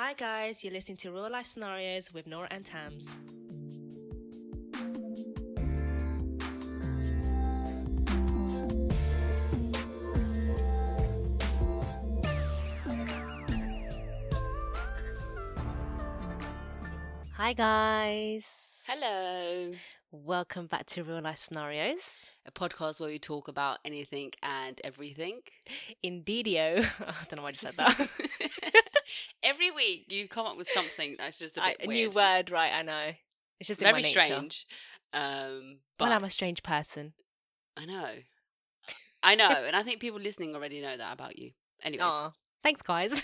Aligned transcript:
Hi, 0.00 0.12
guys, 0.12 0.62
you're 0.62 0.72
listening 0.72 0.96
to 0.98 1.10
Real 1.10 1.28
Life 1.28 1.46
Scenarios 1.46 2.14
with 2.14 2.28
Nora 2.28 2.46
and 2.52 2.64
Tams. 2.64 3.16
Hi, 17.32 17.52
guys. 17.54 18.46
Hello, 18.86 19.72
Welcome 20.10 20.68
back 20.68 20.86
to 20.86 21.04
Real 21.04 21.20
Life 21.20 21.38
Scenarios. 21.38 22.24
a 22.46 22.50
podcast 22.50 22.98
where 22.98 23.10
we 23.10 23.18
talk 23.18 23.46
about 23.46 23.78
anything 23.84 24.32
and 24.42 24.80
everything. 24.82 25.40
Indeedio. 26.04 26.82
I 27.00 27.14
don't 27.28 27.36
know 27.36 27.42
why 27.42 27.48
I 27.48 27.50
just 27.50 27.62
said 27.62 27.74
that. 27.76 28.08
Every 29.42 29.70
week 29.70 30.06
you 30.08 30.26
come 30.26 30.46
up 30.46 30.56
with 30.56 30.68
something 30.72 31.16
that's 31.18 31.38
just 31.38 31.58
a 31.58 31.62
I- 31.62 31.68
bit 31.78 31.84
a 31.84 31.88
weird. 31.88 32.10
new 32.14 32.16
word, 32.16 32.50
right? 32.50 32.72
I 32.72 32.82
know. 32.82 33.10
It's 33.60 33.68
just 33.68 33.82
in 33.82 33.86
my 33.86 33.92
Very 33.92 34.02
strange. 34.04 34.66
Um, 35.12 35.80
but 35.98 36.06
Well, 36.06 36.12
I'm 36.16 36.24
a 36.24 36.30
strange 36.30 36.62
person. 36.62 37.12
I 37.76 37.84
know. 37.84 38.08
I 39.22 39.34
know, 39.34 39.50
and 39.66 39.74
I 39.76 39.82
think 39.82 40.00
people 40.00 40.20
listening 40.20 40.54
already 40.54 40.80
know 40.80 40.96
that 40.96 41.12
about 41.12 41.38
you. 41.38 41.50
Anyways, 41.82 42.06
Aw, 42.08 42.30
thanks, 42.62 42.82
guys. 42.82 43.20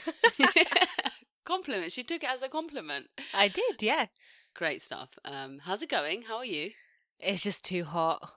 compliment. 1.44 1.92
She 1.92 2.02
took 2.02 2.24
it 2.24 2.30
as 2.30 2.42
a 2.42 2.48
compliment. 2.48 3.06
I 3.32 3.46
did, 3.48 3.80
yeah. 3.80 4.06
Great 4.54 4.82
stuff. 4.82 5.10
Um, 5.24 5.58
how's 5.62 5.82
it 5.82 5.88
going? 5.88 6.22
How 6.22 6.36
are 6.36 6.44
you? 6.44 6.70
It's 7.18 7.42
just 7.42 7.64
too 7.64 7.84
hot. 7.84 8.30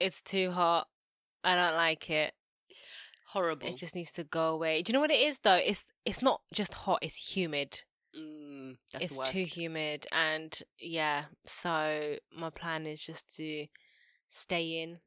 It's 0.00 0.20
too 0.20 0.50
hot. 0.50 0.88
I 1.44 1.54
don't 1.54 1.76
like 1.76 2.10
it. 2.10 2.32
Horrible. 3.28 3.68
It 3.68 3.76
just 3.76 3.94
needs 3.94 4.10
to 4.12 4.24
go 4.24 4.48
away. 4.48 4.82
Do 4.82 4.90
you 4.90 4.94
know 4.94 5.00
what 5.00 5.10
it 5.10 5.20
is 5.20 5.38
though? 5.40 5.54
It's 5.54 5.84
it's 6.04 6.22
not 6.22 6.40
just 6.52 6.74
hot. 6.74 6.98
It's 7.02 7.34
humid. 7.34 7.80
Mm, 8.18 8.76
that's 8.92 9.06
it's 9.06 9.14
the 9.14 9.18
worst. 9.20 9.34
It's 9.34 9.54
too 9.54 9.60
humid, 9.60 10.06
and 10.12 10.58
yeah. 10.78 11.24
So 11.46 12.16
my 12.36 12.50
plan 12.50 12.86
is 12.86 13.00
just 13.00 13.34
to 13.36 13.66
stay 14.30 14.82
in 14.82 14.98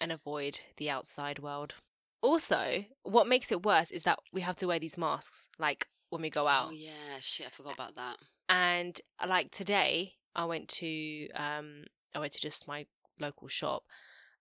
and 0.00 0.10
avoid 0.10 0.60
the 0.76 0.90
outside 0.90 1.38
world. 1.38 1.74
Also, 2.20 2.84
what 3.02 3.28
makes 3.28 3.52
it 3.52 3.64
worse 3.64 3.90
is 3.90 4.02
that 4.02 4.18
we 4.32 4.40
have 4.40 4.56
to 4.56 4.66
wear 4.66 4.78
these 4.78 4.98
masks, 4.98 5.48
like 5.58 5.86
when 6.10 6.22
we 6.22 6.30
go 6.30 6.46
out. 6.46 6.68
Oh 6.68 6.72
yeah, 6.72 7.18
shit! 7.20 7.46
I 7.46 7.50
forgot 7.50 7.74
about 7.74 7.96
that. 7.96 8.16
and 8.48 9.00
uh, 9.22 9.26
like 9.28 9.50
today 9.50 10.14
i 10.34 10.44
went 10.44 10.68
to 10.68 11.28
um 11.34 11.84
i 12.14 12.18
went 12.18 12.32
to 12.32 12.40
just 12.40 12.68
my 12.68 12.86
local 13.18 13.48
shop 13.48 13.82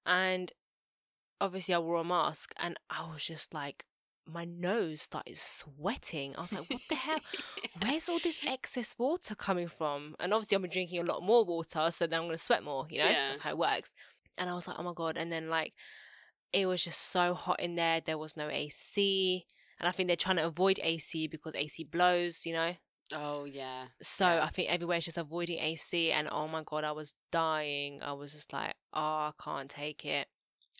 and 0.05 0.51
obviously 1.41 1.73
i 1.73 1.79
wore 1.79 1.97
a 1.97 2.03
mask 2.03 2.53
and 2.57 2.77
i 2.89 3.01
was 3.11 3.23
just 3.25 3.53
like 3.53 3.85
my 4.25 4.45
nose 4.45 5.01
started 5.01 5.37
sweating 5.37 6.35
i 6.37 6.41
was 6.41 6.53
like 6.53 6.69
what 6.69 6.81
the 6.89 6.95
hell 6.95 7.19
where's 7.81 8.09
all 8.09 8.19
this 8.19 8.39
excess 8.45 8.93
water 8.97 9.33
coming 9.35 9.67
from 9.67 10.13
and 10.19 10.33
obviously 10.33 10.55
i've 10.55 10.61
been 10.61 10.71
drinking 10.71 10.99
a 11.01 11.03
lot 11.11 11.23
more 11.23 11.43
water 11.45 11.89
so 11.91 12.05
then 12.05 12.19
i'm 12.19 12.25
going 12.25 12.37
to 12.37 12.43
sweat 12.43 12.63
more 12.63 12.85
you 12.89 12.99
know 12.99 13.05
Yeah. 13.09 13.29
that's 13.29 13.39
how 13.39 13.49
it 13.51 13.57
works 13.57 13.89
and 14.37 14.49
i 14.49 14.53
was 14.53 14.67
like 14.67 14.77
oh 14.79 14.83
my 14.83 14.93
god 14.93 15.17
and 15.17 15.31
then 15.31 15.49
like 15.49 15.73
it 16.53 16.65
was 16.65 16.83
just 16.83 17.11
so 17.11 17.33
hot 17.33 17.59
in 17.59 17.75
there 17.75 18.01
there 18.05 18.17
was 18.17 18.35
no 18.37 18.49
ac 18.49 19.45
and 19.79 19.87
i 19.87 19.91
think 19.91 20.07
they're 20.07 20.15
trying 20.15 20.37
to 20.37 20.45
avoid 20.45 20.79
ac 20.83 21.27
because 21.27 21.53
ac 21.55 21.83
blows 21.83 22.45
you 22.45 22.53
know 22.53 22.73
Oh 23.13 23.45
yeah. 23.45 23.85
so 24.01 24.25
Yeah. 24.27 24.43
I 24.43 24.49
think 24.49 24.69
everywhere's 24.69 25.05
just 25.05 25.17
avoiding 25.17 25.59
AC, 25.59 26.11
and 26.11 26.27
oh 26.29 26.45
my 26.49 26.61
god, 26.65 26.83
I 26.83 26.91
was 26.91 27.15
dying. 27.31 28.01
I 28.03 28.11
was 28.11 28.33
just 28.33 28.51
like, 28.51 28.73
oh, 28.93 28.99
I 28.99 29.31
can't 29.41 29.69
take 29.69 30.03
it. 30.03 30.27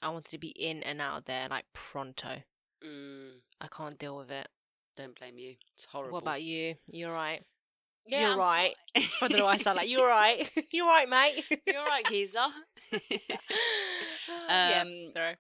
I 0.02 0.10
wanted 0.10 0.32
to 0.32 0.38
be 0.38 0.50
in 0.50 0.84
and 0.84 1.00
out 1.00 1.24
there 1.26 1.48
like 1.50 1.64
pronto. 1.72 2.42
Mm, 2.86 3.30
I 3.62 3.68
can't 3.68 3.98
deal 3.98 4.18
with 4.18 4.30
it. 4.30 4.50
don't 4.98 5.18
blame 5.18 5.38
you. 5.38 5.56
It's 5.74 5.86
horrible. 5.86 6.16
What 6.16 6.24
about 6.24 6.42
you? 6.44 6.76
You're 6.92 7.14
right. 7.14 7.42
Yeah, 8.06 8.24
You're 8.24 8.32
I'm 8.34 8.40
right. 8.40 8.76
fine. 8.94 9.06
I 9.22 9.28
don't 9.30 9.38
know 9.40 9.46
why 9.46 9.54
I 9.54 9.58
sound 9.60 9.78
like 9.78 9.88
you're 9.90 10.06
right. 10.20 10.50
you're 10.74 10.86
right, 10.86 11.08
mate. 11.08 11.46
You're 11.66 11.86
right, 11.86 12.06
geezer. 12.10 12.40
yeah, 14.50 14.82
Um, 14.82 15.08
sorry. 15.14 15.36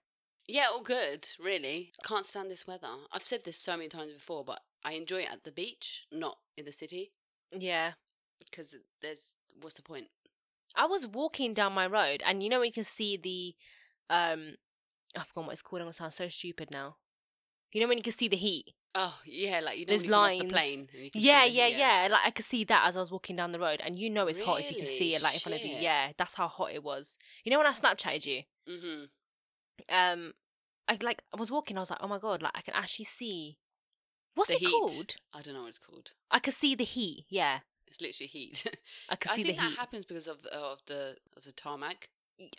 Yeah, 0.47 0.67
all 0.71 0.81
good, 0.81 1.29
really. 1.39 1.91
Can't 2.03 2.25
stand 2.25 2.49
this 2.49 2.65
weather. 2.67 2.87
I've 3.11 3.25
said 3.25 3.43
this 3.43 3.57
so 3.57 3.75
many 3.77 3.89
times 3.89 4.13
before, 4.13 4.43
but 4.43 4.61
I 4.83 4.93
enjoy 4.93 5.21
it 5.21 5.29
at 5.31 5.43
the 5.43 5.51
beach, 5.51 6.05
not 6.11 6.37
in 6.57 6.65
the 6.65 6.71
city, 6.71 7.11
Yeah. 7.51 7.93
because 8.39 8.75
there's 9.01 9.35
what's 9.59 9.75
the 9.75 9.81
point? 9.81 10.07
I 10.75 10.85
was 10.85 11.07
walking 11.07 11.53
down 11.53 11.73
my 11.73 11.87
road, 11.87 12.21
and 12.25 12.43
you 12.43 12.49
know 12.49 12.59
we 12.59 12.71
can 12.71 12.83
see 12.83 13.17
the, 13.17 13.55
um, 14.13 14.55
I 15.15 15.23
forgot 15.23 15.45
what 15.47 15.53
it's 15.53 15.61
called. 15.61 15.81
I'm 15.81 15.85
gonna 15.87 15.93
sound 15.93 16.13
so 16.13 16.29
stupid 16.29 16.69
now. 16.71 16.97
You 17.73 17.81
know 17.81 17.87
when 17.87 17.97
you 17.97 18.03
can 18.03 18.13
see 18.13 18.27
the 18.27 18.37
heat. 18.37 18.73
Oh 18.95 19.19
yeah, 19.25 19.59
like 19.59 19.77
you 19.77 19.85
know 19.85 19.89
There's 19.91 20.05
you 20.05 20.13
off 20.13 20.21
lines. 20.21 20.41
the 20.41 20.47
plane. 20.47 20.87
and 20.93 21.03
you 21.03 21.11
can 21.11 21.21
see 21.21 21.27
Yeah, 21.27 21.43
yeah, 21.45 21.67
yeah, 21.67 22.07
Like 22.11 22.21
I 22.25 22.31
could 22.31 22.45
see 22.45 22.63
that 22.65 22.87
as 22.87 22.95
I 22.95 22.99
was 22.99 23.11
walking 23.11 23.35
down 23.35 23.51
the 23.51 23.59
road, 23.59 23.81
and 23.83 23.97
you 23.99 24.09
know 24.09 24.27
it's 24.27 24.39
hot 24.39 24.61
if 24.61 24.69
you 24.71 24.77
can 24.77 24.85
see 24.85 25.13
it 25.15 25.21
like 25.21 25.33
in 25.33 25.39
front 25.39 25.55
of 25.59 25.65
you. 25.65 25.75
Yeah, 25.77 26.11
that's 26.17 26.33
how 26.35 26.47
hot 26.47 26.71
it 26.73 26.83
was. 26.83 27.17
You 27.43 27.51
know 27.51 27.57
when 27.57 27.67
I 27.67 27.73
Snapchatted 27.73 28.25
you, 28.25 28.43
Mhm. 28.67 29.09
Um, 29.89 30.33
I 30.87 30.97
like 31.01 31.21
I 31.33 31.37
was 31.39 31.51
walking. 31.51 31.77
I 31.77 31.81
was 31.81 31.89
like, 31.89 31.99
oh 32.01 32.07
my 32.07 32.19
god, 32.19 32.41
like 32.41 32.53
I 32.55 32.61
can 32.61 32.73
actually 32.75 33.05
see. 33.05 33.57
What's 34.35 34.49
The 34.49 34.55
it 34.55 34.59
heat. 34.59 34.69
called? 34.71 35.15
I 35.33 35.41
don't 35.41 35.53
know 35.55 35.61
what 35.61 35.69
it's 35.69 35.79
called. 35.79 36.11
I 36.29 36.39
could 36.39 36.53
see 36.53 36.75
the 36.75 36.83
heat. 36.83 37.25
Yeah, 37.29 37.59
It's 37.87 37.99
literally 37.99 38.27
heat. 38.27 38.65
I 39.09 39.15
could 39.15 39.31
I 39.31 39.35
see 39.35 39.43
think 39.43 39.57
the 39.57 39.63
that 39.63 39.77
happens 39.77 40.05
because 40.05 40.27
of 40.27 40.45
of 40.45 40.79
the 40.85 41.17
of 41.35 41.43
the 41.43 41.51
tarmac. 41.51 42.09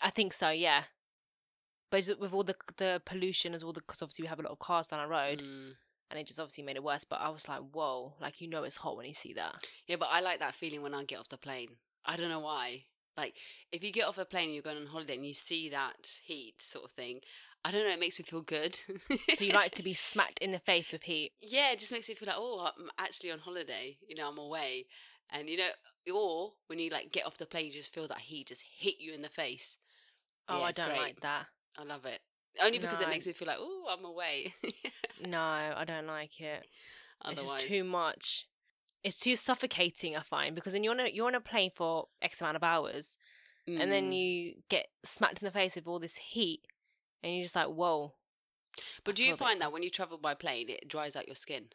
I 0.03 0.11
think 0.11 0.33
so. 0.33 0.51
Yeah, 0.51 0.85
but 1.91 2.09
with 2.19 2.33
all 2.33 2.43
the 2.45 2.57
the 2.77 3.01
pollution 3.05 3.55
as 3.55 3.63
well, 3.65 3.73
because 3.73 4.03
obviously 4.03 4.25
we 4.25 4.29
have 4.29 4.41
a 4.41 4.43
lot 4.43 4.53
of 4.53 4.59
cars 4.59 4.89
down 4.89 5.01
our 5.01 5.09
road, 5.09 5.41
Mm. 5.41 5.75
and 6.11 6.19
it 6.19 6.27
just 6.27 6.41
obviously 6.41 6.65
made 6.65 6.77
it 6.77 6.83
worse. 6.83 7.05
But 7.05 7.21
I 7.21 7.29
was 7.31 7.49
like, 7.49 7.61
whoa, 7.73 8.15
like 8.21 8.41
you 8.41 8.49
know 8.49 8.65
it's 8.65 8.77
hot 8.79 8.97
when 8.97 9.07
you 9.07 9.15
see 9.15 9.33
that. 9.35 9.65
Yeah, 9.87 9.97
but 9.97 10.09
I 10.11 10.21
like 10.21 10.41
that 10.41 10.55
feeling 10.55 10.83
when 10.83 10.95
I 10.95 11.05
get 11.05 11.21
off 11.21 11.29
the 11.29 11.39
plane. 11.39 11.77
I 12.05 12.17
don't 12.17 12.29
know 12.31 12.41
why. 12.41 12.85
Like, 13.19 13.35
if 13.73 13.83
you 13.83 13.91
get 13.93 14.07
off 14.07 14.17
a 14.17 14.25
plane 14.25 14.45
and 14.45 14.55
you're 14.55 14.63
going 14.63 14.77
on 14.79 14.87
holiday 14.87 15.17
and 15.17 15.27
you 15.27 15.35
see 15.35 15.69
that 15.71 16.19
heat 16.25 16.63
sort 16.63 16.85
of 16.85 16.93
thing, 16.93 17.21
I 17.65 17.73
don't 17.73 17.85
know, 17.85 17.91
it 17.93 17.99
makes 17.99 18.19
me 18.19 18.25
feel 18.25 18.43
good. 18.43 18.77
So 19.37 19.45
you 19.45 19.53
like 19.53 19.73
to 19.73 19.83
be 19.83 19.93
smacked 20.13 20.39
in 20.39 20.53
the 20.53 20.61
face 20.61 20.93
with 20.93 21.03
heat. 21.03 21.33
Yeah, 21.41 21.73
it 21.73 21.81
just 21.81 21.91
makes 21.91 22.09
me 22.09 22.15
feel 22.15 22.29
like, 22.29 22.37
oh, 22.39 22.71
I'm 22.79 22.89
actually 22.97 23.33
on 23.33 23.41
holiday. 23.41 23.97
You 24.09 24.15
know, 24.15 24.29
I'm 24.29 24.39
away. 24.39 24.87
And, 25.31 25.51
you 25.51 25.57
know, 25.59 26.15
or 26.15 26.53
when 26.69 26.79
you, 26.79 26.91
like, 26.91 27.11
get 27.13 27.27
off 27.27 27.37
the 27.39 27.45
plane, 27.47 27.67
you 27.67 27.73
just 27.73 27.93
feel 27.93 28.07
that 28.07 28.19
heat 28.19 28.47
just 28.47 28.63
hit 28.79 28.95
you 29.01 29.13
in 29.13 29.23
the 29.23 29.29
face. 29.29 29.79
Oh, 30.49 30.61
Yeah, 30.61 30.65
I 30.67 30.71
don't 30.71 30.89
great. 30.91 30.99
like 31.01 31.21
that. 31.21 31.47
I 31.77 31.83
love 31.83 32.07
it. 32.07 32.21
Only 32.63 32.79
because 32.79 33.01
No. 33.01 33.07
it 33.07 33.11
makes 33.11 33.27
me 33.27 33.33
feel 33.33 33.49
like, 33.49 33.59
oh, 33.61 33.95
I'm 33.99 34.05
away. 34.05 34.55
No, 35.27 35.41
I 35.41 35.85
don't 35.85 36.07
like 36.07 36.41
it. 36.41 36.65
Otherwise, 37.23 37.39
It's 37.45 37.53
just 37.55 37.67
too 37.67 37.83
much. 37.85 38.47
It's 39.05 39.19
too 39.19 39.37
suffocating, 39.37 40.17
I 40.17 40.23
find, 40.23 40.55
because 40.55 40.73
then 40.73 40.83
you're 40.85 40.93
on 40.95 41.01
a 41.01 41.09
you're 41.09 41.27
on 41.29 41.35
a 41.35 41.41
plane 41.41 41.71
for 41.75 42.09
X 42.21 42.41
amount 42.41 42.57
of 42.57 42.65
hours, 42.65 43.17
and 43.67 43.93
then 43.93 44.11
Mm. 44.11 44.19
you 44.19 44.55
get 44.69 44.89
smacked 45.05 45.41
in 45.43 45.47
the 45.47 45.53
face 45.53 45.77
with 45.77 45.87
all 45.87 45.99
this 45.99 46.17
heat, 46.17 46.63
and 47.23 47.33
you're 47.35 47.45
just 47.45 47.57
like, 47.57 47.69
whoa. 47.69 48.15
But 49.05 49.17
do 49.17 49.25
you 49.25 49.31
a 49.31 49.33
bit 49.33 49.39
find 49.39 49.61
that 49.61 49.73
when 49.73 49.83
you 49.83 49.91
travel 49.91 50.19
by 50.19 50.35
plane, 50.35 50.69
it 50.69 50.89
dries 50.89 51.17
out 51.17 51.27
your 51.29 51.37
skin? 51.37 51.67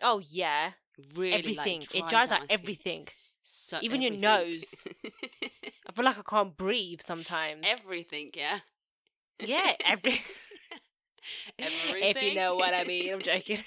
Oh 0.00 0.20
yeah, 0.20 0.72
Really, 1.14 1.38
everything. 1.38 1.80
Like, 1.80 1.94
it 1.94 2.08
dries 2.08 2.30
out 2.32 2.44
skin. 2.44 2.58
everything. 2.60 3.08
So 3.42 3.78
Even 3.82 4.00
your 4.02 4.12
nose. 4.16 4.86
I 5.86 5.92
feel 5.92 6.04
like 6.04 6.18
I 6.18 6.22
can't 6.22 6.56
breathe 6.56 7.00
sometimes. 7.04 7.64
everything, 7.66 8.30
yeah. 8.34 8.60
yeah, 9.38 9.74
every. 9.84 10.20
Everything. 11.58 12.10
if 12.10 12.22
you 12.22 12.34
know 12.34 12.54
what 12.56 12.74
I 12.74 12.84
mean, 12.84 13.12
I'm 13.12 13.20
joking. 13.20 13.64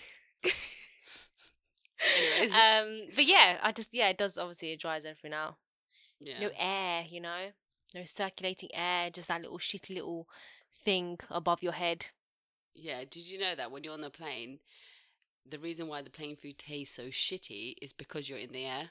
Anyways. 2.15 2.53
um, 2.53 3.07
but 3.15 3.25
yeah, 3.25 3.57
I 3.61 3.71
just 3.71 3.93
yeah, 3.93 4.09
it 4.09 4.17
does 4.17 4.37
obviously 4.37 4.71
it 4.71 4.79
dries 4.81 5.05
everything 5.05 5.33
out. 5.33 5.55
yeah. 6.19 6.39
no 6.39 6.49
air, 6.57 7.03
you 7.09 7.21
know, 7.21 7.51
no 7.95 8.05
circulating 8.05 8.69
air, 8.73 9.09
just 9.09 9.27
that 9.29 9.41
little 9.41 9.59
shitty 9.59 9.95
little 9.95 10.27
thing 10.83 11.17
above 11.29 11.63
your 11.63 11.73
head. 11.73 12.07
yeah. 12.75 13.03
Did 13.09 13.29
you 13.29 13.39
know 13.39 13.55
that 13.55 13.71
when 13.71 13.83
you're 13.83 13.93
on 13.93 14.01
the 14.01 14.09
plane, 14.09 14.59
the 15.49 15.59
reason 15.59 15.87
why 15.87 16.01
the 16.01 16.09
plane 16.09 16.35
food 16.35 16.57
tastes 16.57 16.95
so 16.95 17.03
shitty 17.03 17.75
is 17.81 17.93
because 17.93 18.29
you're 18.29 18.37
in 18.39 18.51
the 18.51 18.65
air. 18.65 18.89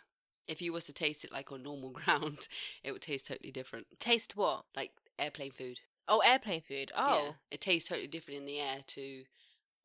If 0.48 0.62
you 0.62 0.72
was 0.72 0.84
to 0.86 0.92
taste 0.92 1.24
it 1.24 1.32
like 1.32 1.50
on 1.52 1.62
normal 1.62 1.90
ground, 2.00 2.48
it 2.82 2.92
would 2.92 3.02
taste 3.02 3.26
totally 3.26 3.50
different. 3.52 3.86
Taste 4.00 4.36
what? 4.36 4.64
Like 4.76 4.92
airplane 5.18 5.50
food. 5.52 5.80
Oh, 6.08 6.20
airplane 6.20 6.62
food. 6.62 6.92
Oh, 6.96 7.24
Yeah. 7.24 7.30
It 7.50 7.60
tastes 7.60 7.88
totally 7.88 8.06
different 8.08 8.40
in 8.40 8.46
the 8.46 8.60
air 8.60 8.78
to 8.86 9.24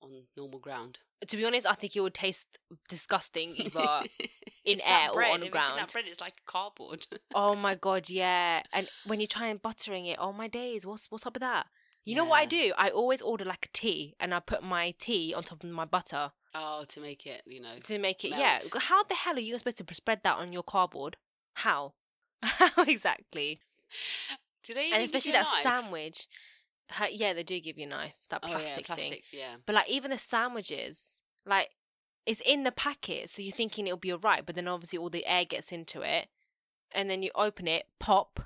on 0.01 0.11
normal 0.35 0.59
ground. 0.59 0.99
to 1.27 1.37
be 1.37 1.45
honest, 1.45 1.67
I 1.67 1.73
think 1.73 1.95
it 1.95 2.01
would 2.01 2.13
taste 2.13 2.47
disgusting 2.89 3.51
either. 3.57 4.01
in 4.65 4.79
air 4.85 5.09
or 5.13 5.23
on 5.23 5.23
the 5.23 5.23
Have 5.23 5.39
you 5.39 5.43
seen 5.43 5.51
ground. 5.51 5.79
that 5.79 5.91
bread? 5.91 6.05
It's 6.07 6.21
like 6.21 6.35
cardboard. 6.45 7.07
oh 7.35 7.55
my 7.55 7.75
god, 7.75 8.09
yeah. 8.09 8.63
And 8.73 8.87
when 9.05 9.19
you 9.19 9.27
try 9.27 9.47
and 9.47 9.61
buttering 9.61 10.05
it, 10.05 10.17
oh 10.19 10.33
my 10.33 10.47
days, 10.47 10.85
what's 10.85 11.09
what's 11.09 11.25
up 11.25 11.33
with 11.33 11.41
that? 11.41 11.67
You 12.03 12.15
know 12.15 12.25
what 12.25 12.39
I 12.39 12.45
do? 12.45 12.73
I 12.79 12.89
always 12.89 13.21
order 13.21 13.45
like 13.45 13.67
a 13.67 13.77
tea, 13.77 14.15
and 14.19 14.33
I 14.33 14.39
put 14.39 14.63
my 14.63 14.95
tea 14.97 15.35
on 15.35 15.43
top 15.43 15.63
of 15.63 15.69
my 15.69 15.85
butter 15.85 16.31
oh, 16.55 16.83
to 16.87 16.99
make 16.99 17.25
it, 17.27 17.43
you 17.45 17.61
know. 17.61 17.75
to 17.85 17.99
make 17.99 18.25
it. 18.25 18.31
Melt. 18.31 18.41
Yeah. 18.41 18.59
How 18.79 19.03
the 19.03 19.13
hell 19.13 19.35
are 19.35 19.39
you 19.39 19.57
supposed 19.57 19.77
to 19.77 19.93
spread 19.93 20.21
that 20.23 20.37
on 20.37 20.51
your 20.51 20.63
cardboard? 20.63 21.17
How? 21.53 21.93
How 22.41 22.83
exactly? 22.87 23.59
Do 24.63 24.73
they 24.73 24.91
and 24.91 25.03
especially 25.03 25.33
that 25.33 25.45
knife? 25.45 25.63
sandwich. 25.63 26.27
Ha- 26.91 27.07
yeah, 27.11 27.33
they 27.33 27.43
do 27.43 27.59
give 27.59 27.77
you 27.77 27.85
a 27.85 27.89
knife, 27.89 28.13
that 28.29 28.41
oh, 28.43 28.47
plastic, 28.47 28.69
Oh 28.79 28.81
plastic, 28.85 28.87
yeah, 28.87 29.09
thing. 29.09 29.09
plastic. 29.09 29.23
Yeah. 29.31 29.55
But 29.65 29.75
like 29.75 29.89
even 29.89 30.11
the 30.11 30.17
sandwiches, 30.17 31.21
like 31.45 31.69
it's 32.25 32.41
in 32.45 32.63
the 32.63 32.71
packet, 32.71 33.29
so 33.29 33.41
you're 33.41 33.55
thinking 33.55 33.87
it'll 33.87 33.97
be 33.97 34.13
alright, 34.13 34.45
but 34.45 34.55
then 34.55 34.67
obviously 34.67 34.99
all 34.99 35.09
the 35.09 35.25
air 35.25 35.45
gets 35.45 35.71
into 35.71 36.01
it, 36.01 36.27
and 36.93 37.09
then 37.09 37.23
you 37.23 37.31
open 37.35 37.67
it, 37.67 37.85
pop, 37.99 38.39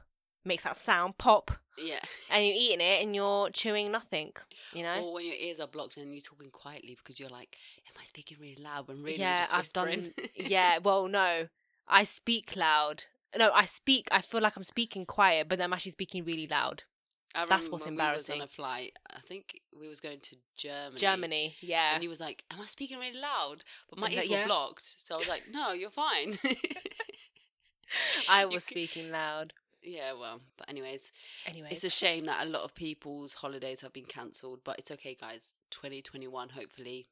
makes 0.45 0.63
that 0.63 0.77
sound, 0.77 1.18
pop, 1.18 1.51
Yeah. 1.77 2.00
and 2.31 2.45
you're 2.45 2.56
eating 2.57 2.81
it 2.81 3.03
and 3.03 3.15
you're 3.15 3.50
chewing 3.50 3.92
nothing. 3.92 4.31
You 4.74 4.83
know? 4.83 5.01
Or 5.03 5.13
when 5.15 5.25
your 5.25 5.36
ears 5.36 5.59
are 5.59 5.68
blocked 5.68 5.98
and 5.98 6.12
you're 6.13 6.21
talking 6.21 6.51
quietly 6.51 6.95
because 6.98 7.19
you're 7.19 7.30
like, 7.30 7.57
"Am 7.89 7.95
I 8.00 8.03
speaking 8.06 8.38
really 8.39 8.62
loud?" 8.63 8.88
When 8.88 9.01
really 9.03 9.19
yeah, 9.19 9.45
I've 9.51 9.74
done. 9.74 10.13
yeah, 10.36 10.77
well, 10.77 11.07
no, 11.07 11.48
I 11.88 12.03
speak 12.03 12.56
loud. 12.56 13.03
No, 13.38 13.51
I 13.51 13.65
speak. 13.65 14.07
I 14.12 14.21
feel 14.21 14.39
like 14.39 14.56
I'm 14.56 14.63
speaking 14.63 15.06
quiet, 15.06 15.50
but 15.50 15.59
I'm 15.59 15.74
actually 15.74 15.91
speaking 15.91 16.24
really 16.24 16.48
loud. 16.48 16.83
I 17.36 17.46
That's 17.46 17.70
what's 17.70 17.84
when 17.86 17.96
We 17.96 17.98
was 18.02 18.06
embarrassing. 18.30 18.36
on 18.36 18.42
a 18.42 18.48
flight. 18.48 18.94
I 19.16 19.20
think 19.20 19.62
we 19.80 19.88
was 19.90 20.00
going 20.00 20.20
to 20.22 20.36
Germany. 20.56 20.98
Germany, 21.00 21.56
yeah. 21.62 21.94
And 21.94 22.02
he 22.02 22.08
was 22.08 22.20
like, 22.20 22.44
"Am 22.52 22.62
I 22.62 22.66
speaking 22.66 22.98
really 22.98 23.20
loud?" 23.20 23.64
But 23.90 24.00
my 24.00 24.08
And 24.08 24.18
that- 24.18 24.22
ears 24.24 24.30
yeah. 24.32 24.42
were 24.42 24.48
blocked, 24.48 24.84
so 24.84 25.16
I 25.16 25.18
was 25.20 25.28
like, 25.28 25.44
"No, 25.52 25.72
you're 25.74 25.90
fine." 25.90 26.38
I 28.30 28.46
was 28.54 28.64
c- 28.64 28.74
speaking 28.74 29.12
loud. 29.12 29.54
Yeah, 29.82 30.14
well, 30.14 30.42
but 30.58 30.68
anyways, 30.68 31.12
Anyway, 31.46 31.68
it's 31.70 31.84
a 31.84 31.92
shame 31.92 32.26
that 32.26 32.46
a 32.46 32.50
lot 32.50 32.64
of 32.64 32.74
people's 32.74 33.36
holidays 33.36 33.82
have 33.82 33.94
been 33.94 34.06
cancelled. 34.06 34.62
But 34.64 34.80
it's 34.80 34.90
okay, 34.92 35.16
guys. 35.20 35.54
2021, 35.70 36.50
hopefully, 36.50 37.06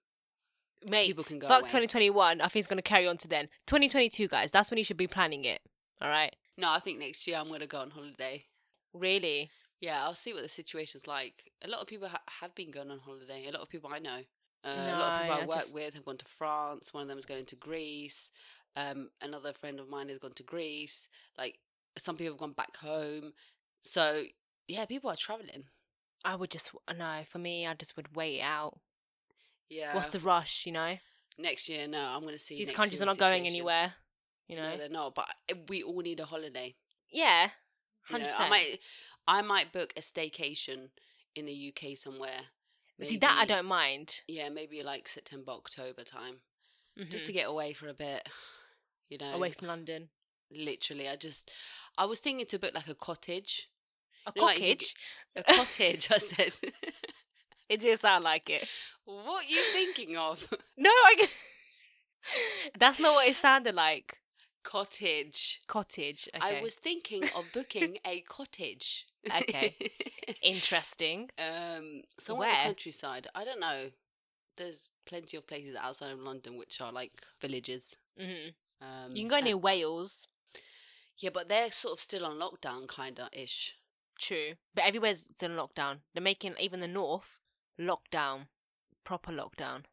mate. 0.87 1.05
people 1.05 1.23
can 1.23 1.37
go 1.37 1.47
Fuck 1.47 1.63
2021. 1.65 2.41
I 2.41 2.47
think 2.47 2.61
it's 2.61 2.67
gonna 2.67 2.81
carry 2.81 3.07
on 3.07 3.17
to 3.17 3.27
then. 3.27 3.49
2022, 3.67 4.27
guys. 4.27 4.51
That's 4.51 4.71
when 4.71 4.79
you 4.79 4.83
should 4.83 4.97
be 4.97 5.05
planning 5.07 5.45
it. 5.45 5.61
All 6.01 6.09
right. 6.09 6.35
No, 6.57 6.71
I 6.71 6.79
think 6.79 6.99
next 6.99 7.27
year 7.27 7.37
I'm 7.37 7.49
gonna 7.51 7.67
go 7.67 7.79
on 7.79 7.91
holiday. 7.91 8.45
Really? 8.93 9.51
Yeah, 9.83 10.01
I'll 10.03 10.13
see 10.15 10.31
what 10.33 10.43
the 10.43 10.47
situation's 10.49 11.07
like. 11.07 11.51
A 11.61 11.67
lot 11.67 11.81
of 11.81 11.87
people 11.87 12.07
ha- 12.07 12.21
have 12.39 12.55
been 12.55 12.71
going 12.71 12.89
on 12.89 12.99
holiday. 12.99 13.47
A 13.47 13.51
lot 13.51 13.61
of 13.61 13.69
people 13.69 13.89
I 13.93 13.99
know. 13.99 14.19
Uh, 14.63 14.69
a 14.69 14.97
lot 14.97 15.15
of 15.15 15.21
people 15.23 15.35
I, 15.35 15.41
I 15.41 15.45
work 15.45 15.57
just- 15.57 15.73
with 15.73 15.93
have 15.93 16.05
gone 16.05 16.17
to 16.17 16.25
France. 16.25 16.93
One 16.93 17.01
of 17.03 17.09
them 17.09 17.17
is 17.17 17.25
going 17.25 17.45
to 17.47 17.55
Greece. 17.57 18.29
Um, 18.77 19.09
another 19.21 19.51
friend 19.51 19.79
of 19.81 19.89
mine 19.89 20.07
has 20.07 20.19
gone 20.19 20.33
to 20.35 20.43
Greece. 20.43 21.09
Like 21.37 21.59
some 21.97 22.15
people 22.15 22.33
have 22.35 22.39
gone 22.39 22.53
back 22.53 22.77
home. 22.77 23.33
So 23.81 24.23
yeah, 24.69 24.85
people 24.85 25.09
are 25.09 25.17
traveling. 25.17 25.63
I 26.23 26.35
would 26.37 26.49
just 26.49 26.71
no. 26.97 27.23
For 27.29 27.39
me, 27.39 27.67
I 27.67 27.73
just 27.73 27.97
would 27.97 28.15
wait 28.15 28.39
out. 28.41 28.79
Yeah. 29.69 29.93
What's 29.95 30.09
the 30.11 30.19
rush? 30.19 30.65
You 30.65 30.71
know, 30.71 30.97
next 31.37 31.67
year? 31.67 31.87
No, 31.89 31.99
I'm 32.01 32.21
going 32.21 32.33
to 32.33 32.39
see. 32.39 32.57
these 32.57 32.71
countries 32.71 33.01
are 33.01 33.05
not 33.05 33.17
going 33.17 33.45
anywhere. 33.45 33.93
You 34.47 34.55
know. 34.55 34.69
No, 34.69 34.77
they're 34.77 34.89
not. 34.89 35.13
But 35.13 35.25
uh, 35.51 35.55
we 35.67 35.83
all 35.83 35.99
need 35.99 36.21
a 36.21 36.25
holiday. 36.25 36.75
yeah. 37.11 37.49
You 38.09 38.17
know, 38.19 38.25
Hundred 38.25 38.27
I 38.27 38.31
percent. 38.31 38.49
might, 38.49 38.79
I 39.27 39.41
might 39.41 39.71
book 39.71 39.93
a 39.97 40.01
staycation 40.01 40.89
in 41.35 41.45
the 41.45 41.73
UK 41.73 41.95
somewhere. 41.97 42.41
See 43.01 43.17
that 43.17 43.37
I 43.41 43.45
don't 43.45 43.65
mind. 43.65 44.21
Yeah, 44.27 44.49
maybe 44.49 44.81
like 44.83 45.07
September, 45.07 45.51
October 45.51 46.03
time. 46.03 46.41
just 47.09 47.23
Mhm. 47.23 47.27
to 47.27 47.31
get 47.33 47.47
away 47.47 47.73
for 47.73 47.87
a 47.87 47.93
bit. 47.93 48.27
You 49.09 49.17
know, 49.19 49.33
away 49.33 49.51
from 49.51 49.67
London. 49.67 50.09
literally, 50.49 51.07
I 51.07 51.15
just, 51.15 51.51
I 51.97 52.05
was 52.05 52.19
thinking 52.19 52.47
to 52.47 52.57
book 52.57 52.73
like 52.73 52.87
a 52.87 52.95
cottage. 52.95 53.69
A 54.25 54.31
You 54.35 54.41
know, 54.41 54.45
like 54.47 54.57
cottage. 54.57 54.95
A 55.35 55.43
cottage, 55.55 56.07
I 56.11 56.17
said. 56.17 56.59
It 57.69 57.81
did 57.81 57.99
sound 57.99 58.23
like 58.23 58.49
it. 58.49 58.67
what 59.05 59.45
are 59.45 59.49
you 59.49 59.61
thinking 59.71 60.17
of? 60.17 60.47
No, 60.77 60.89
I. 60.89 61.27
That's 62.79 62.99
not 62.99 63.13
what 63.13 63.27
it 63.27 63.35
sounded 63.35 63.75
like. 63.75 64.17
Cottage. 64.63 65.61
Cottage. 65.67 66.29
Okay. 66.35 66.57
I 66.59 66.61
was 66.61 66.75
thinking 66.75 67.23
of 67.35 67.51
booking 67.51 67.97
a 68.05 68.21
cottage. 68.21 69.05
Okay. 69.25 69.73
interesting. 70.41 71.29
um, 71.37 72.01
somewhere 72.17 72.49
in 72.49 72.55
the 72.57 72.63
countryside. 72.63 73.27
I 73.35 73.43
don't 73.45 73.59
know. 73.59 73.91
There's 74.57 74.91
plenty 75.05 75.37
of 75.37 75.47
places 75.47 75.75
outside 75.75 76.11
of 76.11 76.19
London 76.19 76.57
which 76.57 76.79
are 76.81 76.91
like 76.91 77.21
villages. 77.41 77.97
hmm 78.17 78.49
Um, 78.81 79.11
You 79.15 79.21
can 79.23 79.27
go 79.29 79.39
near 79.39 79.57
Wales. 79.57 80.27
Yeah, 81.17 81.29
but 81.33 81.47
they're 81.49 81.71
sort 81.71 81.93
of 81.93 81.99
still 81.99 82.25
on 82.25 82.39
lockdown, 82.39 82.87
kinda 82.93 83.29
ish. 83.31 83.77
True, 84.19 84.53
but 84.75 84.83
everywhere's 84.85 85.23
still 85.23 85.51
in 85.51 85.57
lockdown. 85.57 85.99
They're 86.13 86.21
making 86.23 86.55
even 86.59 86.79
the 86.79 86.87
north 86.87 87.39
lockdown, 87.79 88.47
proper 89.03 89.31
lockdown. 89.31 89.85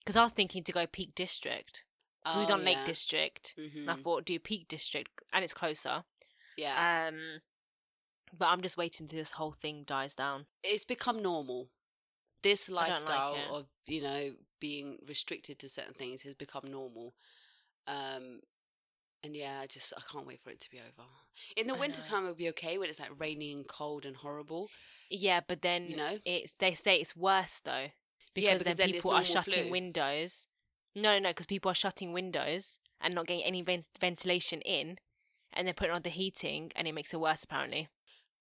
Because 0.00 0.16
I 0.16 0.22
was 0.22 0.32
thinking 0.32 0.62
to 0.64 0.72
go 0.72 0.86
Peak 0.86 1.14
District. 1.14 1.82
'Cause 2.26 2.36
we've 2.38 2.48
done 2.48 2.64
Lake 2.64 2.84
District. 2.84 3.54
hmm 3.56 3.64
And 3.88 3.90
I 3.90 3.94
thought 3.94 4.24
do 4.24 4.38
Peak 4.38 4.68
District, 4.68 5.10
and 5.32 5.44
it's 5.44 5.54
closer. 5.54 6.04
Yeah, 6.56 7.08
Um, 7.08 7.40
but 8.36 8.46
I'm 8.48 8.62
just 8.62 8.76
waiting 8.76 9.08
till 9.08 9.18
this 9.18 9.32
whole 9.32 9.52
thing 9.52 9.84
dies 9.84 10.14
down. 10.14 10.46
it's 10.62 10.84
become 10.84 11.22
normal. 11.22 11.70
This 12.42 12.66
don't 12.66 12.78
like 12.78 12.88
lifestyle 12.88 13.54
of 13.56 13.66
you 13.86 14.02
know 14.02 14.36
being 14.60 14.98
restricted 15.06 15.58
to 15.60 15.68
certain 15.68 15.94
things 15.94 16.22
has 16.22 16.34
become 16.34 16.64
normal. 16.70 17.14
Um, 17.86 18.40
and 19.22 19.36
yeah, 19.36 19.60
I 19.62 19.66
just 19.66 19.92
I 19.96 20.00
can't 20.10 20.26
wait 20.26 20.40
for 20.42 20.50
it 20.50 20.60
to 20.60 20.70
be 20.70 20.78
over. 20.78 21.08
In 21.56 21.66
the 21.66 21.74
I 21.74 21.78
winter 21.78 22.00
know. 22.02 22.08
time, 22.08 22.22
it'll 22.24 22.34
be 22.34 22.48
okay 22.50 22.78
when 22.78 22.88
it's 22.88 23.00
like 23.00 23.18
rainy 23.20 23.52
and 23.52 23.66
cold 23.66 24.04
and 24.04 24.16
horrible. 24.16 24.68
Yeah, 25.10 25.40
but 25.46 25.62
then 25.62 25.88
You 25.88 25.96
know? 25.96 26.18
it's 26.24 26.54
they 26.58 26.74
say 26.74 27.00
it's 27.00 27.16
worse 27.16 27.60
though 27.64 27.88
because, 28.34 28.44
Yeah, 28.44 28.54
because 28.58 28.76
then 28.76 28.76
then 28.76 28.92
people 28.92 29.12
are 29.12 29.24
shutting 29.24 29.64
flu. 29.64 29.70
windows. 29.70 30.46
No, 30.96 31.18
no, 31.18 31.28
because 31.28 31.46
people 31.46 31.70
are 31.70 31.74
shutting 31.74 32.12
windows 32.14 32.78
and 33.02 33.14
not 33.14 33.26
getting 33.26 33.44
any 33.44 33.60
ven- 33.60 33.84
ventilation 34.00 34.62
in, 34.62 34.98
and 35.52 35.66
they're 35.66 35.74
putting 35.74 35.94
on 35.94 36.02
the 36.02 36.08
heating, 36.08 36.72
and 36.74 36.88
it 36.88 36.92
makes 36.92 37.12
it 37.12 37.20
worse 37.20 37.44
apparently. 37.44 37.88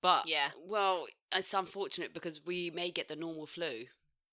But 0.01 0.25
Yeah. 0.27 0.51
well, 0.57 1.05
it's 1.35 1.53
unfortunate 1.53 2.13
because 2.13 2.45
we 2.45 2.69
may 2.71 2.91
get 2.91 3.09
the 3.09 3.15
normal 3.17 3.45
flu. 3.45 3.87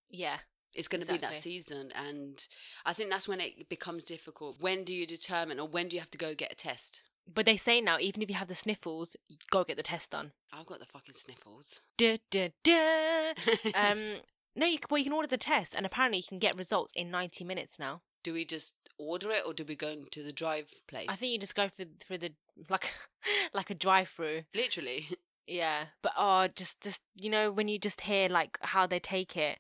Yeah, 0.09 0.39
It's 0.75 0.89
going 0.89 1.05
to 1.05 1.11
be 1.13 1.19
that 1.19 1.43
season, 1.43 1.91
and 1.95 2.47
I 2.87 2.93
think 2.95 3.11
that's 3.11 3.27
when 3.29 3.41
it 3.41 3.69
becomes 3.69 4.05
difficult. 4.05 4.61
When 4.61 4.85
do 4.85 4.95
you 4.95 5.05
determine, 5.05 5.59
or 5.61 5.67
when 5.69 5.89
do 5.89 5.97
you 5.97 6.01
have 6.01 6.11
to 6.13 6.19
go 6.19 6.35
get 6.35 6.53
a 6.53 6.55
test? 6.55 7.03
but 7.25 7.47
they 7.47 7.57
say 7.57 7.81
now 7.81 7.99
even 8.01 8.21
if 8.21 8.29
you 8.29 8.35
have 8.35 8.49
the 8.49 8.55
sniffles, 8.55 9.15
go 9.49 9.63
get 9.63 9.77
the 9.77 9.83
test 9.83 10.11
done. 10.11 10.33
I've 10.53 10.67
got 10.67 10.81
the 10.81 10.87
fucking 10.87 11.15
sniffles. 11.15 11.81
Duh, 11.97 12.19
duh, 12.33 12.49
duh. 12.65 13.33
um, 13.77 14.17
no, 14.57 14.67
you 14.67 14.79
can, 14.79 14.89
well 14.91 14.99
you 14.99 15.05
can 15.05 15.13
order 15.13 15.29
the 15.29 15.39
test, 15.39 15.75
and 15.77 15.87
apparently 15.87 16.19
you 16.19 16.25
can 16.29 16.39
get 16.41 16.57
results 16.57 16.93
in 16.97 17.11
ninety 17.11 17.45
minutes 17.45 17.79
now. 17.79 18.03
Do 18.23 18.33
we 18.33 18.45
just 18.45 18.75
order 18.99 19.31
it, 19.31 19.43
or 19.47 19.53
do 19.53 19.65
we 19.65 19.75
go 19.75 19.95
to 20.11 20.23
the 20.23 20.33
drive 20.33 20.71
place? 20.89 21.07
I 21.09 21.15
think 21.15 21.33
you 21.33 21.39
just 21.39 21.55
go 21.55 21.69
for 21.69 21.85
for 22.07 22.17
the 22.17 22.33
like 22.69 22.93
like 23.55 23.71
a 23.71 23.75
drive 23.75 24.09
through. 24.09 24.43
literally. 24.55 25.09
Yeah, 25.45 25.87
but 26.03 26.13
oh, 26.17 26.47
just 26.55 26.81
just 26.81 27.03
you 27.17 27.29
know 27.29 27.51
when 27.51 27.67
you 27.67 27.77
just 27.77 28.03
hear 28.03 28.29
like 28.29 28.57
how 28.61 28.87
they 28.87 29.01
take 29.01 29.37
it. 29.37 29.59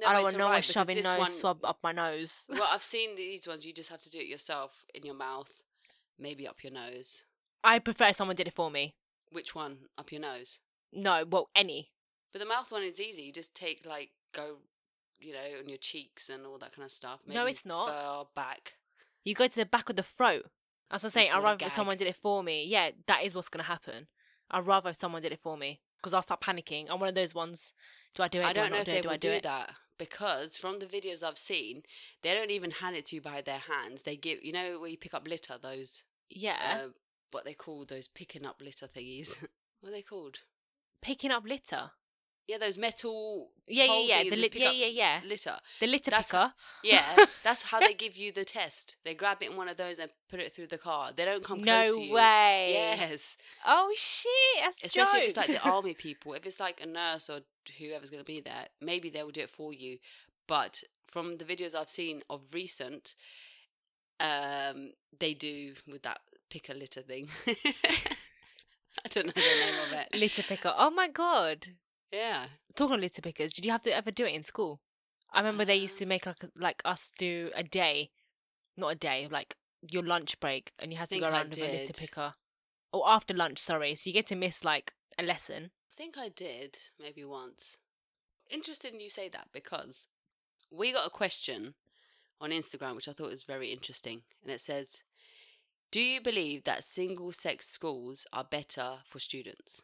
No, 0.00 0.08
I 0.08 0.12
don't 0.14 0.22
want 0.24 0.36
no 0.36 0.46
one 0.46 0.60
shoving 0.60 0.96
nose 0.96 1.18
one- 1.18 1.30
swab 1.30 1.64
up 1.64 1.78
my 1.84 1.92
nose. 1.92 2.46
well, 2.50 2.68
I've 2.68 2.82
seen 2.82 3.14
these 3.14 3.46
ones. 3.46 3.64
You 3.64 3.72
just 3.72 3.90
have 3.90 4.00
to 4.00 4.10
do 4.10 4.18
it 4.18 4.26
yourself 4.26 4.84
in 4.92 5.04
your 5.04 5.14
mouth, 5.14 5.62
maybe 6.18 6.48
up 6.48 6.64
your 6.64 6.72
nose. 6.72 7.24
I 7.62 7.78
prefer 7.78 8.12
someone 8.12 8.34
did 8.34 8.48
it 8.48 8.54
for 8.56 8.72
me. 8.72 8.96
Which 9.30 9.54
one? 9.54 9.86
Up 9.96 10.10
your 10.10 10.20
nose. 10.20 10.58
No, 10.92 11.24
well, 11.24 11.48
any. 11.54 11.92
But 12.32 12.40
the 12.40 12.46
mouth 12.48 12.72
one 12.72 12.82
is 12.82 13.00
easy. 13.00 13.22
You 13.22 13.32
just 13.32 13.54
take 13.54 13.86
like 13.86 14.10
go, 14.34 14.56
you 15.24 15.32
know, 15.32 15.58
on 15.58 15.68
your 15.68 15.78
cheeks 15.78 16.28
and 16.28 16.46
all 16.46 16.58
that 16.58 16.72
kind 16.72 16.84
of 16.84 16.92
stuff. 16.92 17.20
No, 17.26 17.46
it's 17.46 17.64
not. 17.64 17.88
Fur, 17.88 18.24
back. 18.34 18.74
You 19.24 19.34
go 19.34 19.46
to 19.46 19.56
the 19.56 19.66
back 19.66 19.88
of 19.88 19.96
the 19.96 20.02
throat. 20.02 20.46
As 20.90 21.04
I 21.04 21.08
say, 21.08 21.30
I'd 21.30 21.42
rather 21.42 21.66
if 21.66 21.74
someone 21.74 21.96
did 21.96 22.08
it 22.08 22.16
for 22.16 22.42
me. 22.42 22.64
Yeah, 22.66 22.90
that 23.06 23.24
is 23.24 23.34
what's 23.34 23.48
gonna 23.48 23.64
happen. 23.64 24.06
I'd 24.50 24.66
rather 24.66 24.90
if 24.90 24.96
someone 24.96 25.22
did 25.22 25.32
it 25.32 25.40
for 25.42 25.56
me 25.56 25.80
because 25.98 26.12
I'll 26.12 26.22
start 26.22 26.42
panicking. 26.42 26.86
I'm 26.90 27.00
one 27.00 27.08
of 27.08 27.14
those 27.14 27.34
ones. 27.34 27.72
Do 28.14 28.22
I 28.22 28.28
do 28.28 28.40
it? 28.40 28.44
I 28.44 28.52
do 28.52 28.60
don't 28.60 28.72
know 28.72 28.78
if 28.78 28.84
do 28.84 28.92
they 28.92 28.98
it? 28.98 29.02
Do 29.02 29.10
I 29.10 29.16
do 29.16 29.34
do 29.34 29.40
that 29.40 29.70
because 29.98 30.58
from 30.58 30.78
the 30.78 30.86
videos 30.86 31.22
I've 31.22 31.38
seen, 31.38 31.82
they 32.22 32.34
don't 32.34 32.50
even 32.50 32.70
hand 32.70 32.96
it 32.96 33.06
to 33.06 33.16
you 33.16 33.22
by 33.22 33.40
their 33.40 33.60
hands. 33.60 34.02
They 34.02 34.16
give, 34.16 34.44
you 34.44 34.52
know, 34.52 34.78
where 34.80 34.90
you 34.90 34.98
pick 34.98 35.14
up 35.14 35.26
litter. 35.26 35.56
Those, 35.60 36.02
Yeah, 36.28 36.80
uh, 36.84 36.88
what 37.30 37.44
they 37.44 37.54
call 37.54 37.84
those 37.84 38.08
picking 38.08 38.46
up 38.46 38.60
litter 38.62 38.86
thingies. 38.86 39.40
what 39.80 39.90
are 39.90 39.92
they 39.92 40.02
called? 40.02 40.40
picking 41.00 41.30
up 41.30 41.44
litter. 41.46 41.90
Yeah, 42.46 42.58
those 42.58 42.76
metal. 42.76 43.50
Yeah, 43.66 43.84
yeah, 43.84 44.20
yeah. 44.20 44.30
The 44.30 44.48
pick 44.48 44.58
yeah, 44.58 44.70
yeah, 44.70 44.86
yeah. 44.86 45.20
Litter. 45.26 45.56
The 45.80 45.86
litter 45.86 46.10
That's- 46.10 46.30
picker. 46.30 46.52
Yeah, 46.82 47.24
that's 47.42 47.62
how 47.62 47.80
they 47.80 47.94
give 47.94 48.16
you 48.16 48.32
the 48.32 48.44
test. 48.44 48.96
They 49.04 49.14
grab 49.14 49.38
it 49.42 49.50
in 49.50 49.56
one 49.56 49.68
of 49.68 49.78
those 49.78 49.98
and 49.98 50.10
put 50.28 50.40
it 50.40 50.52
through 50.52 50.66
the 50.66 50.76
car. 50.76 51.10
They 51.16 51.24
don't 51.24 51.42
come 51.42 51.62
no 51.62 51.82
close 51.82 51.94
to 51.96 52.02
you. 52.02 52.14
way. 52.14 52.70
Yes, 52.74 53.38
Oh 53.66 53.92
shit! 53.96 54.30
That's 54.62 54.84
especially 54.84 55.20
if 55.20 55.28
it's 55.28 55.36
like 55.38 55.46
the 55.46 55.62
army 55.62 55.94
people. 55.94 56.34
If 56.34 56.44
it's 56.44 56.60
like 56.60 56.82
a 56.82 56.86
nurse 56.86 57.30
or 57.30 57.40
whoever's 57.78 58.10
going 58.10 58.22
to 58.22 58.26
be 58.26 58.40
there, 58.40 58.66
maybe 58.80 59.08
they 59.08 59.22
will 59.22 59.30
do 59.30 59.40
it 59.42 59.50
for 59.50 59.72
you. 59.72 59.98
But 60.46 60.82
from 61.06 61.38
the 61.38 61.44
videos 61.44 61.74
I've 61.74 61.88
seen 61.88 62.22
of 62.28 62.52
recent, 62.52 63.14
um, 64.20 64.92
they 65.18 65.32
do 65.32 65.72
with 65.90 66.02
that 66.02 66.20
pick 66.50 66.68
a 66.68 66.74
litter 66.74 67.00
thing. 67.00 67.28
I 67.46 69.08
don't 69.08 69.26
know 69.26 69.32
the 69.32 69.40
name 69.40 69.74
of 69.86 69.92
it. 69.98 70.18
litter 70.18 70.42
picker. 70.42 70.72
Oh 70.76 70.90
my 70.90 71.08
god. 71.08 71.68
Yeah. 72.14 72.46
Talking 72.76 72.94
of 72.94 73.00
litter 73.00 73.22
pickers, 73.22 73.52
did 73.52 73.64
you 73.64 73.72
have 73.72 73.82
to 73.82 73.94
ever 73.94 74.10
do 74.10 74.24
it 74.24 74.34
in 74.34 74.44
school? 74.44 74.80
I 75.32 75.40
remember 75.40 75.64
they 75.64 75.76
used 75.76 75.98
to 75.98 76.04
Um, 76.04 76.08
make 76.08 76.26
like 76.26 76.44
like 76.56 76.82
us 76.84 77.12
do 77.18 77.50
a 77.54 77.64
day, 77.64 78.10
not 78.76 78.88
a 78.88 78.94
day, 78.94 79.26
like 79.28 79.56
your 79.90 80.04
lunch 80.04 80.38
break, 80.38 80.72
and 80.78 80.92
you 80.92 80.98
had 80.98 81.10
to 81.10 81.18
go 81.18 81.28
around 81.28 81.50
with 81.50 81.58
a 81.58 81.72
litter 81.72 81.92
picker, 81.92 82.32
or 82.92 83.08
after 83.08 83.34
lunch. 83.34 83.58
Sorry, 83.58 83.94
so 83.96 84.08
you 84.08 84.14
get 84.14 84.28
to 84.28 84.36
miss 84.36 84.62
like 84.62 84.94
a 85.18 85.22
lesson. 85.22 85.70
I 85.90 85.94
think 85.94 86.16
I 86.16 86.28
did 86.28 86.78
maybe 87.00 87.24
once. 87.24 87.78
Interesting 88.48 89.00
you 89.00 89.10
say 89.10 89.28
that 89.28 89.48
because 89.52 90.06
we 90.70 90.92
got 90.92 91.06
a 91.06 91.10
question 91.10 91.74
on 92.40 92.50
Instagram, 92.50 92.94
which 92.94 93.08
I 93.08 93.12
thought 93.12 93.30
was 93.30 93.42
very 93.42 93.72
interesting. 93.72 94.22
And 94.42 94.50
it 94.52 94.60
says, 94.60 95.02
Do 95.90 96.00
you 96.00 96.20
believe 96.20 96.64
that 96.64 96.84
single 96.84 97.32
sex 97.32 97.66
schools 97.66 98.26
are 98.32 98.44
better 98.44 98.98
for 99.04 99.18
students? 99.18 99.82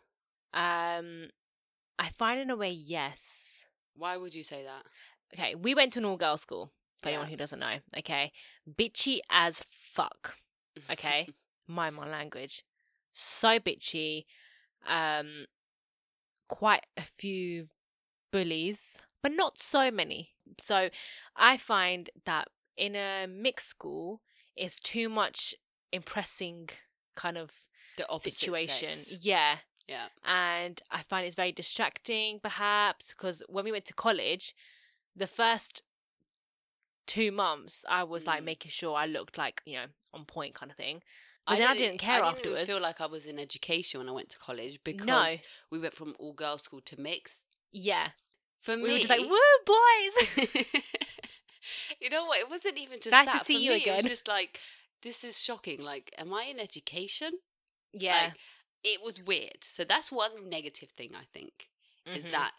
Um, 0.52 1.30
I 2.00 2.09
find 2.19 2.40
in 2.40 2.50
a 2.50 2.57
way 2.57 2.71
yes. 2.71 3.62
Why 3.95 4.16
would 4.16 4.35
you 4.35 4.42
say 4.42 4.64
that? 4.64 4.85
Okay, 5.35 5.54
we 5.54 5.75
went 5.75 5.92
to 5.92 5.99
an 6.00 6.07
all 6.07 6.16
girls 6.16 6.40
school. 6.40 6.73
For 7.02 7.09
anyone 7.09 7.28
who 7.28 7.37
doesn't 7.37 7.59
know, 7.59 7.78
okay, 7.97 8.30
bitchy 8.71 9.21
as 9.30 9.62
fuck. 9.95 10.37
Okay. 10.90 11.28
Mind 11.66 11.97
my 11.97 12.07
language. 12.07 12.62
So 13.14 13.59
bitchy. 13.59 14.25
Um, 14.87 15.47
quite 16.49 16.85
a 16.99 17.02
few 17.19 17.69
bullies, 18.33 19.00
but 19.23 19.33
not 19.33 19.59
so 19.59 19.90
many. 19.90 20.30
So 20.59 20.90
I 21.37 21.57
find 21.57 22.11
that 22.26 22.49
in 22.76 22.97
a 22.97 23.26
mixed 23.26 23.69
school, 23.69 24.21
it's 24.57 24.78
too 24.78 25.09
much 25.09 25.54
impressing 25.92 26.69
kind 27.16 27.38
of 27.38 27.50
the 27.97 28.09
opposite 28.09 28.35
situation. 28.35 28.95
sex. 28.95 29.19
Yeah. 29.23 29.57
Yeah. 29.90 30.06
And 30.25 30.80
I 30.90 31.02
find 31.02 31.26
it's 31.26 31.35
very 31.35 31.52
distracting, 31.52 32.38
perhaps, 32.40 33.09
because 33.09 33.42
when 33.49 33.64
we 33.64 33.73
went 33.73 33.87
to 33.87 33.94
college, 33.94 34.54
the 35.16 35.26
first 35.26 35.82
two 37.06 37.32
months, 37.32 37.85
I 37.88 38.04
was 38.04 38.26
like 38.26 38.42
Mm. 38.42 38.44
making 38.52 38.70
sure 38.70 38.94
I 38.97 39.06
looked 39.06 39.37
like, 39.37 39.62
you 39.66 39.75
know, 39.78 39.87
on 40.14 40.25
point 40.25 40.54
kind 40.54 40.70
of 40.70 40.76
thing. 40.76 41.02
I 41.47 41.54
But 41.54 41.59
then 41.59 41.68
I 41.68 41.75
didn't 41.76 41.99
care 41.99 42.23
I 42.23 42.32
didn't 42.32 42.37
afterwards. 42.37 42.66
feel 42.66 42.80
like 42.80 43.00
I 43.00 43.06
was 43.06 43.26
in 43.26 43.38
education 43.38 43.99
when 43.99 44.09
I 44.09 44.12
went 44.12 44.28
to 44.30 44.38
college 44.38 44.78
because 44.85 45.42
we 45.70 45.78
went 45.80 45.94
from 45.94 46.14
all 46.20 46.35
girls 46.35 46.62
school 46.62 46.80
to 46.82 47.00
mixed. 47.00 47.47
Yeah. 47.73 48.11
For 48.61 48.76
We 48.76 48.82
me, 48.85 48.92
were 48.92 48.99
just 48.99 49.11
like, 49.11 49.20
woo, 49.23 49.38
boys. 49.66 50.14
you 52.00 52.11
know 52.11 52.26
what? 52.26 52.38
It 52.40 52.50
wasn't 52.50 52.78
even 52.78 53.00
just 53.00 53.11
Nice 53.11 53.26
to 53.26 53.32
that. 53.38 53.47
see 53.47 53.54
For 53.54 53.61
you 53.61 53.70
me, 53.70 53.76
It 53.78 53.90
was 53.90 53.99
again. 54.04 54.11
just 54.11 54.28
like 54.28 54.61
this 55.02 55.25
is 55.25 55.42
shocking. 55.42 55.80
Like, 55.82 56.14
am 56.18 56.32
I 56.32 56.44
in 56.44 56.61
education? 56.61 57.32
yeah. 57.92 58.25
Like, 58.26 58.35
it 58.82 59.02
was 59.02 59.20
weird. 59.22 59.62
So 59.62 59.84
that's 59.84 60.10
one 60.10 60.49
negative 60.49 60.90
thing 60.90 61.14
I 61.14 61.25
think 61.25 61.70
is 62.06 62.26
Mhm. 62.26 62.30
that 62.30 62.54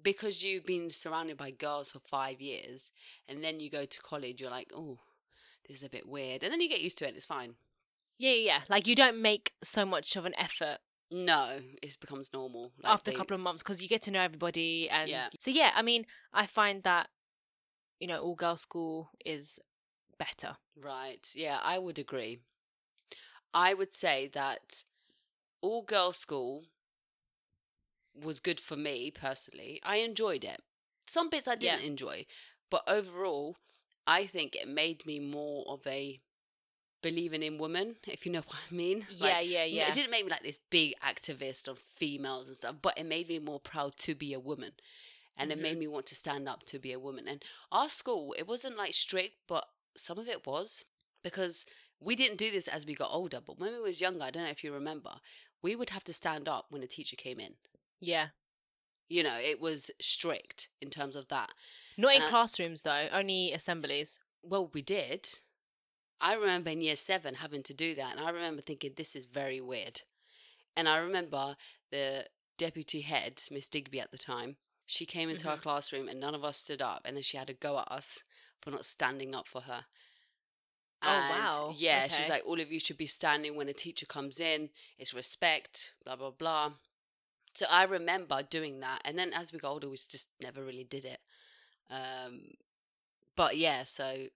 because 0.00 0.42
you've 0.42 0.64
been 0.64 0.88
surrounded 0.90 1.36
by 1.36 1.50
girls 1.50 1.92
for 1.92 1.98
five 2.00 2.40
years 2.40 2.92
and 3.28 3.42
then 3.44 3.60
you 3.60 3.68
go 3.70 3.84
to 3.84 4.00
college, 4.02 4.40
you're 4.40 4.50
like, 4.50 4.72
oh, 4.74 5.00
this 5.68 5.78
is 5.78 5.82
a 5.82 5.90
bit 5.90 6.06
weird, 6.06 6.42
and 6.42 6.52
then 6.52 6.60
you 6.60 6.68
get 6.68 6.80
used 6.80 6.98
to 6.98 7.04
it. 7.04 7.08
and 7.08 7.16
It's 7.16 7.26
fine. 7.26 7.56
Yeah, 8.18 8.32
yeah, 8.32 8.44
yeah. 8.44 8.62
Like 8.68 8.86
you 8.86 8.94
don't 8.94 9.20
make 9.20 9.52
so 9.62 9.84
much 9.84 10.16
of 10.16 10.24
an 10.24 10.34
effort 10.38 10.78
No, 11.10 11.60
it 11.82 11.98
becomes 12.00 12.32
normal 12.32 12.72
like 12.78 12.92
after 12.94 13.10
they- 13.10 13.14
a 13.14 13.18
couple 13.18 13.34
of 13.34 13.40
months 13.40 13.62
because 13.62 13.82
you 13.82 13.88
get 13.88 14.02
to 14.02 14.10
know 14.10 14.20
everybody 14.22 14.88
and 14.88 15.10
Yeah. 15.10 15.28
so 15.40 15.50
yeah, 15.50 15.72
I 15.74 15.82
mean, 15.82 16.06
I 16.32 16.46
find 16.46 16.82
that 16.84 17.10
you 18.00 18.08
know, 18.08 18.20
all 18.20 18.34
girls 18.34 18.62
school 18.62 19.10
is 19.24 19.60
better. 20.18 20.56
Right. 20.74 21.28
Yeah, 21.34 21.58
I 21.62 21.78
would 21.78 21.98
agree. 22.00 22.40
I 23.54 23.74
would 23.74 23.94
say 23.94 24.26
that 24.28 24.84
all 25.62 25.82
girls 25.82 26.18
school 26.18 26.64
was 28.14 28.40
good 28.40 28.60
for 28.60 28.76
me 28.76 29.10
personally. 29.10 29.80
I 29.84 29.96
enjoyed 29.96 30.44
it. 30.44 30.60
Some 31.06 31.30
bits 31.30 31.48
I 31.48 31.56
didn't 31.56 31.80
Yeah. 31.80 31.86
enjoy, 31.86 32.26
but 32.70 32.82
overall, 32.86 33.56
I 34.06 34.26
think 34.26 34.54
it 34.56 34.68
made 34.68 35.06
me 35.06 35.18
more 35.20 35.64
of 35.68 35.86
a 35.86 36.20
believing 37.02 37.42
in 37.42 37.58
women, 37.58 37.96
if 38.06 38.26
you 38.26 38.32
know 38.32 38.40
what 38.46 38.58
I 38.70 38.74
mean. 38.74 39.06
yeah, 39.08 39.38
Like, 39.38 39.46
yeah, 39.46 39.64
n- 39.72 39.76
yeah. 39.76 39.88
It 39.88 39.92
didn't 39.94 40.10
make 40.10 40.24
me 40.24 40.30
like 40.30 40.42
this 40.42 40.58
big 40.70 40.94
activist 41.04 41.68
on 41.68 41.76
females 41.76 42.48
and 42.48 42.56
stuff, 42.56 42.76
but 42.82 42.98
it 42.98 43.06
made 43.06 43.28
me 43.28 43.38
more 43.38 43.60
proud 43.60 43.96
to 43.98 44.14
be 44.14 44.32
a 44.32 44.40
woman. 44.40 44.72
And 45.36 45.50
it 45.50 45.54
Mm-hmm. 45.54 45.62
made 45.62 45.78
me 45.78 45.86
want 45.88 46.06
to 46.06 46.14
stand 46.14 46.48
up 46.48 46.64
to 46.64 46.78
be 46.78 46.92
a 46.92 46.98
woman. 47.00 47.26
And 47.28 47.42
our 47.72 47.88
school, 47.88 48.34
it 48.38 48.46
wasn't 48.46 48.76
like 48.76 48.92
strict, 48.94 49.34
but 49.48 49.66
some 49.96 50.18
of 50.18 50.28
it 50.28 50.46
was 50.46 50.84
because 51.24 51.64
we 52.00 52.14
didn't 52.16 52.38
do 52.38 52.50
this 52.50 52.68
as 52.68 52.84
we 52.86 52.94
got 52.94 53.10
older. 53.12 53.40
But 53.44 53.58
when 53.58 53.72
we 53.72 53.80
was 53.80 54.00
younger, 54.00 54.24
I 54.24 54.30
don't 54.30 54.44
know 54.44 54.50
if 54.50 54.62
you 54.64 54.72
remember, 54.72 55.12
we 55.62 55.76
would 55.76 55.90
have 55.90 56.04
to 56.04 56.12
stand 56.12 56.48
up 56.48 56.66
when 56.70 56.82
a 56.82 56.86
teacher 56.86 57.16
came 57.16 57.40
in. 57.40 57.54
yeah. 58.00 58.28
You 59.08 59.22
know, 59.22 59.36
it 59.38 59.60
was 59.60 59.90
strict 60.00 60.68
in 60.80 60.88
terms 60.88 61.16
of 61.16 61.28
that. 61.28 61.50
Not 61.98 62.14
in 62.14 62.22
Uh, 62.22 62.30
classrooms 62.30 62.80
though, 62.80 63.08
only 63.12 63.52
assemblies. 63.52 64.18
Well, 64.42 64.68
we 64.68 64.80
did. 64.80 65.28
I 66.18 66.32
remember 66.32 66.70
in 66.70 66.80
year 66.80 66.96
seven 66.96 67.34
having 67.34 67.62
to 67.64 67.74
do 67.74 67.94
that, 67.96 68.16
and 68.16 68.20
I 68.24 68.30
remember 68.30 68.62
thinking 68.62 68.94
this 68.96 69.14
is 69.14 69.26
very 69.26 69.60
weird. 69.60 70.00
And 70.74 70.88
I 70.88 70.96
remember 70.96 71.56
the 71.90 72.28
deputy 72.56 73.02
head, 73.02 73.42
Miss 73.50 73.68
Digby 73.68 74.00
at 74.00 74.12
the 74.12 74.18
time, 74.18 74.56
she 74.86 75.04
came 75.04 75.28
into 75.28 75.48
our 75.50 75.58
Mhm. 75.58 75.62
classroom 75.62 76.08
and 76.08 76.18
none 76.18 76.34
of 76.34 76.42
us 76.44 76.56
stood 76.56 76.80
up, 76.80 77.02
and 77.04 77.14
then 77.16 77.22
she 77.22 77.36
had 77.36 77.48
to 77.48 77.54
go 77.54 77.78
at 77.80 77.92
us 77.92 78.24
for 78.62 78.70
not 78.70 78.86
standing 78.86 79.34
up 79.34 79.46
for 79.46 79.62
her. 79.62 79.84
Oh, 81.04 81.06
wow. 81.68 81.74
Yeah, 81.76 82.06
she 82.08 82.20
was 82.22 82.28
like, 82.30 82.42
all 82.46 82.60
of 82.60 82.70
you 82.70 82.78
should 82.80 82.96
be 82.96 83.06
standing 83.06 83.56
when 83.56 83.68
a 83.68 83.72
teacher 83.72 84.06
comes 84.06 84.38
in. 84.40 84.70
It's 84.98 85.12
respect, 85.14 85.92
blah 86.04 86.16
blah 86.16 86.30
blah. 86.30 86.72
So 87.54 87.66
I 87.70 87.84
remember 87.84 88.42
doing 88.42 88.80
that, 88.80 89.00
and 89.04 89.18
then 89.18 89.32
as 89.34 89.52
we 89.52 89.58
got 89.58 89.70
older, 89.72 89.88
we 89.88 89.96
just 89.96 90.30
never 90.42 90.64
really 90.64 90.84
did 90.84 91.04
it. 91.04 91.20
Um, 91.90 92.54
but 93.36 93.56
yeah, 93.56 93.84
so 93.84 94.26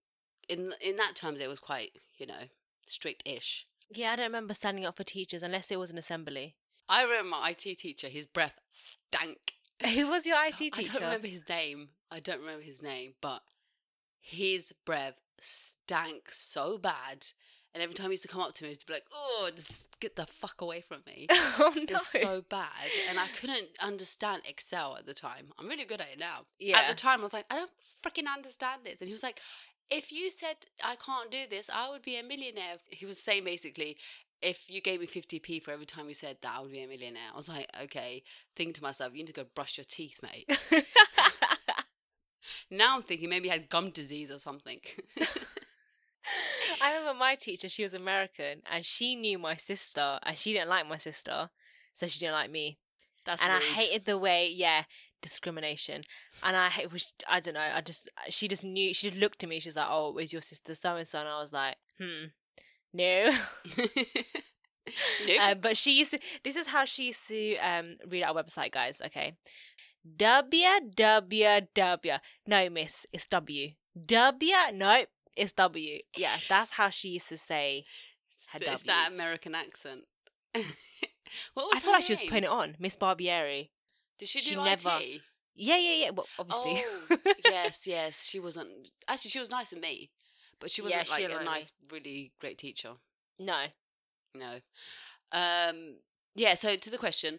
in 0.49 0.75
in 0.81 0.97
that 0.97 1.15
terms, 1.15 1.41
it 1.41 1.49
was 1.49 1.61
quite 1.61 1.93
you 2.19 2.27
know 2.27 2.49
strict-ish. 2.87 3.67
Yeah, 3.95 4.13
I 4.13 4.17
don't 4.17 4.27
remember 4.27 4.53
standing 4.55 4.85
up 4.85 4.97
for 4.97 5.05
teachers 5.05 5.43
unless 5.43 5.71
it 5.71 5.79
was 5.79 5.91
an 5.91 5.99
assembly. 5.99 6.57
I 6.89 7.03
remember 7.05 7.31
my 7.31 7.51
IT 7.51 7.79
teacher; 7.79 8.09
his 8.09 8.27
breath 8.27 8.61
stank. 8.69 9.55
Who 9.95 10.09
was 10.09 10.27
your 10.27 10.37
So- 10.51 10.65
IT 10.65 10.73
teacher? 10.75 10.79
I 10.79 10.83
don't 10.83 11.03
remember 11.03 11.29
his 11.29 11.49
name. 11.49 11.89
I 12.11 12.21
don't 12.21 12.41
remember 12.41 12.63
his 12.65 12.83
name, 12.83 13.15
but 13.21 13.43
his 14.21 14.73
breath 14.85 15.15
stank 15.41 16.31
so 16.31 16.79
bad. 16.79 17.27
And 17.75 17.83
every 17.83 17.95
time 17.95 18.07
he 18.07 18.13
used 18.13 18.23
to 18.23 18.29
come 18.29 18.41
up 18.41 18.55
to 18.55 18.65
me, 18.65 18.71
he'd 18.71 18.87
be 18.87 18.95
like, 18.95 19.05
"Oh, 19.13 19.51
just 19.55 20.01
get 20.01 20.17
the 20.17 20.25
fuck 20.25 20.63
away 20.63 20.81
from 20.81 21.03
me." 21.07 21.27
oh 21.31 21.73
no. 21.77 21.83
It 21.83 21.93
was 21.93 22.07
so 22.07 22.43
bad, 22.49 22.91
and 23.07 23.21
I 23.21 23.29
couldn't 23.29 23.69
understand 23.83 24.43
Excel 24.49 24.97
at 24.97 25.05
the 25.05 25.13
time. 25.13 25.49
I'm 25.59 25.69
really 25.69 25.85
good 25.85 26.01
at 26.01 26.09
it 26.11 26.19
now. 26.19 26.47
yeah. 26.59 26.79
At 26.79 26.89
the 26.89 26.95
time, 26.95 27.21
I 27.21 27.23
was 27.25 27.35
like, 27.35 27.45
I 27.51 27.57
don't 27.57 27.71
freaking 28.03 28.33
understand 28.35 28.83
this. 28.85 29.01
And 29.01 29.09
he 29.09 29.13
was 29.13 29.23
like, 29.23 29.41
if 29.91 30.11
you 30.11 30.31
said 30.31 30.57
I 30.83 30.97
can't 30.97 31.31
do 31.31 31.45
this, 31.49 31.69
I 31.73 31.91
would 31.91 32.01
be 32.03 32.17
a 32.17 32.23
millionaire. 32.23 32.77
He 32.87 33.05
was 33.05 33.19
saying 33.19 33.45
basically, 33.45 33.99
if 34.43 34.71
you 34.71 34.81
gave 34.81 35.01
me 35.01 35.07
50p 35.07 35.63
for 35.63 35.71
every 35.71 35.87
time 35.87 36.09
you 36.09 36.15
said 36.15 36.39
that, 36.43 36.55
I 36.57 36.61
would 36.61 36.73
be 36.73 36.83
a 36.83 36.89
millionaire. 36.89 37.29
I 37.33 37.37
was 37.37 37.49
like, 37.49 37.69
okay. 37.85 38.23
Think 38.55 38.75
to 38.77 38.83
myself, 38.83 39.13
you 39.13 39.19
need 39.19 39.29
to 39.29 39.33
go 39.33 39.45
brush 39.55 39.79
your 39.79 39.85
teeth, 39.89 40.21
mate. 40.23 40.49
now 42.71 42.97
I'm 42.97 43.03
thinking 43.03 43.29
maybe 43.29 43.49
he 43.49 43.53
had 43.53 43.69
gum 43.69 43.91
disease 43.91 44.31
or 44.31 44.39
something. 44.39 44.81
I 46.83 46.95
remember 46.97 47.19
my 47.19 47.35
teacher, 47.37 47.69
she 47.69 47.83
was 47.83 47.95
American 47.95 48.63
and 48.71 48.85
she 48.85 49.17
knew 49.17 49.39
my 49.39 49.57
sister 49.57 50.19
and 50.23 50.37
she 50.39 50.53
didn't 50.53 50.69
like 50.69 50.89
my 50.89 50.99
sister, 50.99 51.51
so 51.95 52.07
she 52.07 52.19
didn't 52.19 52.35
like 52.35 52.51
me. 52.51 52.79
That's 53.25 53.43
and 53.43 53.53
rude. 53.53 53.63
I 53.63 53.67
hated 53.67 54.05
the 54.05 54.19
way, 54.19 54.53
yeah, 54.55 54.85
discrimination. 55.23 56.03
And 56.43 56.57
I 56.57 56.69
hate, 56.69 56.93
was, 56.93 57.13
I 57.29 57.41
don't 57.41 57.55
know, 57.55 57.61
I 57.61 57.81
just, 57.81 58.09
she 58.29 58.49
just 58.49 58.65
knew, 58.65 58.95
she 58.95 59.09
just 59.09 59.21
looked 59.21 59.43
at 59.43 59.49
me, 59.49 59.61
she's 59.61 59.77
like, 59.77 59.89
oh, 59.89 60.17
is 60.19 60.33
your 60.33 60.43
sister 60.43 60.75
so 60.75 60.97
and 60.97 61.09
so? 61.09 61.21
And 61.21 61.29
I 61.29 61.41
was 61.41 61.53
like, 61.53 61.77
hmm, 61.99 62.27
no. 62.93 63.37
Nope. 65.27 65.39
Uh, 65.43 65.55
but 65.55 65.77
she 65.77 65.99
used 65.99 66.13
to, 66.13 66.21
this 66.45 66.55
is 66.55 66.69
how 66.69 66.85
she 66.85 67.07
used 67.07 67.27
to 67.29 67.57
um, 67.57 67.97
read 68.09 68.23
our 68.23 68.35
website, 68.35 68.71
guys, 68.71 69.01
okay? 69.07 69.35
Www. 70.17 72.19
No, 72.47 72.71
miss, 72.71 73.07
it's 73.13 73.27
W. 73.27 73.71
W? 74.07 74.53
Nope, 74.73 75.09
it's 75.35 75.53
W. 75.53 75.99
Yeah, 76.17 76.37
that's 76.49 76.73
how 76.73 76.91
she 76.91 77.11
used 77.11 77.29
to 77.29 77.37
say. 77.39 77.85
her 78.53 78.59
it's 78.63 78.83
that 78.85 79.11
American 79.13 79.55
accent. 79.55 80.03
what 80.55 80.65
was 81.69 81.79
I 81.79 81.81
feel 81.81 81.93
her 81.93 81.97
like 81.99 82.05
she 82.05 82.13
was 82.13 82.21
putting 82.21 82.45
it 82.45 82.51
on, 82.51 82.77
Miss 82.79 82.97
Barbieri. 82.97 83.71
Did 84.19 84.29
she 84.29 84.41
do 84.41 84.51
she 84.51 84.55
IT? 84.55 84.85
never- 84.85 85.01
Yeah, 85.55 85.77
yeah, 85.79 86.05
yeah. 86.05 86.11
Well, 86.11 86.27
obviously. 86.39 86.85
Oh, 87.11 87.17
yes, 87.45 87.87
yes. 87.87 88.25
She 88.27 88.41
wasn't. 88.41 88.71
Actually, 89.09 89.31
she 89.31 89.41
was 89.41 89.51
nice 89.51 89.71
to 89.71 89.79
me, 89.79 90.11
but 90.61 90.71
she 90.71 90.83
wasn't 90.83 91.07
she 91.07 91.11
like 91.13 91.21
didn't 91.23 91.33
a 91.33 91.37
like 91.37 91.45
me. 91.47 91.53
nice, 91.53 91.73
really 91.91 92.33
great 92.41 92.59
teacher. 92.59 92.93
no, 93.39 93.65
No. 94.35 94.61
Um. 95.33 95.97
Yeah. 96.35 96.55
So 96.55 96.77
to 96.77 96.91
the 96.91 96.99
question, 96.99 97.39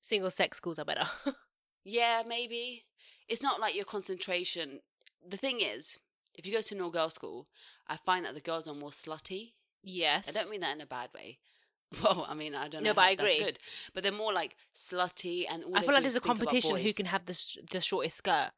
single 0.00 0.30
sex 0.30 0.56
schools 0.58 0.78
are 0.78 0.84
better. 0.84 1.06
yeah, 1.84 2.22
maybe 2.26 2.84
it's 3.28 3.42
not 3.42 3.60
like 3.60 3.74
your 3.74 3.84
concentration. 3.84 4.80
The 5.26 5.36
thing 5.36 5.60
is, 5.60 5.98
if 6.34 6.46
you 6.46 6.52
go 6.52 6.60
to 6.60 6.74
an 6.74 6.80
all-girl 6.80 7.10
school, 7.10 7.48
I 7.88 7.96
find 7.96 8.24
that 8.24 8.34
the 8.34 8.40
girls 8.40 8.66
are 8.68 8.74
more 8.74 8.90
slutty. 8.90 9.52
yes. 9.82 10.28
I 10.28 10.32
don't 10.32 10.50
mean 10.50 10.60
that 10.60 10.74
in 10.74 10.80
a 10.80 10.86
bad 10.86 11.10
way. 11.14 11.38
Well, 12.02 12.24
I 12.26 12.32
mean, 12.32 12.54
I 12.54 12.68
don't 12.68 12.82
know. 12.84 12.90
No, 12.90 12.94
but 12.94 13.02
I 13.04 13.10
agree. 13.10 13.38
good, 13.38 13.58
but 13.92 14.02
they're 14.02 14.12
more 14.12 14.32
like 14.32 14.56
slutty, 14.74 15.44
and 15.50 15.62
all 15.62 15.76
I 15.76 15.82
feel 15.82 15.92
like 15.92 16.00
there's 16.02 16.16
a 16.16 16.20
competition 16.20 16.74
who 16.76 16.92
can 16.94 17.04
have 17.04 17.26
the 17.26 17.34
sh- 17.34 17.58
the 17.70 17.82
shortest 17.82 18.16
skirt. 18.16 18.52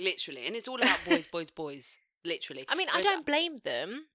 literally, 0.00 0.44
and 0.44 0.56
it's 0.56 0.66
all 0.66 0.80
about 0.82 0.98
boys, 1.06 1.26
boys, 1.32 1.52
boys. 1.52 1.96
Literally. 2.24 2.64
I 2.68 2.74
mean, 2.74 2.88
I 2.92 3.00
don't 3.02 3.24
blame 3.24 3.58
them. 3.62 4.06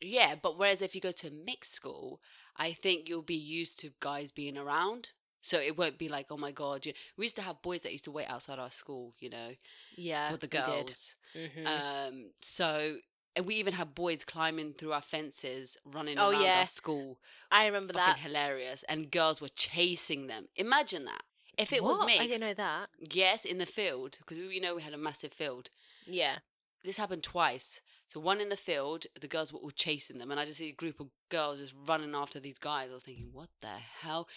Yeah, 0.00 0.36
but 0.40 0.56
whereas 0.56 0.80
if 0.80 0.94
you 0.94 1.00
go 1.00 1.10
to 1.10 1.30
mixed 1.30 1.74
school, 1.74 2.20
I 2.56 2.70
think 2.72 3.08
you'll 3.08 3.22
be 3.22 3.34
used 3.34 3.80
to 3.80 3.90
guys 3.98 4.30
being 4.30 4.56
around. 4.56 5.10
So 5.48 5.58
it 5.58 5.76
won't 5.78 5.96
be 5.98 6.08
like, 6.08 6.26
oh 6.30 6.36
my 6.36 6.52
god. 6.52 6.84
You 6.86 6.92
we 7.16 7.24
used 7.24 7.36
to 7.36 7.42
have 7.42 7.62
boys 7.62 7.82
that 7.82 7.92
used 7.92 8.04
to 8.04 8.10
wait 8.10 8.26
outside 8.28 8.58
our 8.58 8.70
school, 8.70 9.14
you 9.18 9.30
know, 9.30 9.50
Yeah. 9.96 10.30
for 10.30 10.36
the 10.36 10.46
girls. 10.46 11.16
Mhm. 11.34 11.66
Um, 11.66 12.30
so 12.40 12.98
and 13.36 13.46
we 13.46 13.54
even 13.54 13.74
had 13.74 13.94
boys 13.94 14.24
climbing 14.24 14.72
through 14.74 14.92
our 14.92 15.02
fences, 15.02 15.76
running 15.84 16.18
Oh, 16.18 16.30
around 16.30 16.42
yeah. 16.42 16.58
our 16.58 16.66
school. 16.66 17.20
I 17.52 17.66
remember 17.66 17.92
Fucking 17.92 18.14
that. 18.14 18.18
hilarious. 18.18 18.82
And 18.88 19.10
girls 19.12 19.40
were 19.40 19.48
chasing 19.48 20.26
them. 20.26 20.48
Imagine 20.56 21.04
that. 21.04 21.22
If 21.56 21.72
it 21.72 21.82
was 21.84 21.98
What? 21.98 22.06
mixed, 22.06 22.20
I 22.22 22.26
didn't 22.26 22.46
know 22.48 22.54
that. 22.54 22.90
yes, 23.12 23.44
in 23.44 23.58
the 23.58 23.66
field, 23.66 24.16
because 24.18 24.38
we 24.38 24.54
you 24.56 24.60
know 24.60 24.74
we 24.74 24.82
had 24.82 24.94
a 24.94 24.98
massive 24.98 25.32
field. 25.32 25.70
Yeah. 26.06 26.38
This 26.84 26.96
happened 26.98 27.22
twice. 27.24 27.80
So 28.06 28.20
one 28.20 28.40
in 28.40 28.48
the 28.48 28.56
field, 28.56 29.06
the 29.20 29.28
girls 29.28 29.52
were 29.52 29.58
all 29.60 29.70
chasing 29.86 30.18
them, 30.18 30.30
and 30.30 30.40
I 30.40 30.44
just 30.44 30.58
see 30.58 30.68
a 30.70 30.72
group 30.72 30.98
of 31.00 31.08
girls 31.28 31.58
just 31.60 31.74
running 31.86 32.14
after 32.14 32.38
these 32.40 32.58
guys. 32.58 32.90
I 32.90 32.94
was 32.94 33.02
thinking, 33.04 33.30
what 33.32 33.50
the 33.60 33.68
hell? 34.02 34.28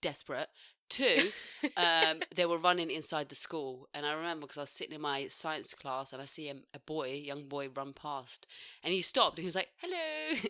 Desperate. 0.00 0.48
Two, 0.88 1.30
um, 1.76 2.20
they 2.34 2.44
were 2.46 2.58
running 2.58 2.90
inside 2.90 3.28
the 3.28 3.36
school, 3.36 3.88
and 3.94 4.04
I 4.04 4.12
remember 4.12 4.46
because 4.46 4.58
I 4.58 4.62
was 4.62 4.70
sitting 4.70 4.94
in 4.94 5.00
my 5.00 5.28
science 5.28 5.72
class, 5.72 6.12
and 6.12 6.20
I 6.20 6.24
see 6.24 6.48
a, 6.48 6.56
a 6.74 6.80
boy, 6.80 7.10
a 7.10 7.16
young 7.16 7.44
boy, 7.44 7.68
run 7.68 7.92
past, 7.92 8.44
and 8.82 8.92
he 8.92 9.00
stopped, 9.00 9.38
and 9.38 9.44
he 9.44 9.46
was 9.46 9.54
like, 9.54 9.68
"Hello," 9.80 10.40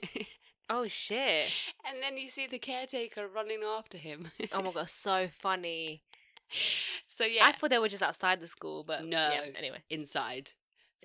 Oh 0.71 0.87
shit. 0.89 1.53
and 1.87 2.03
then 2.03 2.17
you 2.17 2.31
see 2.31 2.47
the 2.47 2.59
caretaker 2.59 3.27
running 3.29 3.61
after 3.63 3.99
him. 3.99 4.31
Oh 4.55 4.63
my 4.63 4.71
god, 4.73 4.89
so 4.89 5.29
funny. 5.43 6.05
so 7.09 7.25
yeah, 7.25 7.45
I 7.45 7.53
thought 7.53 7.71
they 7.71 7.79
were 7.79 7.89
just 7.89 8.03
outside 8.03 8.41
the 8.41 8.49
school, 8.49 8.83
but 8.83 9.05
No. 9.05 9.31
Yeah, 9.31 9.43
anyway. 9.57 9.83
inside. 9.91 10.53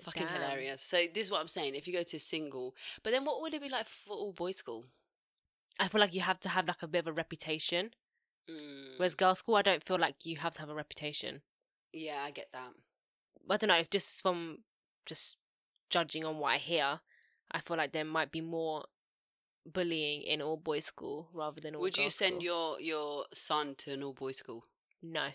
Fucking 0.00 0.26
Damn. 0.26 0.34
hilarious. 0.34 0.82
So 0.82 0.98
this 1.12 1.24
is 1.24 1.30
what 1.30 1.40
I'm 1.40 1.48
saying. 1.48 1.74
If 1.74 1.86
you 1.88 1.92
go 1.92 2.02
to 2.04 2.18
single, 2.20 2.74
but 3.02 3.12
then 3.12 3.24
what 3.24 3.40
would 3.40 3.54
it 3.54 3.62
be 3.62 3.68
like 3.68 3.86
for 3.86 4.14
all 4.14 4.32
boys 4.32 4.56
school? 4.56 4.86
I 5.80 5.88
feel 5.88 6.00
like 6.00 6.14
you 6.14 6.20
have 6.20 6.40
to 6.40 6.48
have 6.50 6.68
like 6.68 6.82
a 6.82 6.88
bit 6.88 7.00
of 7.00 7.06
a 7.08 7.12
reputation. 7.12 7.90
Mm, 8.50 8.98
Whereas 8.98 9.14
girls' 9.14 9.38
school, 9.38 9.56
I 9.56 9.62
don't 9.62 9.84
feel 9.84 9.98
like 9.98 10.24
you 10.24 10.36
have 10.36 10.54
to 10.54 10.60
have 10.60 10.70
a 10.70 10.74
reputation. 10.74 11.42
yeah, 11.92 12.22
I 12.24 12.30
get 12.30 12.50
that. 12.52 12.72
I 13.48 13.56
don't 13.56 13.68
know 13.68 13.78
if 13.78 13.90
just 13.90 14.22
from 14.22 14.58
just 15.04 15.36
judging 15.90 16.24
on 16.24 16.38
what 16.38 16.52
I 16.54 16.58
hear, 16.58 17.00
I 17.50 17.60
feel 17.60 17.76
like 17.76 17.92
there 17.92 18.04
might 18.04 18.32
be 18.32 18.40
more 18.40 18.84
bullying 19.64 20.22
in 20.22 20.42
all 20.42 20.56
boys' 20.56 20.86
school 20.86 21.28
rather 21.32 21.60
than 21.60 21.74
all. 21.74 21.82
Would 21.82 21.98
you 21.98 22.10
send 22.10 22.42
school. 22.42 22.78
your 22.78 22.80
your 22.80 23.24
son 23.32 23.74
to 23.78 23.92
an 23.92 24.02
all 24.02 24.12
boys 24.12 24.38
school? 24.38 24.64
No. 25.02 25.28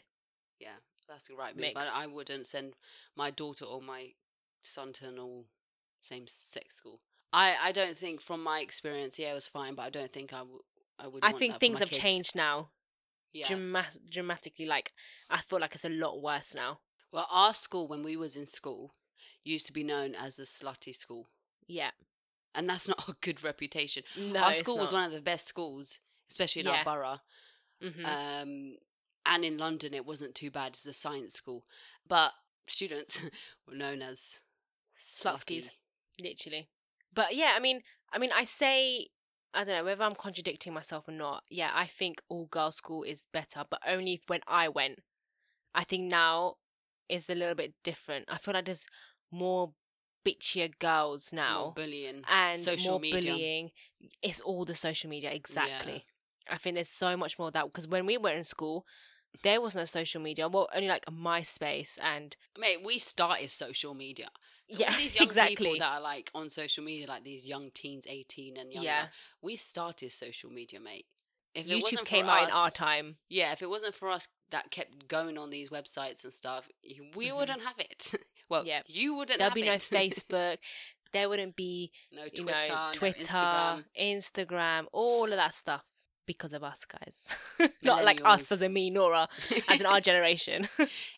Yeah, 0.60 0.80
that's 1.08 1.28
the 1.28 1.36
right 1.36 1.56
move. 1.56 1.74
I, 1.76 2.04
I 2.04 2.08
wouldn't 2.08 2.46
send 2.46 2.74
my 3.16 3.32
daughter 3.32 3.66
or 3.66 3.82
my 3.82 4.12
son 4.62 4.94
to 4.94 5.08
an 5.08 5.20
all 5.20 5.46
same 6.02 6.26
sex 6.28 6.76
school. 6.78 7.00
I 7.34 7.56
I 7.62 7.72
don't 7.72 7.98
think 7.98 8.22
from 8.22 8.44
my 8.44 8.60
experience, 8.60 9.18
yeah, 9.20 9.32
it 9.32 9.36
was 9.36 9.48
fine, 9.48 9.76
but 9.76 9.84
I 9.84 9.90
don't 9.90 10.12
think 10.12 10.34
I 10.34 10.42
would. 10.42 10.62
I 11.00 11.08
would. 11.08 11.24
I 11.24 11.32
think 11.32 11.60
things 11.60 11.80
have 11.80 11.90
kids. 11.90 12.02
changed 12.02 12.36
now, 12.36 12.70
Yeah. 13.34 13.48
drama- 13.48 13.88
dramatically. 14.10 14.66
Like 14.66 14.94
I 15.30 15.42
feel 15.42 15.60
like 15.60 15.76
it's 15.76 15.86
a 15.86 15.90
lot 15.90 16.22
worse 16.22 16.54
now. 16.54 16.80
well, 17.12 17.28
our 17.30 17.54
school 17.54 17.88
when 17.88 18.04
we 18.04 18.16
was 18.16 18.36
in 18.38 18.46
school 18.46 18.94
used 19.44 19.66
to 19.68 19.74
be 19.74 19.84
known 19.84 20.16
as 20.16 20.36
the 20.38 20.44
slutty 20.44 20.96
school, 20.96 21.28
Yeah. 21.68 21.92
and 22.56 22.70
that's 22.70 22.88
not 22.88 23.08
a 23.10 23.16
good 23.22 23.44
reputation. 23.44 24.04
No, 24.18 24.40
our 24.42 24.54
school 24.54 24.78
was 24.78 24.92
one 24.94 25.04
of 25.04 25.12
the 25.12 25.22
best 25.22 25.46
schools, 25.48 26.00
especially 26.30 26.62
in 26.62 26.68
Yeah. 26.68 26.78
our 26.80 26.84
borough. 26.86 27.20
Mhm. 27.82 28.06
Um, 28.06 28.78
and 29.26 29.46
in 29.46 29.58
London, 29.58 29.94
it 29.94 30.06
wasn't 30.06 30.36
too 30.36 30.50
bad. 30.52 30.70
It's 30.70 30.86
a 30.86 30.94
science 30.94 31.34
school, 31.36 31.66
but 32.08 32.34
students 32.68 33.20
were 33.68 33.76
known 33.76 34.02
as 34.02 34.40
Slutskis. 34.98 35.70
literally. 36.20 36.70
But 37.14 37.36
yeah, 37.36 37.54
I 37.56 37.60
mean, 37.60 37.84
I 38.14 38.18
mean, 38.20 38.32
I 38.32 38.44
say, 38.46 39.10
I 39.54 39.64
don't 39.64 39.76
know 39.76 39.84
whether 39.84 40.04
I'm 40.04 40.16
contradicting 40.16 40.74
myself 40.74 41.08
or 41.08 41.12
not. 41.12 41.44
Yeah, 41.50 41.72
I 41.74 41.86
think 41.88 42.22
all 42.30 42.46
girls' 42.46 42.78
school 42.78 43.04
is 43.04 43.26
better, 43.34 43.64
but 43.70 43.82
only 43.88 44.22
when 44.28 44.40
I 44.48 44.70
went. 44.70 45.00
I 45.74 45.84
think 45.84 46.10
now 46.10 46.56
is 47.10 47.30
a 47.30 47.36
little 47.36 47.56
bit 47.56 47.74
different. 47.84 48.26
I 48.30 48.38
feel 48.38 48.54
like 48.54 48.66
there's 48.66 48.88
more 49.32 49.74
bitchier 50.26 50.72
girls 50.80 51.32
now 51.34 51.60
More 51.64 51.74
bullying, 51.74 52.22
and 52.30 52.60
social 52.60 52.92
more 52.92 53.00
media. 53.00 53.32
bullying. 53.34 53.72
It's 54.22 54.40
all 54.40 54.66
the 54.66 54.76
social 54.76 55.10
media, 55.10 55.32
exactly. 55.32 56.06
I 56.50 56.58
think 56.58 56.76
there's 56.76 56.90
so 56.90 57.16
much 57.18 57.38
more 57.40 57.50
of 57.50 57.54
that 57.54 57.66
because 57.66 57.88
when 57.88 58.06
we 58.06 58.18
were 58.18 58.34
in 58.34 58.44
school, 58.44 58.86
there 59.44 59.62
was 59.62 59.76
no 59.76 59.86
social 59.86 60.22
media. 60.22 60.48
Well, 60.50 60.68
only 60.76 60.88
like 60.88 61.06
a 61.08 61.12
MySpace 61.12 61.98
and 62.02 62.36
Mate, 62.60 62.84
we 62.84 62.98
started 62.98 63.50
social 63.50 63.94
media. 63.94 64.30
So 64.72 64.80
Yeah, 64.80 64.92
all 64.92 64.98
these 64.98 65.16
young 65.20 65.28
exactly. 65.28 65.56
people 65.56 65.80
that 65.80 65.90
are 65.98 66.02
like 66.02 66.32
on 66.34 66.50
social 66.50 66.84
media, 66.84 67.08
like 67.08 67.24
these 67.24 67.48
young 67.48 67.70
teens, 67.72 68.08
eighteen 68.10 68.58
and 68.58 68.72
younger, 68.74 68.88
Yeah. 68.88 69.06
we 69.42 69.56
started 69.56 70.12
social 70.12 70.50
media, 70.50 70.80
mate. 70.80 71.06
If 71.54 71.66
it 71.66 71.70
YouTube 71.70 71.82
wasn't 71.84 72.06
came 72.06 72.26
for 72.26 72.32
out 72.32 72.44
us, 72.44 72.50
in 72.50 72.56
our 72.56 72.70
time. 72.70 73.18
yeah, 73.30 73.52
if 73.52 73.62
it 73.62 73.70
wasn't 73.70 73.94
for 73.94 74.10
us 74.10 74.28
that 74.52 74.72
kept 74.72 75.08
going 75.08 75.38
on 75.38 75.50
these 75.50 75.70
websites 75.70 76.24
and 76.24 76.34
stuff, 76.34 76.70
we 77.16 77.28
Mhm. 77.28 77.36
wouldn't 77.38 77.62
have 77.62 77.78
it. 77.78 78.14
well, 78.50 78.66
Yeah. 78.66 78.82
you 78.88 79.16
wouldn't. 79.16 79.38
There'll 79.40 79.50
have 79.52 79.56
be 79.56 79.64
no. 79.64 79.74
Facebook. 79.76 80.58
There 81.14 81.28
wouldn't 81.28 81.58
be 81.58 81.92
no 82.14 82.24
you 82.24 82.30
Twitter, 82.30 82.70
know, 82.70 82.88
no 82.88 82.92
Twitter, 82.94 83.20
Instagram. 83.26 83.86
Instagram. 84.00 84.86
all 84.94 85.26
of 85.26 85.32
that 85.38 85.54
stuff 85.54 85.84
because 86.26 86.54
of 86.54 86.64
us 86.64 86.86
guys. 86.86 87.28
Not 87.82 88.06
like 88.06 88.22
us 88.24 88.50
as 88.54 88.62
in 88.62 88.72
me, 88.72 88.90
Nora, 88.90 89.28
as 89.70 89.82
in 89.82 89.86
our 89.86 90.00
generation. 90.00 90.70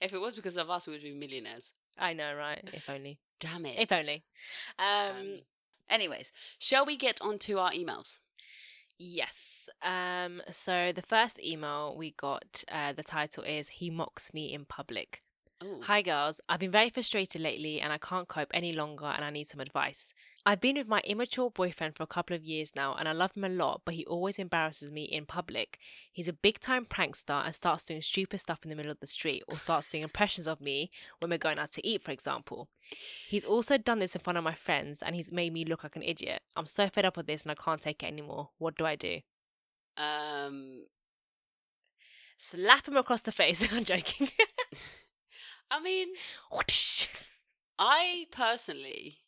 if 0.02 0.14
it 0.14 0.20
was 0.20 0.34
because 0.36 0.58
of 0.58 0.72
us, 0.72 0.88
we 0.88 0.94
would 0.94 1.04
be 1.04 1.14
millionaires. 1.14 1.74
I 1.98 2.14
know, 2.14 2.34
right? 2.36 2.62
If 2.74 2.90
only. 2.90 3.20
Damn 3.40 3.66
it. 3.66 3.80
If 3.80 3.92
only. 3.92 4.24
Um, 4.80 5.16
Um, 5.18 5.40
anyways, 5.90 6.32
shall 6.60 6.86
we 6.86 6.98
get 6.98 7.22
on 7.22 7.38
to 7.40 7.60
our 7.60 7.72
emails? 7.72 8.20
yes. 8.98 9.70
Um. 9.82 10.42
So 10.52 10.92
the 10.94 11.02
first 11.02 11.40
email 11.40 11.96
we 11.98 12.12
got, 12.12 12.64
uh, 12.72 12.94
the 12.94 13.04
title 13.04 13.44
is 13.44 13.68
"He 13.70 13.90
mocks 13.90 14.34
me 14.34 14.54
in 14.54 14.66
public." 14.66 15.22
Oh, 15.62 15.82
Hi, 15.84 16.02
girls. 16.02 16.42
I've 16.50 16.60
been 16.60 16.72
very 16.72 16.90
frustrated 16.90 17.42
lately 17.42 17.80
and 17.80 17.94
I 17.94 17.98
can't 17.98 18.28
cope 18.28 18.50
any 18.54 18.74
longer 18.74 19.06
and 19.06 19.24
I 19.24 19.30
need 19.30 19.48
some 19.50 19.62
advice. 19.62 20.14
I've 20.46 20.60
been 20.60 20.76
with 20.76 20.88
my 20.90 21.00
immature 21.06 21.50
boyfriend 21.50 21.96
for 21.96 22.04
a 22.04 22.08
couple 22.08 22.36
of 22.36 22.44
years 22.44 22.74
now 22.76 22.96
and 22.96 23.08
I 23.08 23.14
love 23.14 23.32
him 23.34 23.46
a 23.46 23.50
lot, 23.50 23.82
but 23.86 23.96
he 23.96 24.06
always 24.06 24.40
embarrasses 24.40 24.92
me 24.92 25.04
in 25.04 25.26
public. 25.26 25.80
He's 26.12 26.28
a 26.28 26.34
big 26.34 26.60
time 26.60 26.86
prankster 26.86 27.46
and 27.46 27.56
starts 27.56 27.86
doing 27.86 28.02
stupid 28.02 28.40
stuff 28.40 28.60
in 28.64 28.70
the 28.70 28.76
middle 28.76 28.92
of 28.92 29.00
the 29.00 29.08
street 29.08 29.44
or 29.48 29.56
starts 29.56 29.90
doing 29.90 30.04
impressions 30.10 30.46
of 30.48 30.60
me 30.60 30.90
when 31.20 31.30
we're 31.32 31.38
going 31.38 31.60
out 31.60 31.72
to 31.74 31.88
eat, 31.88 32.02
for 32.04 32.12
example. 32.12 32.68
He's 33.30 33.46
also 33.46 33.78
done 33.78 34.00
this 34.00 34.16
in 34.16 34.22
front 34.22 34.38
of 34.38 34.44
my 34.44 34.54
friends 34.54 35.02
and 35.02 35.16
he's 35.16 35.32
made 35.32 35.54
me 35.54 35.64
look 35.64 35.84
like 35.84 35.96
an 35.96 36.04
idiot. 36.04 36.42
I'm 36.58 36.66
so 36.66 36.90
fed 36.90 37.06
up 37.06 37.16
with 37.16 37.28
this 37.28 37.44
and 37.44 37.52
I 37.52 37.56
can't 37.56 37.80
take 37.82 38.04
it 38.04 38.08
anymore. 38.08 38.50
What 38.58 38.78
do 38.78 38.86
I 38.86 38.96
do? 38.96 39.20
um, 39.98 40.84
Slap 42.38 42.88
him 42.88 42.98
across 42.98 43.22
the 43.22 43.32
face. 43.32 43.66
I'm 43.74 43.86
joking. 43.86 44.30
I 45.72 45.80
mean, 45.82 46.10
I 47.80 48.26
personally, 48.32 49.20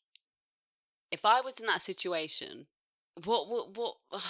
if 1.15 1.25
I 1.25 1.39
was 1.39 1.59
in 1.61 1.65
that 1.67 1.81
situation, 1.81 2.67
what, 3.23 3.49
what, 3.49 3.77
what? 3.77 3.95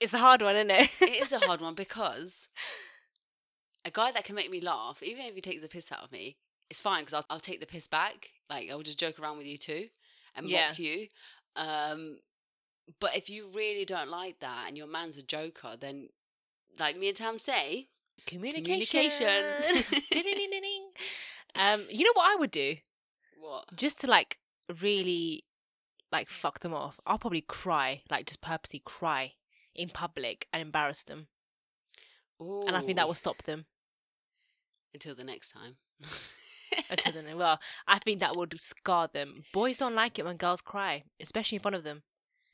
it's 0.00 0.12
a 0.12 0.18
hard 0.18 0.42
one, 0.42 0.56
isn't 0.56 0.70
it? 0.70 0.90
it 1.00 1.22
is 1.22 1.32
a 1.32 1.38
hard 1.38 1.62
one 1.62 1.74
because 1.84 2.50
a 3.84 3.90
guy 3.90 4.12
that 4.12 4.24
can 4.24 4.34
make 4.36 4.50
me 4.50 4.60
laugh, 4.60 5.02
even 5.02 5.24
if 5.24 5.34
he 5.34 5.40
takes 5.40 5.62
the 5.62 5.68
piss 5.68 5.90
out 5.90 6.04
of 6.04 6.12
me, 6.12 6.36
it's 6.68 6.82
fine 6.82 7.00
because 7.00 7.14
I'll, 7.14 7.24
I'll 7.30 7.40
take 7.40 7.60
the 7.60 7.66
piss 7.66 7.86
back. 7.86 8.28
Like 8.50 8.70
I'll 8.70 8.82
just 8.82 9.00
joke 9.00 9.18
around 9.18 9.38
with 9.38 9.46
you 9.46 9.56
too 9.56 9.86
and 10.34 10.46
Yeah. 10.46 10.68
mock 10.68 10.78
you. 10.78 11.06
Um, 11.56 12.18
but 13.00 13.16
if 13.16 13.30
you 13.30 13.46
really 13.54 13.86
don't 13.86 14.10
like 14.10 14.40
that 14.40 14.66
and 14.68 14.76
your 14.76 14.86
man's 14.86 15.16
a 15.16 15.22
joker, 15.22 15.76
then 15.80 16.10
like 16.78 16.98
me 16.98 17.08
and 17.08 17.16
Tam 17.16 17.38
say, 17.38 17.88
Communication. 18.26 19.42
Communication. 19.62 19.84
Um, 21.58 21.86
you 21.88 22.04
know 22.04 22.10
what 22.12 22.30
I 22.30 22.36
would 22.38 22.50
do? 22.50 22.76
what? 23.40 23.64
Just 23.76 23.98
to 24.00 24.06
like 24.06 24.38
really 24.80 25.44
like 26.12 26.28
fuck 26.30 26.60
them 26.60 26.74
off. 26.74 26.98
I'll 27.06 27.18
probably 27.18 27.42
cry, 27.42 28.02
like 28.10 28.26
just 28.26 28.40
purposely 28.40 28.80
cry 28.84 29.34
in 29.74 29.88
public 29.90 30.46
and 30.52 30.62
embarrass 30.62 31.02
them. 31.02 31.28
And 32.66 32.76
I 32.76 32.80
think 32.80 32.96
that 32.96 33.06
will 33.06 33.14
stop 33.14 33.42
them 33.44 33.66
until 34.92 35.14
the 35.14 35.24
next 35.24 35.50
time. 35.52 35.76
until 36.90 37.12
then. 37.12 37.36
Well, 37.36 37.58
I 37.86 37.98
think 37.98 38.20
that 38.20 38.36
would 38.36 38.58
scar 38.60 39.08
them. 39.12 39.44
Boys 39.52 39.76
don't 39.76 39.94
like 39.94 40.18
it 40.18 40.24
when 40.24 40.36
girls 40.36 40.60
cry, 40.60 41.04
especially 41.20 41.56
in 41.56 41.62
front 41.62 41.74
of 41.74 41.84
them. 41.84 42.02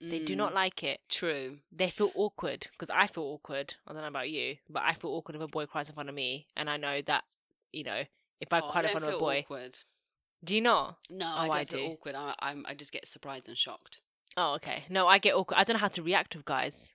They 0.01 0.19
do 0.19 0.35
not 0.35 0.51
Mm, 0.51 0.55
like 0.55 0.83
it. 0.83 1.01
True. 1.09 1.59
They 1.71 1.89
feel 1.89 2.11
awkward 2.17 2.67
because 2.73 2.91
I 2.91 3.07
feel 3.07 3.23
awkward. 3.25 3.75
I 3.87 3.93
don't 3.93 4.03
know 4.03 4.09
about 4.09 4.31
you, 4.31 4.57
but 4.69 4.83
I 4.83 4.95
feel 4.95 5.13
awkward 5.13 5.37
if 5.37 5.43
a 5.43 5.47
boy 5.47 5.67
cries 5.67 5.89
in 5.89 5.95
front 5.95 6.09
of 6.09 6.15
me, 6.15 6.49
and 6.57 6.69
I 6.69 6.77
know 6.77 7.03
that 7.03 7.25
you 7.73 7.85
know 7.85 8.03
if 8.41 8.53
I 8.53 8.61
Oh, 8.61 8.69
cry 8.69 8.83
in 8.83 8.89
front 8.89 9.07
of 9.07 9.15
a 9.15 9.19
boy. 9.19 9.39
Awkward. 9.41 9.79
Do 10.45 10.55
you 10.55 10.61
not? 10.61 10.99
No, 11.09 11.27
Oh, 11.27 11.41
I 11.41 11.47
don't 11.49 11.57
I 11.57 11.65
feel 11.65 11.81
do. 11.81 11.87
awkward. 11.93 12.15
I, 12.17 12.35
I'm, 12.41 12.65
I 12.67 12.75
just 12.75 12.93
get 12.93 13.07
surprised 13.07 13.49
and 13.49 13.57
shocked. 13.57 13.99
Oh, 14.37 14.55
okay. 14.55 14.85
No, 14.89 15.07
I 15.07 15.19
get 15.19 15.35
awkward. 15.35 15.57
I 15.59 15.65
don't 15.65 15.75
know 15.75 15.81
how 15.81 15.89
to 15.89 16.03
react 16.03 16.35
with 16.35 16.45
guys. 16.45 16.93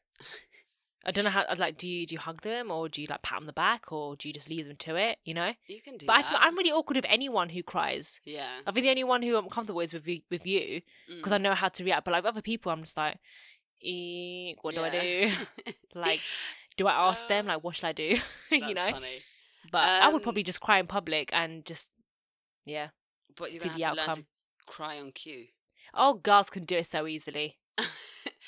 I 1.06 1.12
don't 1.12 1.24
know 1.24 1.30
how. 1.30 1.46
I'd 1.48 1.60
Like, 1.60 1.78
do 1.78 1.88
you 1.88 2.06
do 2.06 2.16
you 2.16 2.20
hug 2.20 2.42
them 2.42 2.70
or 2.72 2.90
do 2.90 3.02
you 3.02 3.08
like 3.10 3.22
pat 3.22 3.38
on 3.38 3.46
the 3.46 3.54
back 3.54 3.92
or 3.94 4.16
do 4.18 4.28
you 4.28 4.34
just 4.34 4.50
leave 4.50 4.68
them 4.68 4.76
to 4.78 4.96
it? 4.98 5.20
You 5.24 5.34
know. 5.36 5.54
You 5.68 5.82
can 5.82 5.98
do 5.98 6.06
But 6.06 6.14
I 6.18 6.22
that. 6.24 6.30
feel, 6.32 6.40
I'm 6.42 6.58
really 6.58 6.72
awkward 6.72 6.98
with 6.98 7.06
anyone 7.08 7.48
who 7.50 7.64
cries. 7.64 8.20
yeah. 8.26 8.60
I 8.66 8.72
think 8.72 8.84
the 8.86 8.90
only 8.90 9.04
one 9.06 9.22
who 9.22 9.38
I'm 9.38 9.48
comfortable 9.50 9.78
with 9.78 9.90
is 9.90 9.94
with 9.94 10.08
you, 10.08 10.22
with 10.30 10.46
you 10.46 10.82
because 11.16 11.32
I 11.32 11.38
Mm. 11.38 11.42
know 11.44 11.56
how 11.56 11.70
to 11.70 11.84
react. 11.86 12.04
But 12.04 12.12
like 12.12 12.26
other 12.26 12.42
people, 12.42 12.72
I'm 12.74 12.82
just 12.84 12.98
like, 12.98 13.18
eh, 13.86 14.54
what 14.62 14.76
do 14.76 14.82
I 14.82 14.90
do? 14.90 15.32
like, 15.96 16.20
Do 16.78 16.88
I 16.88 17.10
ask 17.10 17.28
them 17.28 17.46
Uh, 17.46 17.54
like 17.54 17.64
what 17.64 17.76
should 17.76 17.86
I 17.86 17.94
do? 17.94 18.18
you 18.52 18.74
know. 18.74 18.92
funny. 18.92 19.22
But 19.72 19.84
I 19.88 20.08
would 20.10 20.16
Um, 20.18 20.22
probably 20.22 20.44
just 20.44 20.60
cry 20.62 20.80
in 20.80 20.88
public 20.88 21.30
and 21.34 21.66
just 21.66 21.92
yeah. 22.66 22.90
But 23.38 23.52
you're 23.54 23.62
see 23.62 23.70
the 23.70 23.84
have 23.84 23.92
to 23.94 23.98
learn 23.98 24.10
outcome. 24.10 24.16
to 24.24 24.26
cry 24.66 25.00
on 25.00 25.12
cue. 25.12 25.46
Oh, 25.94 26.16
girls 26.16 26.50
can 26.50 26.66
do 26.66 26.78
it 26.78 26.86
so 26.88 27.08
easily. 27.08 27.58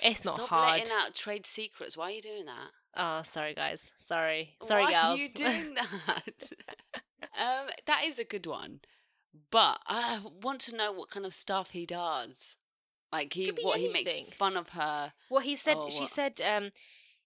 It's 0.02 0.24
not 0.24 0.36
Stop 0.36 0.50
hard. 0.50 0.80
letting 0.80 0.94
out 0.94 1.14
trade 1.14 1.46
secrets. 1.46 1.98
Why 1.98 2.06
are 2.06 2.12
you 2.12 2.22
doing 2.22 2.46
that? 2.46 2.70
Oh, 2.96 3.22
sorry 3.24 3.54
guys. 3.54 3.92
Sorry. 3.98 4.56
Sorry, 4.64 4.84
Why 4.84 4.92
girls. 4.94 5.06
are 5.06 5.18
you 5.18 5.30
doing 5.36 5.74
that? 5.74 6.54
um, 7.38 7.68
that 7.86 8.04
is 8.06 8.18
a 8.18 8.24
good 8.24 8.48
one, 8.48 8.80
but 9.52 9.80
I 9.88 10.20
want 10.42 10.62
to 10.62 10.76
know 10.76 10.94
what 10.94 11.10
kind 11.10 11.26
of 11.26 11.34
stuff 11.34 11.72
he 11.72 11.86
does. 11.86 12.56
Like 13.12 13.34
he, 13.34 13.50
what 13.62 13.80
he 13.80 13.90
makes 13.90 14.22
fun 14.38 14.56
of 14.56 14.70
her. 14.70 15.12
well, 15.30 15.42
he 15.42 15.56
said 15.58 15.76
she 15.90 16.02
what? 16.02 16.10
said 16.12 16.42
um 16.42 16.70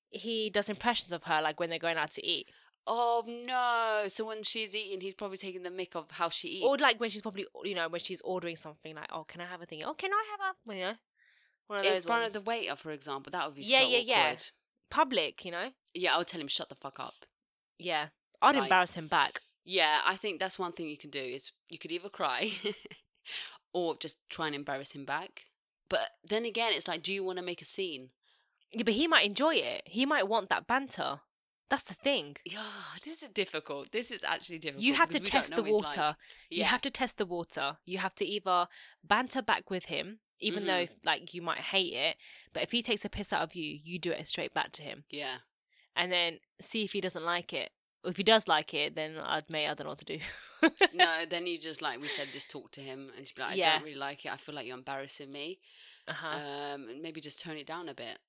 he 0.09 0.49
does 0.49 0.67
impressions 0.69 1.11
of 1.11 1.23
her 1.25 1.41
like 1.43 1.59
when 1.59 1.69
they're 1.69 1.77
going 1.77 1.97
out 1.97 2.11
to 2.13 2.25
eat. 2.25 2.49
Oh 2.85 3.23
no! 3.27 4.07
So 4.09 4.25
when 4.25 4.43
she's 4.43 4.75
eating, 4.75 5.01
he's 5.01 5.15
probably 5.15 5.37
taking 5.37 5.63
the 5.63 5.69
mick 5.69 5.95
of 5.95 6.11
how 6.11 6.29
she 6.29 6.47
eats. 6.49 6.65
Or 6.65 6.77
like 6.77 6.99
when 6.99 7.09
she's 7.09 7.21
probably 7.21 7.45
you 7.63 7.75
know 7.75 7.87
when 7.89 8.01
she's 8.01 8.21
ordering 8.21 8.55
something 8.57 8.95
like 8.95 9.07
oh 9.11 9.23
can 9.23 9.41
I 9.41 9.45
have 9.45 9.61
a 9.61 9.65
thing? 9.65 9.83
Oh 9.85 9.93
can 9.93 10.11
I 10.11 10.23
have 10.31 10.39
a 10.53 10.55
well, 10.65 10.77
you 10.77 10.83
know 10.83 10.93
one 11.67 11.79
of 11.79 11.85
those. 11.85 11.95
in 11.95 12.01
front 12.01 12.23
ones. 12.23 12.35
of 12.35 12.43
the 12.43 12.49
waiter, 12.49 12.75
for 12.75 12.91
example. 12.91 13.31
That 13.31 13.45
would 13.45 13.55
be 13.55 13.61
Yeah, 13.63 13.79
so 13.79 13.87
yeah, 13.87 13.97
yeah. 13.99 14.35
public, 14.89 15.45
you 15.45 15.51
know. 15.51 15.69
Yeah, 15.93 16.15
I 16.15 16.17
would 16.17 16.27
tell 16.27 16.41
him 16.41 16.47
shut 16.47 16.69
the 16.69 16.75
fuck 16.75 16.99
up. 16.99 17.13
Yeah, 17.79 18.07
I'd 18.41 18.55
Right. 18.55 18.63
embarrass 18.63 18.93
him 18.95 19.07
back. 19.07 19.41
Yeah, 19.63 20.01
I 20.05 20.15
think 20.17 20.39
that's 20.41 20.59
one 20.59 20.73
thing 20.73 20.89
you 20.89 20.97
can 20.97 21.09
do 21.09 21.19
is 21.21 21.53
you 21.69 21.77
could 21.77 21.91
either 21.91 22.09
cry 22.09 22.51
or 23.73 23.95
just 23.95 24.17
try 24.29 24.47
and 24.47 24.55
embarrass 24.55 24.91
him 24.91 25.05
back. 25.05 25.45
But 25.89 26.09
then 26.23 26.43
again, 26.45 26.73
it's 26.73 26.87
like, 26.87 27.01
do 27.01 27.13
you 27.13 27.23
want 27.23 27.37
to 27.39 27.45
make 27.45 27.61
a 27.61 27.65
scene? 27.65 28.09
Yeah, 28.71 28.83
but 28.83 28.93
he 28.95 29.07
might 29.07 29.25
enjoy 29.25 29.55
it. 29.55 29.83
He 29.85 30.05
might 30.05 30.27
want 30.27 30.49
that 30.49 30.67
banter. 30.67 31.21
That's 31.69 31.83
the 31.85 31.93
thing. 31.95 32.37
Yeah, 32.45 32.61
this 33.03 33.23
is 33.23 33.29
difficult. 33.29 33.91
This 33.91 34.11
is 34.11 34.23
actually 34.23 34.59
difficult. 34.59 34.83
You 34.83 34.93
have 34.93 35.09
to 35.09 35.19
because 35.19 35.25
we 35.25 35.29
don't 35.31 35.41
test 35.41 35.55
the 35.55 35.63
water. 35.71 36.01
like. 36.01 36.15
You 36.51 36.63
have 36.65 36.81
to 36.81 36.91
test 36.91 37.17
the 37.17 37.25
water. 37.25 37.77
You 37.85 37.97
have 37.97 38.13
to 38.15 38.25
either 38.25 38.67
banter 39.03 39.41
back 39.41 39.69
with 39.71 39.85
him, 39.85 40.19
even 40.39 40.65
though 40.67 40.85
Mhm. 40.85 41.05
like 41.05 41.33
you 41.33 41.41
might 41.41 41.59
hate 41.59 41.93
it, 41.93 42.17
but 42.53 42.63
if 42.63 42.71
he 42.71 42.81
takes 42.83 43.05
a 43.05 43.09
piss 43.09 43.33
out 43.33 43.41
of 43.41 43.55
you, 43.55 43.79
you 43.83 43.97
do 43.97 44.11
it 44.11 44.27
straight 44.27 44.53
back 44.53 44.71
to 44.73 44.83
him, 44.83 45.05
Yeah. 45.09 45.37
and 45.95 46.11
then 46.11 46.39
see 46.61 46.83
if 46.83 46.91
he 46.93 47.01
doesn't 47.01 47.23
like 47.25 47.53
it. 47.53 47.71
If 48.05 48.17
he 48.17 48.23
does 48.23 48.47
like 48.49 48.73
it, 48.73 48.95
then 48.95 49.17
I'd 49.17 49.49
may 49.49 49.65
I 49.65 49.73
don't 49.73 49.85
know 49.85 49.91
what 49.91 49.99
to 49.99 50.05
do. 50.05 50.19
No, 50.93 51.23
then 51.29 51.47
you 51.47 51.57
just 51.57 51.81
like 51.81 51.99
we 52.01 52.09
said, 52.09 52.33
just 52.33 52.51
talk 52.51 52.71
to 52.71 52.81
him 52.81 53.09
and 53.15 53.25
just 53.25 53.35
be 53.35 53.41
like, 53.41 53.51
I 53.53 53.55
Yeah. 53.55 53.73
don't 53.75 53.83
really 53.83 53.95
like 53.95 54.25
it. 54.25 54.31
I 54.33 54.37
feel 54.37 54.53
like 54.53 54.67
you're 54.67 54.77
embarrassing 54.77 55.31
me. 55.31 55.59
uh 56.07 56.13
huh. 56.13 56.27
Um, 56.37 56.89
and 56.89 57.01
maybe 57.01 57.21
just 57.21 57.39
tone 57.39 57.55
it 57.57 57.65
down 57.65 57.87
a 57.89 57.93
bit 57.93 58.19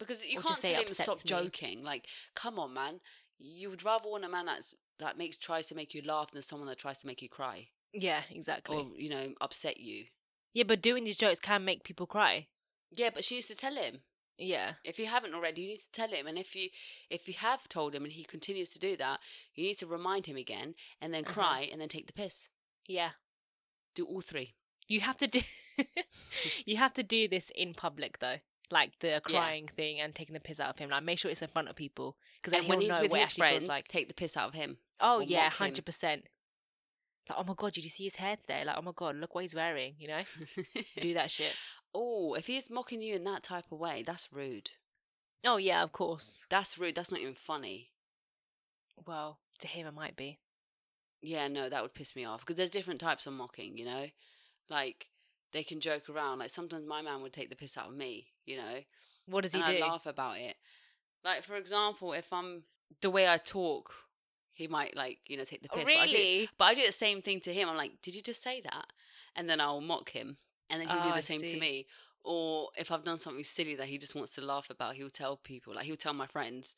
because 0.00 0.26
you 0.26 0.40
Or 0.40 0.42
can't 0.42 0.60
tell 0.60 0.82
him 0.82 0.88
stop 0.88 1.18
me. 1.18 1.22
joking. 1.24 1.84
Like, 1.84 2.06
come 2.34 2.58
on, 2.58 2.74
man. 2.74 3.00
You 3.38 3.70
would 3.70 3.84
rather 3.84 4.08
want 4.10 4.24
a 4.24 4.28
man 4.28 4.46
that's 4.46 4.74
that 4.98 5.16
makes 5.16 5.38
tries 5.38 5.66
to 5.68 5.74
make 5.76 5.94
you 5.94 6.02
laugh 6.02 6.32
than 6.32 6.42
someone 6.42 6.66
that 6.68 6.78
tries 6.78 7.00
to 7.00 7.06
make 7.06 7.22
you 7.22 7.28
cry 7.28 7.68
yeah, 7.94 8.22
exactly. 8.30 8.76
or 8.76 8.86
you 8.98 9.08
know 9.08 9.34
upset 9.40 9.78
you. 9.80 10.06
yeah, 10.52 10.64
but 10.66 10.82
doing 10.82 11.04
these 11.04 11.16
jokes 11.16 11.38
can 11.40 11.64
make 11.64 11.84
people 11.84 12.06
cry. 12.06 12.48
Yeah, 12.90 13.10
but 13.14 13.22
she 13.24 13.36
needs 13.36 13.46
to 13.48 13.56
tell 13.56 13.76
him. 13.76 14.00
Yeah, 14.36 14.72
If 14.84 14.98
you 14.98 15.04
haven't 15.06 15.34
already, 15.34 15.60
you 15.62 15.68
need 15.68 15.80
to 15.80 15.90
tell 15.92 16.08
him. 16.08 16.26
And 16.26 16.38
if 16.38 16.56
you 16.56 16.68
if 17.10 17.28
you 17.28 17.34
have 17.34 17.68
told 17.68 17.94
him 17.94 18.04
and 18.04 18.12
he 18.12 18.24
continues 18.24 18.72
to 18.72 18.78
do 18.78 18.96
that, 18.96 19.20
you 19.54 19.64
need 19.64 19.78
to 19.78 19.86
remind 19.86 20.24
him 20.26 20.36
again 20.36 20.74
and 21.00 21.12
then 21.14 21.24
Uh-huh. 21.24 21.32
cry 21.34 21.68
and 21.70 21.80
then 21.80 21.88
take 21.88 22.06
the 22.06 22.12
piss. 22.14 22.48
yeah. 22.86 23.10
Do 23.94 24.04
all 24.06 24.20
three. 24.22 24.54
You 24.88 25.00
have 25.00 25.16
to 25.18 25.26
do. 25.26 25.40
you 26.66 26.76
have 26.76 26.94
to 26.94 27.02
do 27.02 27.26
this 27.28 27.50
in 27.54 27.74
public 27.74 28.18
though, 28.18 28.38
like 28.70 28.92
the 29.00 29.20
crying 29.24 29.68
thing 29.76 30.00
and 30.00 30.14
taking 30.14 30.34
the 30.34 30.40
piss 30.40 30.60
out 30.60 30.70
of 30.70 30.78
him. 30.78 30.90
Like 30.90 31.02
make 31.02 31.18
sure 31.18 31.30
it's 31.30 31.42
in 31.42 31.48
front 31.48 31.68
of 31.68 31.76
people 31.76 32.16
because 32.42 32.58
And 32.58 32.68
when 32.68 32.80
he's 32.80 32.90
know 32.90 33.00
with 33.02 33.12
his 33.12 33.32
friends, 33.32 33.66
like. 33.66 33.88
take 33.88 34.08
the 34.08 34.14
piss 34.14 34.36
out 34.36 34.48
of 34.48 34.54
him. 34.54 34.78
Oh 35.00 35.20
yeah, 35.20 35.50
hundred 35.50 35.84
percent. 35.84 36.24
Like 37.28 37.38
oh 37.38 37.44
my 37.44 37.54
god, 37.56 37.72
did 37.72 37.84
you 37.84 37.90
see 37.90 38.04
his 38.04 38.16
hair 38.16 38.36
today? 38.36 38.64
Like 38.64 38.76
oh 38.78 38.82
my 38.82 38.92
god, 38.94 39.16
look 39.16 39.34
what 39.34 39.44
he's 39.44 39.54
wearing. 39.54 39.94
You 39.98 40.08
know, 40.08 40.22
do 41.00 41.14
that 41.14 41.30
shit. 41.30 41.54
oh, 41.94 42.34
if 42.34 42.46
he's 42.46 42.70
mocking 42.70 43.02
you 43.02 43.16
in 43.16 43.24
that 43.24 43.42
type 43.42 43.66
of 43.70 43.78
way, 43.78 44.02
that's 44.04 44.32
rude. 44.32 44.70
Oh 45.44 45.56
yeah, 45.56 45.82
of 45.82 45.92
course. 45.92 46.42
That's 46.48 46.78
rude. 46.78 46.94
That's 46.94 47.10
not 47.10 47.20
even 47.20 47.34
funny. 47.34 47.90
Well, 49.06 49.38
to 49.60 49.68
him 49.68 49.86
it 49.86 49.94
might 49.94 50.16
be. 50.16 50.38
Yeah, 51.22 51.48
no, 51.48 51.68
that 51.68 51.82
would 51.82 51.94
piss 51.94 52.16
me 52.16 52.24
off 52.24 52.40
because 52.40 52.56
there's 52.56 52.70
different 52.70 53.00
types 53.00 53.26
of 53.26 53.34
mocking, 53.34 53.76
you 53.76 53.84
know? 53.84 54.06
Like 54.68 55.08
they 55.52 55.62
can 55.62 55.80
joke 55.80 56.08
around. 56.08 56.38
Like 56.38 56.50
sometimes 56.50 56.86
my 56.86 57.02
man 57.02 57.22
would 57.22 57.32
take 57.32 57.50
the 57.50 57.56
piss 57.56 57.76
out 57.76 57.88
of 57.88 57.96
me, 57.96 58.28
you 58.46 58.56
know? 58.56 58.80
What 59.26 59.42
does 59.42 59.52
he 59.52 59.60
and 59.60 59.76
do? 59.78 59.84
I 59.84 59.86
laugh 59.88 60.06
about 60.06 60.38
it. 60.38 60.56
Like 61.24 61.42
for 61.42 61.56
example, 61.56 62.12
if 62.12 62.32
I'm 62.32 62.64
the 63.00 63.10
way 63.10 63.28
I 63.28 63.36
talk, 63.36 63.92
he 64.52 64.66
might 64.66 64.96
like, 64.96 65.18
you 65.26 65.36
know, 65.36 65.44
take 65.44 65.62
the 65.62 65.68
Oh, 65.72 65.76
piss. 65.76 65.84
But 65.86 65.96
I 65.96 66.06
do 66.06 66.16
really? 66.16 66.48
but 66.58 66.64
I 66.66 66.74
do 66.74 66.86
the 66.86 66.92
same 66.92 67.20
thing 67.20 67.40
to 67.40 67.52
him. 67.52 67.68
I'm 67.68 67.76
like, 67.76 68.02
Did 68.02 68.14
you 68.14 68.22
just 68.22 68.42
say 68.42 68.60
that? 68.62 68.86
And 69.36 69.48
then 69.48 69.60
I'll 69.60 69.80
mock 69.80 70.10
him. 70.10 70.36
And 70.70 70.80
then 70.80 70.88
he'll 70.88 70.98
Oh, 70.98 71.02
do 71.02 71.08
ah, 71.10 71.14
I 71.14 71.16
the 71.16 71.22
same 71.22 71.40
to 71.42 71.56
me. 71.58 71.86
Or 72.22 72.68
if 72.76 72.90
I've 72.92 73.04
done 73.04 73.18
something 73.18 73.44
silly 73.44 73.74
that 73.76 73.86
he 73.86 73.96
just 73.98 74.14
wants 74.14 74.34
to 74.34 74.40
laugh 74.44 74.68
about, 74.70 74.94
he'll 74.94 75.08
tell 75.10 75.36
people. 75.36 75.74
Like 75.74 75.84
he'll 75.86 75.96
tell 75.96 76.12
my 76.12 76.26
friends 76.26 76.74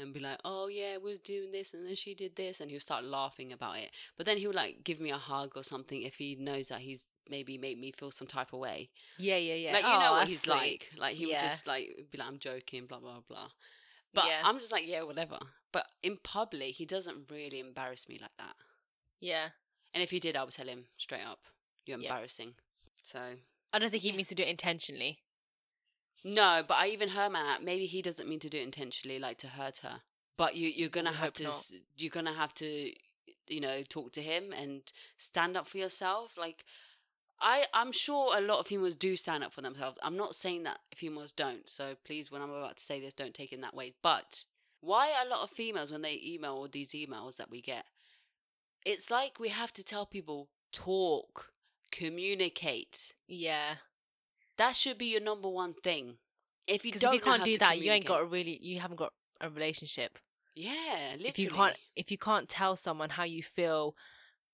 and 0.00 0.12
be 0.12 0.20
like, 0.20 0.38
"Oh 0.44 0.68
yeah, 0.68 0.96
we're 1.02 1.16
doing 1.16 1.52
this, 1.52 1.72
and 1.72 1.86
then 1.86 1.94
she 1.94 2.14
did 2.14 2.36
this," 2.36 2.60
and 2.60 2.70
he'll 2.70 2.80
start 2.80 3.04
laughing 3.04 3.52
about 3.52 3.78
it. 3.78 3.90
But 4.16 4.26
then 4.26 4.38
he'll 4.38 4.52
like 4.52 4.82
give 4.84 5.00
me 5.00 5.10
a 5.10 5.16
hug 5.18 5.52
or 5.56 5.62
something 5.62 6.02
if 6.02 6.16
he 6.16 6.34
knows 6.36 6.68
that 6.68 6.80
he's 6.80 7.06
maybe 7.28 7.58
made 7.58 7.78
me 7.78 7.92
feel 7.92 8.10
some 8.10 8.26
type 8.26 8.52
of 8.52 8.58
way. 8.60 8.90
Yeah, 9.18 9.36
yeah, 9.36 9.54
yeah. 9.54 9.72
Like 9.72 9.84
you 9.84 9.90
Oh, 9.92 10.00
know 10.00 10.12
what 10.12 10.28
he's 10.28 10.40
sweet. 10.42 10.50
like. 10.54 10.92
Like 10.98 11.16
he 11.16 11.26
would 11.26 11.40
just 11.40 11.66
like 11.66 12.06
be 12.10 12.18
like, 12.18 12.28
"I'm 12.28 12.38
joking," 12.38 12.86
blah 12.86 12.98
blah 13.00 13.20
blah. 13.28 13.48
But 14.12 14.26
Yeah. 14.26 14.42
I'm 14.44 14.58
just 14.58 14.70
like, 14.72 14.86
yeah, 14.86 15.02
whatever. 15.02 15.38
But 15.72 15.88
in 16.02 16.18
public, 16.22 16.74
he 16.76 16.86
doesn't 16.86 17.30
really 17.30 17.58
embarrass 17.58 18.08
me 18.08 18.18
like 18.20 18.36
that. 18.38 18.54
Yeah. 19.20 19.48
And 19.92 20.02
if 20.02 20.10
he 20.10 20.20
did, 20.20 20.36
I 20.36 20.44
would 20.44 20.52
tell 20.54 20.66
him 20.68 20.86
straight 20.96 21.24
up, 21.26 21.40
"You're 21.86 21.98
Yeah. 21.98 22.10
embarrassing." 22.10 22.54
So 23.02 23.36
I 23.72 23.78
don't 23.78 23.90
think 23.90 24.02
he 24.02 24.12
means 24.12 24.28
to 24.28 24.34
do 24.34 24.42
it 24.44 24.48
intentionally. 24.48 25.20
no, 26.22 26.62
but 26.66 26.74
I 26.74 26.88
even 26.88 27.10
heard 27.10 27.30
man 27.32 27.44
out. 27.46 27.62
Maybe 27.62 27.86
he 27.86 28.00
doesn't 28.02 28.28
mean 28.28 28.40
to 28.40 28.48
do 28.48 28.58
it 28.58 28.62
intentionally, 28.62 29.18
like 29.18 29.36
to 29.38 29.48
hurt 29.48 29.78
her. 29.78 30.02
But 30.36 30.56
you 30.56 30.68
you're 30.68 30.88
gonna 30.88 31.10
We 31.10 31.16
have 31.18 31.32
to 31.34 31.44
not. 31.44 31.70
you're 31.96 32.10
gonna 32.10 32.32
have 32.34 32.54
to 32.54 32.92
you 33.46 33.60
know 33.60 33.82
talk 33.82 34.12
to 34.12 34.22
him 34.22 34.52
and 34.52 34.90
stand 35.18 35.56
up 35.56 35.66
for 35.66 35.78
yourself. 35.78 36.36
Like 36.38 36.64
I 37.40 37.64
I'm 37.74 37.92
sure 37.92 38.36
a 38.36 38.40
lot 38.40 38.60
of 38.60 38.66
females 38.66 38.94
do 38.94 39.16
stand 39.16 39.44
up 39.44 39.52
for 39.52 39.60
themselves. 39.60 39.98
I'm 40.02 40.16
not 40.16 40.34
saying 40.34 40.62
that 40.64 40.80
females 40.94 41.32
don't. 41.32 41.68
So 41.68 41.94
please, 42.04 42.30
when 42.30 42.42
I'm 42.42 42.50
about 42.50 42.76
to 42.76 42.82
say 42.82 43.00
this, 43.00 43.14
don't 43.14 43.34
take 43.34 43.52
it 43.52 43.56
in 43.56 43.60
that 43.62 43.74
way. 43.74 43.94
But 44.02 44.44
why 44.80 45.12
a 45.24 45.28
lot 45.28 45.42
of 45.42 45.50
females 45.50 45.90
when 45.90 46.02
they 46.02 46.20
email 46.24 46.52
all 46.52 46.68
these 46.68 46.92
emails 46.92 47.36
that 47.36 47.50
we 47.50 47.60
get, 47.60 47.86
it's 48.84 49.10
like 49.10 49.40
we 49.40 49.48
have 49.48 49.72
to 49.74 49.84
tell 49.84 50.06
people 50.06 50.48
talk, 50.72 51.50
communicate. 51.90 53.14
Yeah. 53.26 53.76
That 54.56 54.76
should 54.76 54.98
be 54.98 55.06
your 55.06 55.20
number 55.22 55.48
one 55.48 55.74
thing. 55.74 56.18
If 56.66 56.84
you 56.84 56.92
don't 56.92 57.14
if 57.14 57.20
you 57.20 57.30
can't 57.30 57.44
do 57.44 57.58
that, 57.58 57.80
you 57.80 57.90
ain't 57.90 58.06
got 58.06 58.20
a 58.20 58.24
really, 58.24 58.58
you 58.62 58.80
haven't 58.80 58.96
got 58.96 59.12
a 59.40 59.50
relationship. 59.50 60.18
yeah, 60.54 60.72
literally. 61.12 61.28
If 61.28 61.38
you 61.38 61.50
can't, 61.50 61.76
if 61.96 62.10
you 62.10 62.18
can't 62.18 62.48
tell 62.48 62.76
someone 62.76 63.10
how 63.10 63.24
you 63.24 63.42
feel, 63.42 63.96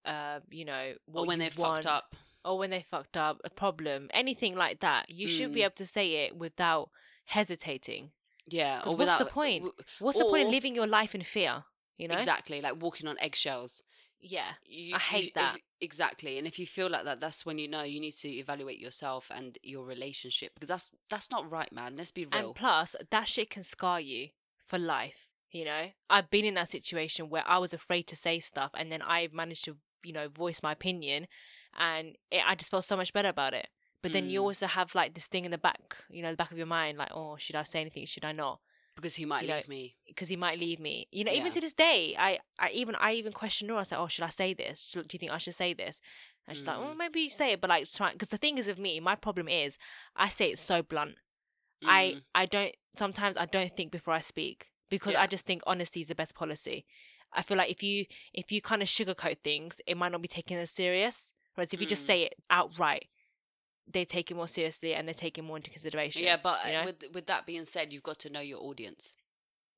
uh, 0.05 0.41
you 0.51 0.65
know, 0.65 0.95
what 1.07 1.23
or 1.23 1.27
when 1.27 1.39
they're 1.39 1.51
want, 1.57 1.85
fucked 1.85 1.87
up. 1.87 2.17
Or 2.45 2.59
when 2.59 2.71
they 2.71 2.83
fucked 2.83 3.17
up, 3.17 3.41
a 3.45 3.51
problem, 3.51 4.09
anything 4.13 4.55
like 4.57 4.81
that, 4.81 5.11
you 5.11 5.29
should 5.29 5.53
be 5.53 5.61
Mm. 5.61 5.65
able 5.65 5.75
to 5.77 5.87
say 5.87 6.25
it 6.25 6.37
without 6.37 6.91
hesitating. 7.27 8.11
Yeah, 8.47 8.83
or 8.87 8.97
what's 8.97 9.17
the 9.17 9.27
point? 9.27 9.65
w- 9.65 9.75
What's 10.01 10.19
the 10.19 10.25
point 10.25 10.47
in 10.47 10.51
living 10.51 10.75
your 10.75 10.87
life 10.87 11.15
in 11.15 11.23
fear? 11.23 11.65
You 11.97 12.09
know? 12.09 12.15
Exactly, 12.17 12.61
like 12.61 12.83
walking 12.83 13.07
on 13.09 13.17
eggshells. 13.21 13.83
Yeah. 14.23 14.53
You, 14.67 14.97
I 14.97 14.99
hate 14.99 15.25
you- 15.27 15.31
that. 15.37 15.57
if- 15.57 15.63
exactly, 15.81 16.37
and 16.39 16.47
if 16.47 16.59
you 16.59 16.67
feel 16.67 16.89
like 16.91 17.05
that, 17.05 17.21
that's 17.21 17.47
when 17.47 17.59
you 17.59 17.69
know 17.69 17.83
you 17.83 18.01
need 18.01 18.13
to 18.17 18.29
evaluate 18.29 18.79
yourself 18.79 19.31
and 19.33 19.57
your 19.63 19.85
relationship 19.85 20.53
because 20.55 20.69
that's 20.69 20.93
that's 21.09 21.31
not 21.31 21.51
right, 21.51 21.73
man. 21.73 21.97
Let's 21.97 22.11
be 22.13 22.25
real. 22.27 22.47
And 22.49 22.55
plus, 22.55 22.97
that 23.11 23.29
shit 23.29 23.51
can 23.51 23.63
scar 23.63 24.01
you 24.01 24.31
for 24.67 24.79
life. 24.79 25.27
You 25.53 25.65
know, 25.65 25.91
I've 26.09 26.31
been 26.31 26.45
in 26.45 26.55
that 26.55 26.69
situation 26.71 27.29
where 27.29 27.47
I 27.47 27.59
was 27.59 27.73
afraid 27.73 28.05
to 28.09 28.17
say 28.17 28.41
stuff, 28.41 28.71
and 28.75 28.91
then 28.93 29.03
I 29.03 29.29
managed 29.33 29.65
to, 29.67 29.77
you 30.03 30.13
know, 30.13 30.29
voice 30.29 30.63
my 30.63 30.73
opinion, 30.73 31.27
and 31.79 32.17
it, 32.31 32.43
I 32.47 32.55
just 32.55 32.71
felt 32.71 32.85
so 32.85 32.97
much 32.97 33.13
better 33.13 33.29
about 33.29 33.55
it. 33.55 33.69
But 34.03 34.13
then 34.13 34.31
you 34.31 34.41
Mm. 34.41 34.45
also 34.45 34.67
have 34.67 34.95
like 34.95 35.13
this 35.15 35.27
thing 35.27 35.45
in 35.45 35.51
the 35.51 35.59
back, 35.59 35.97
you 36.09 36.23
know, 36.23 36.31
the 36.31 36.37
back 36.37 36.51
of 36.51 36.57
your 36.57 36.67
mind, 36.67 36.97
like, 36.99 37.11
oh, 37.13 37.37
should 37.37 37.57
I 37.57 37.65
say 37.65 37.81
anything? 37.81 38.07
Should 38.07 38.25
I 38.25 38.33
not? 38.33 38.61
because 38.97 39.15
he 39.15 39.25
might 39.25 39.43
you 39.43 39.49
know, 39.49 39.57
leave 39.57 39.69
me. 39.69 39.97
Because 40.07 40.29
he 40.29 40.37
might 40.37 40.59
leave 40.59 40.79
me. 40.79 41.07
You 41.11 41.25
know, 41.25 41.33
even 41.33 41.53
to 41.53 41.61
this 41.61 41.73
day, 41.73 42.15
I, 42.19 42.39
I 42.59 42.71
even, 42.71 42.95
I 42.97 43.15
even 43.15 43.33
question 43.33 43.69
her. 43.71 43.77
I 43.77 43.83
say, 43.85 43.97
oh, 43.97 44.09
should 44.09 44.25
I 44.25 44.29
say 44.29 44.53
this? 44.53 44.91
Do 44.93 45.05
you 45.11 45.19
think 45.19 45.33
I 45.33 45.39
should 45.39 45.55
say 45.55 45.73
this? 45.73 46.03
And 46.47 46.57
she's 46.57 46.67
like, 46.67 46.77
Mm. 46.77 46.91
oh, 46.91 46.95
maybe 46.95 47.21
you 47.23 47.31
say 47.31 47.53
it, 47.53 47.61
but 47.63 47.71
like, 47.71 47.91
try. 47.91 48.13
Because 48.13 48.29
the 48.29 48.37
thing 48.37 48.59
is 48.59 48.67
with 48.67 48.79
me, 48.79 49.01
my 49.01 49.15
problem 49.15 49.49
is, 49.49 49.79
I 50.17 50.29
say 50.29 50.51
it 50.51 50.59
so 50.59 50.83
blunt. 50.83 51.15
I 51.83 52.15
Mm, 52.17 52.23
I 52.35 52.47
don't 52.47 52.75
sometimes 52.97 53.37
I 53.39 53.47
don't 53.47 53.75
think 53.75 53.91
before 53.91 54.13
I 54.13 54.21
speak 54.21 54.67
because 54.91 55.15
I 55.15 55.27
just 55.27 55.47
think 55.47 55.63
honesty 55.67 56.01
is 56.03 56.09
the 56.09 56.15
best 56.15 56.35
policy. 56.35 56.85
I 57.33 57.43
feel 57.43 57.57
like 57.57 57.71
if 57.71 57.83
you 57.83 58.05
if 58.35 58.53
you 58.53 58.61
kind 58.61 58.83
of 58.83 58.89
sugarcoat 58.89 59.39
things, 59.43 59.81
it 59.87 59.97
might 59.97 60.13
not 60.13 60.21
be 60.21 60.29
taken 60.29 60.59
as 60.59 60.71
serious. 60.71 61.33
Whereas 61.55 61.73
if 61.75 61.81
you 61.81 61.87
just 61.87 62.05
Mm. 62.05 62.07
say 62.07 62.23
it 62.25 62.35
outright, 62.49 63.09
they 63.87 64.05
take 64.05 64.31
it 64.31 64.35
more 64.35 64.49
seriously 64.49 64.95
and 64.95 65.09
they 65.09 65.13
take 65.13 65.37
it 65.39 65.43
more 65.43 65.57
into 65.57 65.71
consideration. 65.71 66.23
yeah, 66.23 66.37
but 66.37 66.65
you 66.65 66.71
uh, 66.71 66.81
know? 66.81 66.85
with 66.87 67.05
with 67.15 67.27
that 67.27 67.47
being 67.47 67.65
said, 67.65 67.93
you've 67.93 68.03
got 68.05 68.19
to 68.21 68.31
know 68.31 68.41
your 68.41 68.61
audience. 68.63 69.17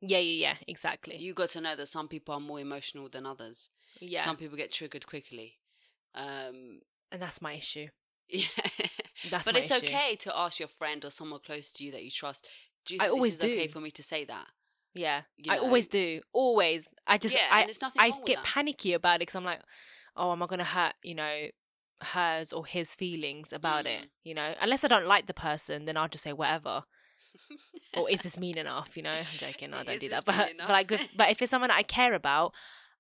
Yeah, 0.01 0.19
yeah, 0.19 0.49
yeah, 0.49 0.57
exactly. 0.67 1.17
You 1.17 1.33
got 1.33 1.51
to 1.51 1.61
know 1.61 1.77
that 1.77 1.87
some 1.87 2.09
people 2.09 2.35
are 2.35 2.41
more 2.41 2.59
emotional 2.61 3.09
than 3.09 3.25
others. 3.25 3.71
yeah. 4.01 4.25
Some 4.25 4.37
people 4.37 4.57
get 4.57 4.73
triggered 4.73 5.07
quickly. 5.07 5.59
Um, 6.15 6.81
and 7.11 7.23
that's 7.23 7.41
my 7.41 7.53
issue. 7.55 7.89
yeah. 8.29 8.47
That's 9.31 9.45
but 9.47 9.57
it's 9.57 9.71
issue. 9.71 9.87
okay 9.87 10.17
to 10.17 10.37
ask 10.37 10.59
your 10.59 10.69
friend 10.69 11.05
or 11.05 11.11
someone 11.11 11.41
close 11.41 11.71
to 11.73 11.85
you 11.85 11.93
that 11.93 12.03
you 12.05 12.11
trust. 12.11 12.49
Do 12.85 12.95
you 12.95 13.01
I 13.01 13.05
think 13.05 13.15
always 13.15 13.35
is 13.37 13.43
okay 13.45 13.67
do. 13.67 13.73
for 13.73 13.81
me 13.81 13.91
to 13.93 14.03
say 14.03 14.25
that? 14.25 14.47
Yeah. 14.95 15.23
You 15.37 15.53
I 15.53 15.59
always 15.59 15.87
do. 15.87 16.21
Always. 16.33 16.89
I 17.07 17.17
just 17.19 17.35
Yeah, 17.37 17.43
I 17.51 17.61
and 17.61 17.69
there's 17.69 17.81
nothing 17.81 18.03
I 18.03 18.09
wrong 18.09 18.19
with 18.21 18.27
get 18.27 18.37
that. 18.39 18.45
panicky 18.45 18.93
about 18.95 19.17
it 19.17 19.19
because 19.21 19.37
I'm 19.37 19.45
like, 19.45 19.61
oh, 20.17 20.33
am 20.33 20.43
I 20.43 20.47
gonna 20.47 20.65
hurt, 20.65 20.95
you 21.03 21.15
know, 21.15 21.47
hers 22.03 22.53
or 22.53 22.67
his 22.67 22.95
feelings 22.95 23.53
about 23.53 23.85
Mm. 23.85 24.01
it? 24.03 24.11
You 24.25 24.35
know, 24.35 24.55
unless 24.61 24.85
I 24.85 24.88
don't 24.88 25.07
like 25.07 25.27
the 25.27 25.35
person, 25.35 25.85
then 25.85 25.97
I'll 25.97 26.09
just 26.09 26.25
say 26.25 26.33
whatever. 26.33 26.85
or 27.97 28.11
is 28.11 28.23
this 28.23 28.38
mean 28.38 28.59
enough? 28.59 28.97
You 28.97 29.03
know, 29.03 29.11
I'm 29.11 29.27
joking. 29.38 29.73
I 29.75 29.83
don't 29.85 30.01
do 30.01 30.09
that. 30.11 30.25
But 30.25 30.51
but 30.59 30.69
like, 30.69 30.88
but 31.17 31.31
if 31.31 31.41
it's 31.43 31.51
someone 31.51 31.69
that 31.69 31.77
I 31.79 31.83
care 31.83 32.15
about, 32.15 32.53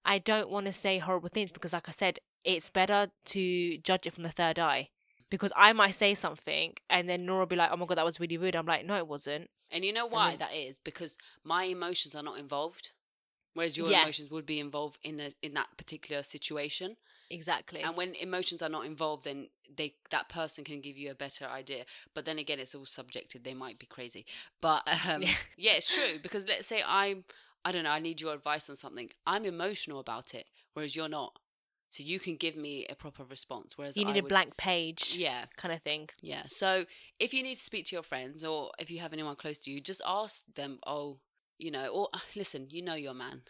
I 0.04 0.18
don't 0.18 0.50
want 0.50 0.66
to 0.66 0.72
say 0.72 0.98
horrible 0.98 1.28
things 1.28 1.52
because, 1.52 1.72
like 1.72 1.88
I 1.88 1.92
said, 1.92 2.18
it's 2.44 2.70
better 2.70 3.08
to 3.26 3.78
judge 3.78 4.06
it 4.06 4.12
from 4.12 4.22
the 4.24 4.30
third 4.30 4.58
eye. 4.58 4.90
Because 5.30 5.52
I 5.56 5.72
might 5.72 5.94
say 5.94 6.14
something 6.14 6.74
and 6.90 7.08
then 7.08 7.24
Nora 7.24 7.40
will 7.40 7.46
be 7.46 7.56
like, 7.56 7.70
"Oh 7.72 7.76
my 7.76 7.86
god, 7.86 7.96
that 7.98 8.04
was 8.04 8.20
really 8.20 8.36
rude." 8.36 8.54
I'm 8.56 8.66
like, 8.66 8.84
"No, 8.84 8.96
it 8.96 9.06
wasn't." 9.06 9.48
And 9.70 9.84
you 9.84 9.92
know 9.92 10.04
why 10.06 10.30
then- 10.30 10.40
that 10.40 10.54
is? 10.54 10.78
Because 10.78 11.16
my 11.42 11.64
emotions 11.64 12.14
are 12.14 12.22
not 12.22 12.38
involved, 12.38 12.90
whereas 13.54 13.78
your 13.78 13.90
Yeah. 13.90 14.02
emotions 14.02 14.30
would 14.30 14.44
be 14.44 14.58
involved 14.60 14.98
in 15.02 15.16
the 15.16 15.34
in 15.40 15.54
that 15.54 15.68
particular 15.78 16.22
situation. 16.22 16.96
Exactly. 17.32 17.80
And 17.80 17.96
when 17.96 18.14
emotions 18.14 18.62
are 18.62 18.68
not 18.68 18.84
involved, 18.86 19.24
then 19.24 19.48
they 19.74 19.94
that 20.10 20.28
person 20.28 20.64
can 20.64 20.80
give 20.80 20.96
you 20.98 21.10
a 21.10 21.14
better 21.14 21.46
idea. 21.46 21.84
But 22.14 22.24
then 22.26 22.38
again, 22.38 22.60
it's 22.60 22.74
all 22.74 22.84
subjective. 22.86 23.42
They 23.42 23.54
might 23.54 23.78
be 23.78 23.86
crazy, 23.86 24.24
but 24.60 24.82
um, 25.08 25.22
Yeah. 25.22 25.34
yeah. 25.56 25.72
it's 25.76 25.92
true. 25.94 26.18
Because 26.22 26.46
let's 26.46 26.66
say 26.68 26.82
I'm, 26.86 27.24
I 27.64 27.72
don't 27.72 27.84
know, 27.84 27.90
I 27.90 28.00
need 28.00 28.20
your 28.20 28.34
advice 28.34 28.68
on 28.70 28.76
something. 28.76 29.10
I'm 29.26 29.44
emotional 29.44 29.98
about 29.98 30.34
it, 30.34 30.50
whereas 30.74 30.94
you're 30.94 31.08
not. 31.08 31.38
So 31.90 32.02
you 32.02 32.18
can 32.18 32.36
give 32.36 32.56
me 32.56 32.86
a 32.88 32.94
proper 32.94 33.22
response. 33.22 33.76
Whereas 33.76 33.96
you 33.98 34.06
need 34.06 34.16
I 34.16 34.18
a 34.20 34.22
would- 34.22 34.28
blank 34.30 34.56
page, 34.56 35.14
Yeah, 35.16 35.44
kind 35.56 35.74
of 35.74 35.82
thing. 35.82 36.08
yeah. 36.22 36.44
So 36.48 36.86
if 37.18 37.34
you 37.34 37.42
need 37.42 37.56
to 37.56 37.60
speak 37.60 37.84
to 37.86 37.96
your 37.96 38.02
friends 38.02 38.44
or 38.44 38.70
if 38.78 38.90
you 38.90 39.00
have 39.00 39.12
anyone 39.12 39.36
close 39.36 39.58
to 39.60 39.70
you, 39.70 39.78
just 39.80 40.00
ask 40.06 40.44
them, 40.54 40.78
oh, 40.86 41.18
you 41.58 41.70
know, 41.70 41.86
or 41.88 42.08
listen, 42.34 42.68
you 42.70 42.80
know 42.82 42.94
your 42.94 43.12
man. 43.14 43.42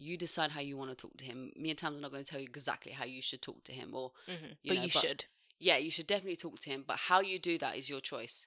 You 0.00 0.16
decide 0.16 0.52
how 0.52 0.60
you 0.60 0.76
want 0.76 0.90
to 0.90 0.96
talk 0.96 1.16
to 1.18 1.24
him. 1.24 1.50
Me 1.56 1.70
and 1.70 1.78
Tam 1.78 1.96
are 1.96 2.00
not 2.00 2.12
going 2.12 2.22
to 2.24 2.30
tell 2.30 2.40
you 2.40 2.46
exactly 2.46 2.92
how 2.92 3.04
you 3.04 3.20
should 3.20 3.42
talk 3.42 3.64
to 3.64 3.72
him 3.72 3.90
or 3.94 4.12
hmm 4.26 4.52
You 4.62 4.68
but 4.70 4.76
know, 4.76 4.82
you 4.84 4.90
but- 4.94 5.02
should. 5.02 5.24
yeah, 5.58 5.76
you 5.76 5.90
should 5.90 6.06
definitely 6.06 6.36
talk 6.36 6.60
to 6.60 6.70
him, 6.70 6.84
but 6.86 6.96
how 7.08 7.20
you 7.20 7.38
do 7.38 7.58
that 7.58 7.76
is 7.76 7.90
your 7.90 8.00
choice. 8.00 8.46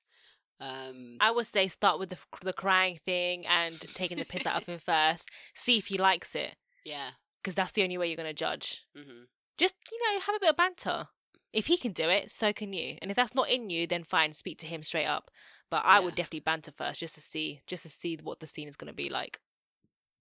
Um 0.59 1.17
I 1.19 1.31
would 1.31 1.47
say 1.47 1.67
start 1.67 1.99
with 1.99 2.09
the 2.09 2.17
the 2.41 2.53
crying 2.53 2.99
thing 3.05 3.45
and 3.47 3.79
taking 3.95 4.17
the 4.17 4.25
piss 4.25 4.45
out 4.45 4.61
of 4.61 4.65
him 4.67 4.79
first. 4.93 5.27
See 5.55 5.77
if 5.77 5.87
he 5.87 5.97
likes 5.97 6.35
it, 6.35 6.55
yeah. 6.85 7.11
because 7.41 7.55
that's 7.55 7.71
the 7.73 7.83
only 7.83 7.97
way 7.97 8.07
you're 8.07 8.17
gonna 8.23 8.33
judge. 8.33 8.83
hmm 8.95 9.23
Just 9.57 9.75
you 9.91 9.99
know, 10.03 10.19
have 10.21 10.35
a 10.35 10.39
bit 10.39 10.49
of 10.51 10.57
banter. 10.57 11.07
If 11.51 11.65
he 11.67 11.77
can 11.77 11.91
do 11.91 12.07
it, 12.09 12.31
so 12.31 12.53
can 12.53 12.71
you. 12.71 12.97
And 13.01 13.11
if 13.11 13.17
that's 13.17 13.35
not 13.35 13.49
in 13.49 13.69
you, 13.69 13.85
then 13.85 14.03
fine, 14.05 14.31
speak 14.33 14.57
to 14.59 14.67
him 14.67 14.83
straight 14.83 15.05
up. 15.05 15.29
But 15.69 15.83
I 15.83 15.99
would 15.99 16.15
definitely 16.15 16.39
banter 16.41 16.71
first, 16.71 17.01
just 17.01 17.15
to 17.15 17.21
see, 17.21 17.61
just 17.67 17.83
to 17.83 17.89
see 17.89 18.17
what 18.21 18.39
the 18.39 18.47
scene 18.47 18.69
is 18.69 18.77
gonna 18.77 18.93
be 18.93 19.09
like. 19.09 19.39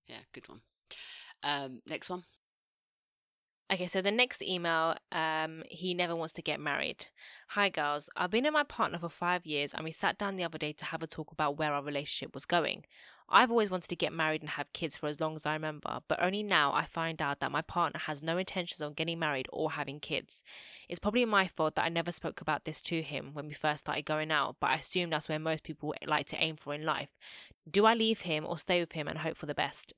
Yeah, 0.08 0.22
good 0.32 0.48
one. 0.48 0.62
Um 1.42 1.80
next 1.86 2.10
one. 2.10 2.24
Okay, 3.72 3.86
so 3.86 4.02
the 4.02 4.10
next 4.10 4.42
email, 4.42 4.96
um, 5.12 5.62
he 5.68 5.94
never 5.94 6.16
wants 6.16 6.32
to 6.32 6.42
get 6.42 6.58
married. 6.58 7.06
Hi, 7.50 7.68
girls. 7.68 8.10
I've 8.16 8.32
been 8.32 8.42
with 8.42 8.52
my 8.52 8.64
partner 8.64 8.98
for 8.98 9.08
five 9.08 9.46
years, 9.46 9.72
and 9.72 9.84
we 9.84 9.92
sat 9.92 10.18
down 10.18 10.34
the 10.34 10.42
other 10.42 10.58
day 10.58 10.72
to 10.72 10.84
have 10.86 11.04
a 11.04 11.06
talk 11.06 11.30
about 11.30 11.56
where 11.56 11.72
our 11.72 11.82
relationship 11.82 12.34
was 12.34 12.46
going. 12.46 12.84
I've 13.28 13.52
always 13.52 13.70
wanted 13.70 13.86
to 13.90 13.94
get 13.94 14.12
married 14.12 14.40
and 14.40 14.50
have 14.50 14.72
kids 14.72 14.96
for 14.96 15.06
as 15.06 15.20
long 15.20 15.36
as 15.36 15.46
I 15.46 15.52
remember, 15.52 16.00
but 16.08 16.20
only 16.20 16.42
now 16.42 16.72
I 16.72 16.84
find 16.84 17.22
out 17.22 17.38
that 17.38 17.52
my 17.52 17.62
partner 17.62 18.00
has 18.00 18.24
no 18.24 18.38
intentions 18.38 18.80
on 18.80 18.94
getting 18.94 19.20
married 19.20 19.46
or 19.52 19.70
having 19.70 20.00
kids. 20.00 20.42
It's 20.88 20.98
probably 20.98 21.24
my 21.24 21.46
fault 21.46 21.76
that 21.76 21.84
I 21.84 21.90
never 21.90 22.10
spoke 22.10 22.40
about 22.40 22.64
this 22.64 22.80
to 22.82 23.02
him 23.02 23.30
when 23.34 23.46
we 23.46 23.54
first 23.54 23.84
started 23.84 24.04
going 24.04 24.32
out, 24.32 24.56
but 24.58 24.70
I 24.70 24.74
assume 24.74 25.10
that's 25.10 25.28
where 25.28 25.38
most 25.38 25.62
people 25.62 25.94
like 26.04 26.26
to 26.26 26.42
aim 26.42 26.56
for 26.56 26.74
in 26.74 26.84
life. 26.84 27.10
Do 27.70 27.86
I 27.86 27.94
leave 27.94 28.22
him 28.22 28.44
or 28.44 28.58
stay 28.58 28.80
with 28.80 28.92
him 28.92 29.06
and 29.06 29.18
hope 29.18 29.36
for 29.36 29.46
the 29.46 29.54
best? 29.54 29.92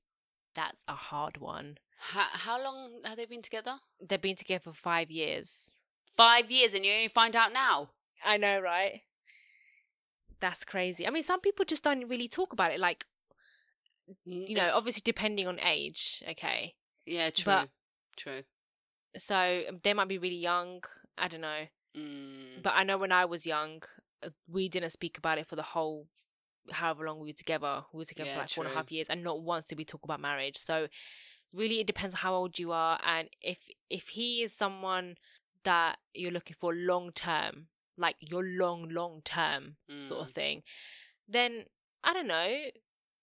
That's 0.54 0.84
a 0.88 0.94
hard 0.94 1.38
one. 1.38 1.78
How, 1.98 2.26
how 2.32 2.62
long 2.62 3.00
have 3.04 3.16
they 3.16 3.26
been 3.26 3.42
together? 3.42 3.76
They've 4.06 4.20
been 4.20 4.36
together 4.36 4.60
for 4.64 4.72
five 4.74 5.10
years. 5.10 5.72
Five 6.14 6.50
years, 6.50 6.74
and 6.74 6.84
you 6.84 6.92
only 6.92 7.08
find 7.08 7.34
out 7.36 7.52
now. 7.52 7.90
I 8.24 8.36
know, 8.36 8.60
right? 8.60 9.02
That's 10.40 10.64
crazy. 10.64 11.06
I 11.06 11.10
mean, 11.10 11.22
some 11.22 11.40
people 11.40 11.64
just 11.64 11.84
don't 11.84 12.08
really 12.08 12.28
talk 12.28 12.52
about 12.52 12.72
it. 12.72 12.80
Like, 12.80 13.04
you 14.24 14.54
know, 14.56 14.70
obviously 14.74 15.02
depending 15.04 15.46
on 15.46 15.60
age, 15.60 16.22
okay. 16.28 16.74
Yeah, 17.06 17.30
true. 17.30 17.52
but- 17.52 17.68
true. 18.16 18.42
So 19.16 19.62
they 19.82 19.92
might 19.92 20.08
be 20.08 20.18
really 20.18 20.36
young. 20.36 20.82
I 21.18 21.28
don't 21.28 21.42
know. 21.42 21.64
Mm, 21.96 22.62
But 22.62 22.72
I 22.74 22.82
know 22.84 22.96
when 22.96 23.12
I 23.12 23.26
was 23.26 23.44
young, 23.44 23.82
uh, 24.24 24.30
we 24.48 24.68
didn't 24.70 24.90
speak 24.90 25.18
about 25.18 25.36
it 25.38 25.46
for 25.46 25.56
the 25.56 25.62
whole 25.62 26.06
however 26.70 27.06
long 27.06 27.20
we 27.20 27.28
were 27.28 27.32
together. 27.34 27.84
We 27.92 27.98
were 27.98 28.04
together 28.04 28.28
Yeah, 28.28 28.34
for 28.34 28.40
like 28.40 28.50
four 28.50 28.64
true. 28.64 28.74
half 28.74 28.92
years, 28.92 29.06
and 29.08 29.22
not 29.24 29.42
once 29.42 29.66
did 29.66 29.78
we 29.78 29.84
talk 29.84 30.04
about 30.04 30.20
marriage. 30.20 30.56
So 30.56 30.88
really, 31.54 31.80
it 31.80 31.86
depends 31.86 32.16
how 32.16 32.34
old 32.34 32.58
you 32.58 32.72
are, 32.72 32.98
and 33.04 33.28
if 33.40 33.58
if 33.90 34.08
he 34.10 34.42
is 34.42 34.54
someone 34.54 35.16
that 35.64 35.98
you're 36.14 36.32
looking 36.32 36.56
for 36.58 36.74
long 36.74 37.12
term, 37.12 37.68
like 37.96 38.16
your 38.20 38.42
long 38.44 38.88
long 38.88 39.22
term 39.24 39.76
sort 39.96 40.22
of 40.22 40.28
Mm. 40.30 40.34
thing, 40.34 40.62
then 41.28 41.66
I 42.04 42.12
don't 42.12 42.26
know. 42.26 42.70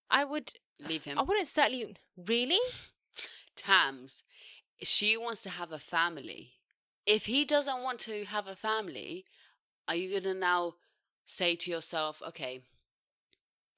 I 0.09 0.23
would. 0.23 0.53
leave 0.79 1.03
him. 1.03 1.19
I 1.19 1.21
wouldn't 1.23 1.47
certainly 1.47 1.95
really. 2.17 2.59
Tams, 3.55 4.23
she 4.81 5.17
wants 5.17 5.41
to 5.43 5.49
have 5.49 5.71
a 5.71 5.79
family. 5.79 6.53
If 7.05 7.25
he 7.25 7.43
doesn't 7.43 7.81
want 7.83 7.99
to 8.01 8.23
have 8.25 8.47
a 8.47 8.55
family, 8.55 9.25
are 9.87 9.95
you 9.95 10.19
to 10.21 10.33
now 10.33 10.75
say 11.25 11.55
to 11.57 11.69
yourself, 11.71 12.21
okay, 12.27 12.61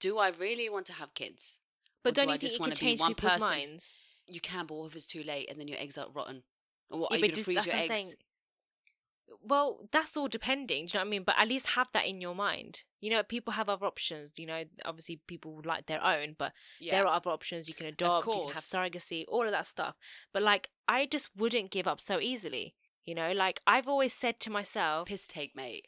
do 0.02 0.18
I 0.18 0.30
really 0.32 0.70
want 0.70 0.86
to 0.88 0.94
have 0.94 1.14
kids? 1.14 1.62
But 2.04 2.16
do 2.16 2.22
don't 2.22 2.30
I 2.30 2.34
you 2.34 2.40
think 2.40 2.42
just 2.42 2.56
you 2.56 2.60
wanna 2.62 2.72
be 2.76 2.80
change 2.80 3.00
one 3.00 3.16
person? 3.16 3.40
minds? 3.40 4.02
You 4.28 4.42
can, 4.42 4.66
but 4.66 4.76
what 4.76 4.88
if 4.88 4.96
it's 4.98 5.08
too 5.08 5.24
late 5.24 5.50
and 5.50 5.58
then 5.60 5.68
your 5.70 5.80
eggs 5.80 5.98
are 5.98 6.08
rotten? 6.14 6.44
Or 6.90 7.00
what, 7.02 7.12
Yeah, 7.12 7.16
are 7.16 7.20
you 7.20 7.28
going 7.28 7.36
to 7.38 7.44
freeze 7.44 7.66
your 7.66 7.76
eggs? 7.76 7.88
saying. 7.88 8.14
Well, 9.44 9.88
that's 9.92 10.18
all 10.18 10.28
depending. 10.28 10.86
Do 10.88 10.92
you 10.92 11.00
know 11.00 11.06
what 11.06 11.08
I 11.08 11.10
mean? 11.10 11.24
But 11.24 11.36
at 11.38 11.48
least 11.48 11.68
have 11.68 11.88
that 11.94 12.06
in 12.06 12.20
your 12.22 12.36
mind. 12.36 12.82
You 13.00 13.10
know, 13.12 13.24
people 13.24 13.54
have 13.54 13.70
other 13.70 13.86
options. 13.86 14.34
You 14.38 14.46
know, 14.46 14.64
obviously 14.86 15.22
people 15.26 15.54
would 15.56 15.66
like 15.66 15.86
their 15.86 16.04
own, 16.04 16.36
but 16.38 16.52
Yeah. 16.80 16.96
there 16.98 17.08
are 17.08 17.16
other 17.16 17.30
options. 17.32 17.68
You 17.68 17.74
can 17.74 17.88
adopt, 17.88 18.28
you 18.28 18.34
can 18.34 18.48
have 18.48 18.58
surrogacy, 18.58 19.26
all 19.28 19.46
of 19.46 19.52
that 19.52 19.68
stuff. 19.68 19.96
But 20.34 20.44
like, 20.44 20.70
I 20.88 21.06
just 21.06 21.30
wouldn't 21.36 21.72
give 21.72 21.88
up 21.88 22.02
so 22.02 22.20
easily. 22.20 22.76
You 23.06 23.16
know, 23.16 23.32
like 23.32 23.62
I've 23.66 23.88
always 23.88 24.14
said 24.14 24.40
to 24.42 24.50
myself, 24.50 25.08
Piss 25.08 25.28
take, 25.28 25.56
mate. 25.56 25.88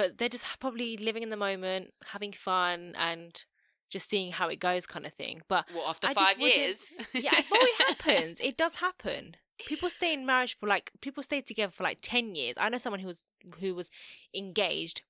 But 0.00 0.16
they're 0.18 0.28
just 0.30 0.44
probably 0.60 0.96
living 0.96 1.22
in 1.22 1.28
the 1.30 1.36
moment, 1.36 1.92
having 2.06 2.32
fun, 2.32 2.94
and 2.98 3.44
just 3.90 4.08
seeing 4.08 4.32
how 4.32 4.48
it 4.48 4.56
goes, 4.60 4.86
kind 4.86 5.04
of 5.04 5.12
thing. 5.12 5.42
But 5.48 5.66
What, 5.72 5.88
after 5.90 6.08
I 6.08 6.14
five 6.14 6.40
years? 6.40 6.88
yeah, 7.14 7.30
well, 7.50 7.60
it 7.62 7.82
happens. 8.06 8.40
It 8.40 8.56
does 8.56 8.76
happen. 8.76 9.36
People 9.66 9.90
stay 9.90 10.14
in 10.14 10.24
marriage 10.24 10.56
for 10.58 10.66
like 10.66 10.90
people 11.02 11.22
stay 11.22 11.42
together 11.42 11.70
for 11.70 11.82
like 11.82 11.98
ten 12.00 12.34
years. 12.34 12.54
I 12.56 12.70
know 12.70 12.78
someone 12.78 13.00
who 13.00 13.08
was 13.08 13.24
who 13.60 13.74
was 13.74 13.90
engaged 14.34 15.02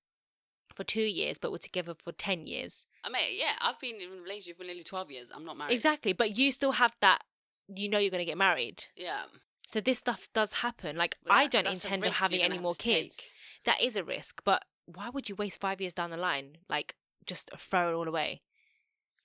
for 0.74 0.82
two 0.82 1.02
years, 1.02 1.38
but 1.38 1.52
were 1.52 1.58
together 1.58 1.94
for 2.02 2.10
ten 2.12 2.48
years. 2.48 2.86
I 3.04 3.10
mean, 3.10 3.22
yeah, 3.38 3.52
I've 3.60 3.78
been 3.78 3.96
in 4.00 4.18
a 4.18 4.22
relationship 4.22 4.58
for 4.58 4.64
nearly 4.64 4.82
12 4.82 5.10
years. 5.10 5.28
I'm 5.34 5.44
not 5.44 5.56
married. 5.56 5.72
Exactly, 5.72 6.12
but 6.12 6.36
you 6.36 6.50
still 6.52 6.72
have 6.72 6.94
that. 7.00 7.20
You 7.74 7.88
know 7.88 7.98
you're 7.98 8.10
going 8.10 8.20
to 8.26 8.26
get 8.26 8.36
married. 8.36 8.84
Yeah. 8.96 9.22
So 9.68 9.80
this 9.80 9.98
stuff 9.98 10.28
does 10.34 10.52
happen. 10.54 10.96
Like 10.96 11.16
Well, 11.24 11.38
I 11.38 11.46
don't 11.46 11.66
intend 11.66 12.04
on 12.04 12.10
having 12.10 12.42
any 12.42 12.58
more 12.58 12.74
to 12.74 12.78
take. 12.78 13.04
kids. 13.04 13.30
That 13.64 13.80
is 13.80 13.94
a 13.96 14.02
risk, 14.02 14.42
but 14.44 14.64
why 14.94 15.08
would 15.10 15.28
you 15.28 15.34
waste 15.34 15.60
five 15.60 15.80
years 15.80 15.92
down 15.94 16.10
the 16.10 16.16
line? 16.16 16.58
Like 16.68 16.94
just 17.26 17.50
throw 17.58 17.90
it 17.90 17.94
all 17.94 18.08
away. 18.08 18.42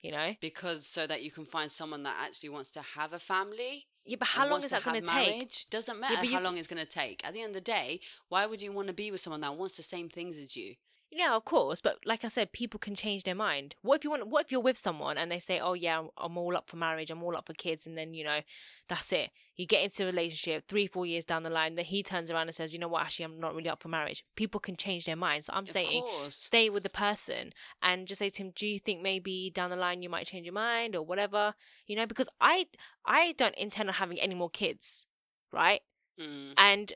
You 0.00 0.12
know? 0.12 0.34
Because 0.40 0.86
so 0.86 1.06
that 1.06 1.22
you 1.22 1.30
can 1.30 1.44
find 1.46 1.70
someone 1.70 2.02
that 2.04 2.16
actually 2.20 2.50
wants 2.50 2.70
to 2.72 2.82
have 2.82 3.12
a 3.12 3.18
family. 3.18 3.86
Yeah, 4.04 4.16
but 4.20 4.28
how 4.28 4.48
long 4.48 4.62
is 4.62 4.70
that 4.70 4.84
going 4.84 5.00
to 5.02 5.06
take? 5.06 5.28
marriage. 5.34 5.68
Doesn't 5.68 5.98
matter 5.98 6.16
how 6.16 6.22
you- 6.22 6.40
long 6.40 6.56
it's 6.58 6.68
going 6.68 6.84
to 6.84 6.90
take. 6.90 7.26
At 7.26 7.32
the 7.32 7.40
end 7.40 7.50
of 7.50 7.54
the 7.54 7.60
day, 7.60 8.00
why 8.28 8.46
would 8.46 8.62
you 8.62 8.70
want 8.72 8.86
to 8.88 8.94
be 8.94 9.10
with 9.10 9.20
someone 9.20 9.40
that 9.40 9.56
wants 9.56 9.76
the 9.76 9.82
same 9.82 10.08
things 10.08 10.38
as 10.38 10.56
you? 10.56 10.76
Yeah, 11.18 11.34
of 11.34 11.46
course, 11.46 11.80
but 11.80 11.96
like 12.04 12.26
I 12.26 12.28
said, 12.28 12.52
people 12.52 12.78
can 12.78 12.94
change 12.94 13.22
their 13.24 13.34
mind. 13.34 13.74
What 13.80 13.94
if 13.96 14.04
you 14.04 14.10
want? 14.10 14.26
What 14.28 14.44
if 14.44 14.52
you're 14.52 14.60
with 14.60 14.76
someone 14.76 15.16
and 15.16 15.32
they 15.32 15.38
say, 15.38 15.58
"Oh 15.58 15.72
yeah, 15.72 15.96
I'm- 15.96 16.10
I'm 16.18 16.36
all 16.36 16.54
up 16.54 16.68
for 16.68 16.76
marriage. 16.76 17.10
I'm 17.10 17.22
all 17.22 17.34
up 17.34 17.46
for 17.46 17.54
kids," 17.54 17.86
and 17.86 17.96
then 17.96 18.12
you 18.12 18.22
know, 18.22 18.40
that's 18.86 19.10
it. 19.12 19.30
You 19.56 19.64
get 19.64 19.82
into 19.82 20.02
a 20.02 20.06
relationship 20.06 20.66
three, 20.68 20.86
four 20.86 21.06
years 21.06 21.24
down 21.24 21.42
the 21.42 21.48
line, 21.48 21.74
then 21.74 21.86
he 21.86 22.02
turns 22.02 22.30
around 22.30 22.48
and 22.48 22.54
says, 22.54 22.74
"You 22.74 22.78
know 22.80 22.88
what? 22.88 23.02
Actually, 23.04 23.24
I'm 23.24 23.40
not 23.40 23.54
really 23.54 23.70
up 23.70 23.80
for 23.80 23.88
marriage." 23.88 24.24
People 24.34 24.60
can 24.60 24.76
change 24.76 25.06
their 25.06 25.16
minds. 25.16 25.46
So 25.46 25.54
I'm 25.54 25.64
Of 25.64 25.70
saying, 25.70 26.02
course. 26.02 26.34
stay 26.36 26.68
with 26.68 26.82
the 26.82 26.90
person 26.90 27.54
and 27.80 28.06
just 28.06 28.18
say 28.18 28.28
to 28.28 28.42
him, 28.42 28.50
"Do 28.54 28.66
you 28.66 28.78
think 28.78 29.00
maybe 29.00 29.48
down 29.48 29.70
the 29.70 29.76
line 29.76 30.02
you 30.02 30.10
might 30.10 30.26
change 30.26 30.44
your 30.44 30.52
mind 30.52 30.94
or 30.94 31.00
whatever?" 31.02 31.54
You 31.86 31.96
know, 31.96 32.04
because 32.06 32.28
I 32.42 32.66
I 33.06 33.32
don't 33.32 33.54
intend 33.56 33.88
on 33.88 33.94
having 33.94 34.20
any 34.20 34.34
more 34.34 34.50
kids, 34.50 35.06
right? 35.50 35.82
Mm. 36.20 36.52
And 36.58 36.92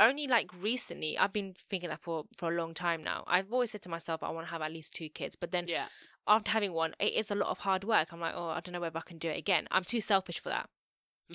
only 0.00 0.26
like 0.26 0.50
recently 0.62 1.18
I've 1.18 1.32
been 1.32 1.54
thinking 1.68 1.88
that 1.90 2.00
for 2.00 2.24
for 2.36 2.52
a 2.52 2.56
long 2.56 2.74
time 2.74 3.02
now. 3.02 3.24
I've 3.26 3.52
always 3.52 3.70
said 3.70 3.82
to 3.82 3.88
myself 3.88 4.22
I 4.22 4.30
want 4.30 4.46
to 4.46 4.50
have 4.52 4.62
at 4.62 4.72
least 4.72 4.94
two 4.94 5.08
kids, 5.08 5.36
but 5.36 5.50
then 5.50 5.66
Yeah. 5.68 5.88
after 6.26 6.50
having 6.50 6.72
one, 6.72 6.94
it 7.00 7.12
is 7.14 7.30
a 7.30 7.34
lot 7.34 7.48
of 7.48 7.58
hard 7.58 7.84
work. 7.84 8.12
I'm 8.12 8.20
like, 8.20 8.34
oh, 8.36 8.48
I 8.48 8.60
don't 8.60 8.72
know 8.72 8.80
whether 8.80 8.98
I 8.98 9.02
can 9.02 9.18
do 9.18 9.28
it 9.30 9.38
again. 9.38 9.66
I'm 9.70 9.84
too 9.84 10.00
selfish 10.00 10.38
for 10.40 10.50
that. 10.50 10.68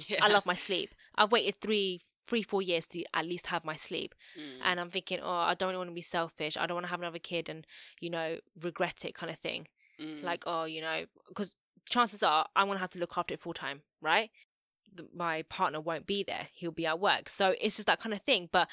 yeah. 0.08 0.24
I 0.24 0.28
love 0.28 0.46
my 0.46 0.56
sleep. 0.56 0.90
I've 1.16 1.32
waited 1.32 1.58
three, 1.62 2.02
three, 2.28 2.42
four 2.42 2.62
years 2.62 2.86
to 2.88 3.04
at 3.14 3.26
least 3.26 3.48
have 3.48 3.64
my 3.66 3.76
sleep, 3.76 4.16
Mm. 4.40 4.60
and 4.64 4.80
I'm 4.80 4.90
thinking, 4.92 5.20
oh, 5.22 5.30
I 5.52 5.54
don't 5.56 5.76
want 5.78 5.90
to 5.90 5.94
be 5.94 6.02
selfish. 6.02 6.58
I 6.58 6.66
don't 6.66 6.76
want 6.76 6.86
to 6.86 6.90
have 6.92 7.00
another 7.02 7.20
kid 7.20 7.50
and 7.50 7.68
you 8.00 8.10
know 8.10 8.40
regret 8.62 9.04
it, 9.06 9.14
kind 9.14 9.32
of 9.32 9.40
thing. 9.40 9.68
Mm. 10.00 10.24
Like, 10.24 10.44
oh, 10.48 10.64
you 10.64 10.82
know, 10.82 11.06
because 11.28 11.54
chances 11.90 12.24
are 12.24 12.48
I'm 12.56 12.68
gonna 12.68 12.80
have 12.80 12.90
to 12.92 13.00
look 13.00 13.14
after 13.18 13.34
it 13.34 13.42
full 13.42 13.54
time, 13.54 13.82
right? 14.02 14.32
My 15.14 15.44
partner 15.44 15.80
won't 15.82 16.06
be 16.06 16.24
there; 16.24 16.48
he'll 16.54 16.72
be 16.72 16.86
at 16.86 17.00
work. 17.00 17.30
So 17.30 17.56
it's 17.62 17.76
just 17.76 17.88
that 17.88 18.00
kind 18.00 18.14
of 18.14 18.22
thing. 18.22 18.50
But 18.52 18.68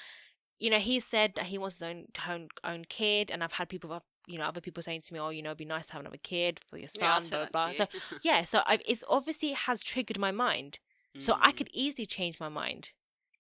you 0.58 0.70
know, 0.70 0.78
he 0.78 1.00
said 1.00 1.32
that 1.36 1.46
he 1.46 1.58
wants 1.58 1.76
his 1.76 1.82
own 1.82 2.06
own, 2.28 2.48
own 2.64 2.84
kid, 2.88 3.30
and 3.30 3.42
I've 3.42 3.52
had 3.52 3.68
people, 3.68 4.02
you 4.26 4.38
know, 4.38 4.44
other 4.44 4.60
people 4.60 4.82
saying 4.82 5.02
to 5.02 5.14
me, 5.14 5.20
"Oh, 5.20 5.30
you 5.30 5.42
know, 5.42 5.50
it'd 5.50 5.58
be 5.58 5.64
nice 5.64 5.86
to 5.86 5.92
have 5.94 6.00
another 6.00 6.18
kid 6.22 6.60
for 6.68 6.76
your 6.78 6.88
son." 6.88 7.08
yeah, 7.08 7.16
I've 7.16 7.30
blah 7.30 7.46
blah. 7.52 7.72
So 7.72 7.86
yeah, 8.22 8.44
so 8.44 8.62
I, 8.66 8.78
it's 8.86 9.04
obviously 9.08 9.52
has 9.52 9.82
triggered 9.82 10.18
my 10.18 10.30
mind. 10.32 10.78
So 11.18 11.34
I 11.40 11.52
Mm. 11.52 11.56
could 11.56 11.70
easily 11.72 12.06
change 12.06 12.40
my 12.40 12.48
mind. 12.48 12.90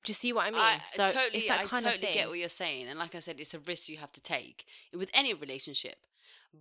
Do 0.02 0.10
you 0.10 0.14
see 0.14 0.32
what 0.32 0.46
I 0.46 0.50
mean? 0.50 0.60
I 0.60 0.78
so 0.88 1.06
totally, 1.06 1.38
it's 1.38 1.46
that 1.46 1.60
I 1.60 1.66
kind 1.66 1.86
totally 1.86 1.94
of 1.94 2.00
thing. 2.00 2.02
I 2.02 2.06
totally 2.06 2.20
get 2.22 2.28
what 2.28 2.38
you're 2.38 2.48
saying, 2.48 2.88
and 2.88 2.98
like 2.98 3.14
I 3.14 3.20
said, 3.20 3.38
it's 3.40 3.54
a 3.54 3.58
risk 3.58 3.88
you 3.88 3.98
have 3.98 4.12
to 4.12 4.20
take 4.22 4.64
with 4.96 5.10
any 5.12 5.34
relationship. 5.34 5.96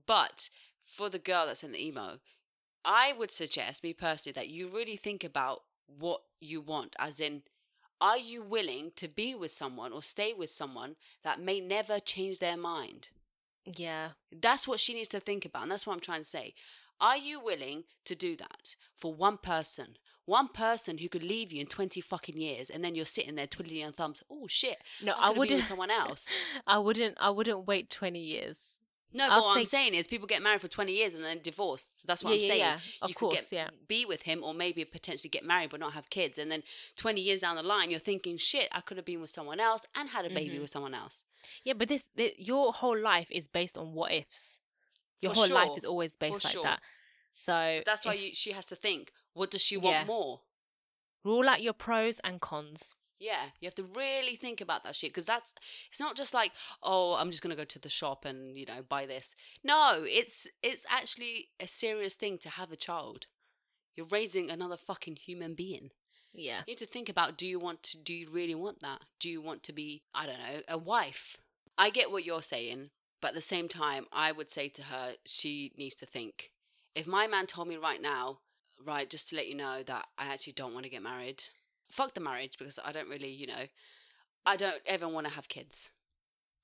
But 0.05 0.49
for 0.83 1.09
the 1.09 1.19
girl 1.19 1.45
that 1.47 1.57
sent 1.57 1.73
the 1.73 1.85
email, 1.85 2.17
I 2.85 3.13
would 3.13 3.31
suggest, 3.31 3.83
me 3.83 3.93
personally, 3.93 4.33
that 4.33 4.49
you 4.49 4.67
really 4.67 4.95
think 4.97 5.23
about 5.23 5.63
what 5.97 6.21
you 6.39 6.61
want. 6.61 6.95
As 6.99 7.19
in, 7.19 7.43
are 8.01 8.17
you 8.17 8.41
willing 8.41 8.91
to 8.95 9.07
be 9.07 9.35
with 9.35 9.51
someone 9.51 9.91
or 9.91 10.01
stay 10.01 10.33
with 10.33 10.49
someone 10.49 10.95
that 11.23 11.39
may 11.41 11.59
never 11.59 11.99
change 11.99 12.39
their 12.39 12.57
mind? 12.57 13.09
yeah, 13.65 14.09
That's 14.31 14.67
what 14.67 14.79
she 14.79 14.93
needs 14.93 15.09
to 15.09 15.19
think 15.19 15.45
about, 15.45 15.63
and 15.63 15.71
that's 15.71 15.85
what 15.85 15.93
I'm 15.93 15.99
trying 15.99 16.21
to 16.21 16.27
say. 16.27 16.53
Are 17.01 17.17
you 17.17 17.39
willing 17.39 17.83
to 18.05 18.15
do 18.15 18.35
that 18.37 18.75
for 18.95 19.13
one 19.13 19.37
person? 19.37 19.97
One 20.25 20.47
person 20.47 20.97
who 20.99 21.09
could 21.09 21.23
leave 21.23 21.51
you 21.51 21.61
in 21.61 21.67
20 21.67 22.01
fucking 22.01 22.39
years 22.39 22.69
and 22.69 22.83
then 22.83 22.93
you're 22.95 23.05
sitting 23.05 23.35
there 23.35 23.47
twiddling 23.47 23.77
your 23.81 23.91
thumbs. 23.91 24.21
Oh 24.29 24.47
shit. 24.47 24.77
no, 25.03 25.13
I, 25.13 25.15
I 25.15 25.27
could 25.27 25.27
have 25.27 25.33
been 25.33 25.39
wouldn't. 25.39 25.57
with 25.57 25.65
someone 25.65 25.91
else. 25.91 26.29
I 26.67 26.77
wouldn't. 26.77 27.17
I 27.19 27.29
wouldn't 27.29 27.67
wait 27.67 27.89
twenty 27.89 28.19
years. 28.21 28.78
No, 29.11 29.23
I'll 29.27 29.39
but 29.41 29.45
what 29.45 29.57
I'm 29.57 29.65
saying 29.65 29.95
is 29.95 30.07
people 30.07 30.27
get 30.27 30.41
married 30.43 30.61
for 30.61 30.67
20 30.67 30.91
years 30.93 31.13
and 31.15 31.23
then 31.23 31.39
divorce. 31.41 31.87
So 31.93 32.03
that's 32.05 32.23
what 32.23 32.29
Yeah, 32.31 32.35
I'm 32.35 32.41
yeah, 32.41 32.47
saying. 32.47 32.59
yeah. 32.59 32.79
Of 33.01 33.09
you 33.09 33.15
course, 33.15 33.49
could 33.49 33.55
get, 33.55 33.55
yeah. 33.55 33.69
be 33.87 34.05
with 34.05 34.21
him 34.23 34.43
or 34.43 34.53
maybe 34.53 34.85
potentially 34.85 35.29
get 35.29 35.43
married 35.43 35.71
but 35.71 35.79
not 35.79 35.93
have 35.93 36.09
kids. 36.11 36.37
And 36.37 36.51
then 36.51 36.61
20 36.95 37.19
years 37.19 37.39
down 37.41 37.55
the 37.55 37.63
line, 37.63 37.89
you're 37.89 37.99
thinking, 37.99 38.37
shit, 38.37 38.67
I 38.71 38.81
could 38.81 38.97
have 38.97 39.05
been 39.05 39.19
with 39.21 39.31
someone 39.31 39.59
else 39.59 39.85
and 39.95 40.09
had 40.09 40.25
a 40.25 40.29
baby 40.29 40.57
Mhm. 40.57 40.61
with 40.61 40.69
someone 40.69 40.93
else. 40.93 41.23
Yeah, 41.63 41.73
but 41.73 41.87
this, 41.89 42.05
th 42.15 42.35
your 42.37 42.71
whole 42.73 42.97
life 42.97 43.27
is 43.31 43.47
based 43.47 43.77
on 43.77 43.93
what 43.93 44.11
ifs. 44.11 44.59
Your 45.21 45.33
For 45.33 45.39
whole 45.47 45.53
life 45.55 45.77
is 45.77 45.85
always 45.85 46.15
based 46.15 46.41
For 46.41 46.47
like 46.47 46.53
sure. 46.53 46.63
that. 46.63 46.81
So 47.33 47.81
That's 47.85 48.05
why 48.05 48.13
you, 48.13 48.35
she 48.35 48.51
has 48.51 48.65
to 48.67 48.75
think, 48.75 49.11
what 49.33 49.49
does 49.51 49.61
she 49.63 49.77
want 49.77 50.05
more? 50.07 50.41
rule 51.23 51.49
out 51.49 51.61
your 51.61 51.73
pros 51.73 52.19
and 52.23 52.39
cons. 52.39 52.95
Yeah, 53.19 53.47
you 53.59 53.67
have 53.67 53.75
to 53.75 53.83
really 53.95 54.35
think 54.35 54.61
about 54.61 54.83
that 54.83 54.95
shit 54.95 55.11
because 55.11 55.25
that's 55.25 55.53
it's 55.89 55.99
not 55.99 56.15
just 56.15 56.33
like 56.33 56.51
oh 56.81 57.17
I'm 57.19 57.31
just 57.31 57.43
gonna 57.43 57.55
go 57.55 57.65
to 57.65 57.79
the 57.79 57.89
shop 57.89 58.25
and 58.25 58.55
you 58.55 58.65
know 58.65 58.81
buy 58.87 59.05
this. 59.05 59.35
No, 59.63 60.03
it's 60.03 60.47
it's 60.63 60.85
actually 60.89 61.49
a 61.59 61.67
serious 61.67 62.15
thing 62.15 62.37
to 62.39 62.49
have 62.49 62.71
a 62.71 62.77
child. 62.77 63.27
You're 63.95 64.07
raising 64.09 64.49
another 64.49 64.77
fucking 64.77 65.17
human 65.17 65.53
being. 65.53 65.91
Yeah, 66.33 66.59
You 66.59 66.73
need 66.73 66.77
to 66.77 66.85
think 66.85 67.09
about 67.09 67.37
do 67.37 67.45
you 67.45 67.59
want 67.59 67.83
to 67.83 67.97
do 67.97 68.13
you 68.13 68.27
really 68.31 68.55
want 68.55 68.79
that? 68.81 69.01
Do 69.19 69.29
you 69.29 69.41
want 69.41 69.63
to 69.63 69.73
be 69.73 70.03
I 70.13 70.25
don't 70.25 70.37
know 70.37 70.61
a 70.67 70.77
wife? 70.77 71.37
I 71.77 71.89
get 71.89 72.11
what 72.11 72.25
you're 72.25 72.41
saying, 72.41 72.91
but 73.21 73.29
at 73.29 73.33
the 73.35 73.41
same 73.41 73.67
time, 73.67 74.05
I 74.13 74.31
would 74.31 74.51
say 74.51 74.69
to 74.69 74.83
her 74.83 75.13
she 75.25 75.73
needs 75.77 75.95
to 75.95 76.05
think. 76.05 76.51
If 76.95 77.07
my 77.07 77.27
man 77.27 77.47
told 77.47 77.67
me 77.67 77.77
right 77.77 78.01
now, 78.01 78.39
right, 78.85 79.09
just 79.09 79.29
to 79.29 79.35
let 79.35 79.47
you 79.47 79.55
know 79.55 79.83
that 79.83 80.07
I 80.17 80.27
actually 80.27 80.53
don't 80.53 80.73
want 80.73 80.85
to 80.85 80.89
get 80.91 81.03
married. 81.03 81.43
Fuck 81.89 82.13
the 82.13 82.21
marriage 82.21 82.57
because 82.57 82.79
I 82.83 82.91
don't 82.91 83.09
really, 83.09 83.29
you 83.31 83.47
know, 83.47 83.67
I 84.45 84.55
don't 84.55 84.81
ever 84.85 85.07
want 85.07 85.27
to 85.27 85.33
have 85.33 85.49
kids. 85.49 85.91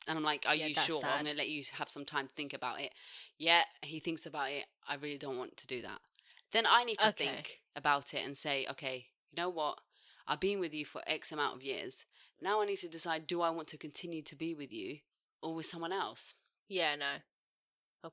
And 0.07 0.17
I'm 0.17 0.23
like, 0.23 0.45
are 0.47 0.55
Yeah, 0.55 0.67
you 0.67 0.73
sure? 0.73 1.01
sad. 1.01 1.11
I'm 1.17 1.23
going 1.23 1.35
to 1.35 1.37
let 1.37 1.49
you 1.49 1.63
have 1.77 1.89
some 1.89 2.05
time 2.05 2.27
to 2.27 2.33
think 2.33 2.53
about 2.53 2.79
it. 2.79 2.93
Yeah, 3.37 3.63
he 3.81 3.99
thinks 3.99 4.25
about 4.25 4.51
it. 4.51 4.65
I 4.87 4.95
really 4.95 5.17
don't 5.17 5.37
want 5.37 5.57
to 5.57 5.67
do 5.67 5.81
that. 5.81 5.99
Then 6.51 6.65
I 6.69 6.83
need 6.83 6.99
to 6.99 7.09
Okay. 7.09 7.25
think 7.27 7.61
about 7.75 8.13
it 8.13 8.23
and 8.25 8.37
say, 8.37 8.67
okay, 8.69 9.07
you 9.31 9.41
know 9.41 9.49
what? 9.49 9.79
I've 10.27 10.39
been 10.39 10.59
with 10.59 10.73
you 10.73 10.85
for 10.85 11.01
X 11.07 11.31
amount 11.31 11.55
of 11.55 11.63
years. 11.63 12.05
Now 12.41 12.61
I 12.61 12.65
need 12.65 12.77
to 12.77 12.87
decide 12.89 13.27
do 13.27 13.41
I 13.41 13.49
want 13.49 13.67
to 13.69 13.77
continue 13.77 14.21
to 14.23 14.35
be 14.35 14.53
with 14.53 14.71
you 14.71 14.99
or 15.41 15.55
with 15.55 15.65
someone 15.65 15.91
else? 15.93 16.35
yeah, 16.67 16.95
no. 16.95 17.17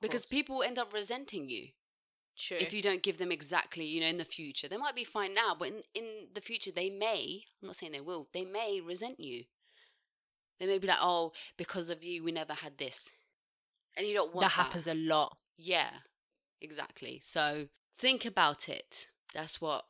Because 0.00 0.26
people 0.26 0.62
end 0.62 0.78
up 0.78 0.92
resenting 0.92 1.48
you 1.48 1.68
True. 2.36 2.56
if 2.60 2.72
you 2.72 2.82
don't 2.82 3.02
give 3.02 3.18
them 3.18 3.30
exactly, 3.30 3.84
you 3.84 4.00
know, 4.00 4.06
in 4.06 4.18
the 4.18 4.24
future. 4.24 4.68
They 4.68 4.76
might 4.76 4.96
be 4.96 5.04
fine 5.04 5.34
now, 5.34 5.54
but 5.58 5.68
in, 5.68 5.82
in 5.94 6.04
the 6.34 6.40
future, 6.40 6.70
they 6.70 6.90
may, 6.90 7.44
I'm 7.62 7.68
not 7.68 7.76
saying 7.76 7.92
they 7.92 8.00
will, 8.00 8.26
they 8.32 8.44
may 8.44 8.80
resent 8.80 9.20
you. 9.20 9.44
They 10.58 10.66
may 10.66 10.78
be 10.78 10.86
like, 10.86 10.98
oh, 11.00 11.32
because 11.56 11.90
of 11.90 12.04
you, 12.04 12.22
we 12.22 12.32
never 12.32 12.54
had 12.54 12.78
this. 12.78 13.10
And 13.96 14.06
you 14.06 14.14
don't 14.14 14.34
want 14.34 14.44
that 14.44 14.56
that. 14.56 14.64
happens 14.64 14.86
a 14.86 14.94
lot. 14.94 15.36
Yeah, 15.58 15.90
exactly. 16.60 17.20
So 17.22 17.66
think 17.94 18.24
about 18.24 18.68
it. 18.68 19.08
That's 19.34 19.60
what 19.60 19.84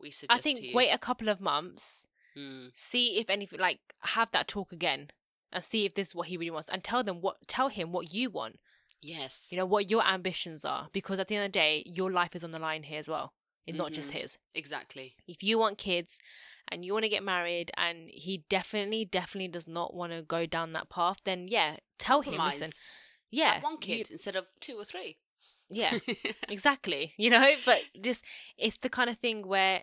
we 0.00 0.10
suggest 0.10 0.38
I 0.38 0.40
think 0.40 0.74
wait 0.74 0.90
a 0.90 0.98
couple 0.98 1.28
of 1.28 1.40
months, 1.40 2.06
Mm, 2.36 2.70
see 2.74 3.18
if 3.18 3.28
anything 3.28 3.60
like 3.60 3.78
have 4.00 4.30
that 4.32 4.48
talk 4.48 4.72
again, 4.72 5.10
and 5.52 5.62
see 5.62 5.84
if 5.84 5.94
this 5.94 6.08
is 6.08 6.14
what 6.14 6.28
he 6.28 6.36
really 6.36 6.50
wants, 6.50 6.68
and 6.70 6.82
tell 6.82 7.04
them 7.04 7.20
what 7.20 7.46
tell 7.46 7.68
him 7.68 7.92
what 7.92 8.14
you 8.14 8.30
want. 8.30 8.58
Yes. 9.02 9.48
You 9.50 9.56
know 9.58 9.66
what 9.66 9.90
your 9.90 10.04
ambitions 10.06 10.64
are, 10.64 10.88
because 10.92 11.18
at 11.20 11.28
the 11.28 11.36
end 11.36 11.44
of 11.46 11.52
the 11.52 11.58
day, 11.58 11.82
your 11.86 12.10
life 12.10 12.34
is 12.34 12.44
on 12.44 12.50
the 12.52 12.58
line 12.58 12.84
here 12.84 12.98
as 12.98 13.08
well. 13.08 13.34
It's 13.66 13.76
not 13.78 13.92
just 13.92 14.10
Mhm. 14.10 14.20
his. 14.20 14.38
exactly. 14.54 15.14
If 15.28 15.42
you 15.42 15.58
want 15.58 15.78
kids, 15.78 16.18
and 16.68 16.84
you 16.84 16.92
want 16.92 17.04
to 17.04 17.08
get 17.08 17.22
married, 17.24 17.70
and 17.76 18.08
he 18.10 18.44
definitely, 18.48 19.04
definitely 19.04 19.48
does 19.48 19.66
not 19.68 19.94
want 19.94 20.12
to 20.12 20.22
go 20.22 20.46
down 20.46 20.72
that 20.72 20.88
path, 20.88 21.18
then 21.24 21.48
yeah, 21.48 21.76
tell 21.98 22.22
him. 22.22 22.34
Listen, 22.38 22.70
yeah, 23.30 23.54
Have 23.54 23.62
one 23.64 23.72
you- 23.74 23.78
kid 23.78 24.10
instead 24.10 24.36
of 24.36 24.46
two 24.60 24.76
or 24.76 24.84
three. 24.84 25.18
yeah, 25.70 25.98
exactly 26.50 27.14
you 27.16 27.30
know 27.30 27.54
but 27.64 27.80
just 28.00 28.22
it's 28.58 28.78
the 28.78 28.90
kind 28.90 29.08
of 29.08 29.16
thing 29.18 29.46
where 29.46 29.82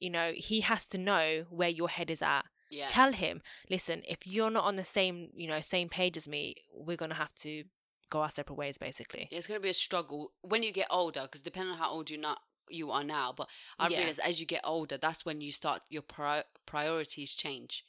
you 0.00 0.10
know 0.10 0.32
he 0.34 0.60
has 0.62 0.88
to 0.88 0.98
know 0.98 1.44
where 1.50 1.68
your 1.68 1.88
head 1.88 2.10
is 2.10 2.22
at 2.22 2.44
yeah. 2.70 2.88
tell 2.88 3.12
him 3.12 3.40
listen 3.70 4.02
if 4.08 4.26
you're 4.26 4.50
not 4.50 4.64
on 4.64 4.74
the 4.76 4.84
same 4.84 5.28
you 5.34 5.46
know 5.46 5.60
same 5.60 5.88
page 5.88 6.16
as 6.16 6.26
me 6.26 6.56
we're 6.74 6.96
gonna 6.96 7.14
have 7.14 7.32
to 7.36 7.62
go 8.10 8.20
our 8.22 8.30
separate 8.30 8.56
ways 8.56 8.78
basically 8.78 9.28
It's 9.30 9.46
going 9.46 9.58
to 9.60 9.62
be 9.62 9.70
a 9.70 9.74
struggle 9.74 10.32
when 10.42 10.62
you 10.62 10.72
get 10.72 10.88
older, 10.90 11.22
because 11.22 11.42
depending 11.42 11.72
on 11.72 11.78
how 11.78 11.90
old 11.90 12.10
you 12.10 12.18
not 12.18 12.40
you 12.70 12.90
are 12.90 13.04
now, 13.04 13.32
but 13.32 13.48
I 13.78 13.88
Yeah. 13.88 13.98
realize 13.98 14.18
as 14.18 14.40
you 14.40 14.46
get 14.46 14.60
older, 14.64 14.98
that's 14.98 15.24
when 15.24 15.40
you 15.40 15.50
start 15.52 15.84
your 15.88 16.02
pri- 16.02 16.44
priorities 16.66 17.34
change, 17.34 17.84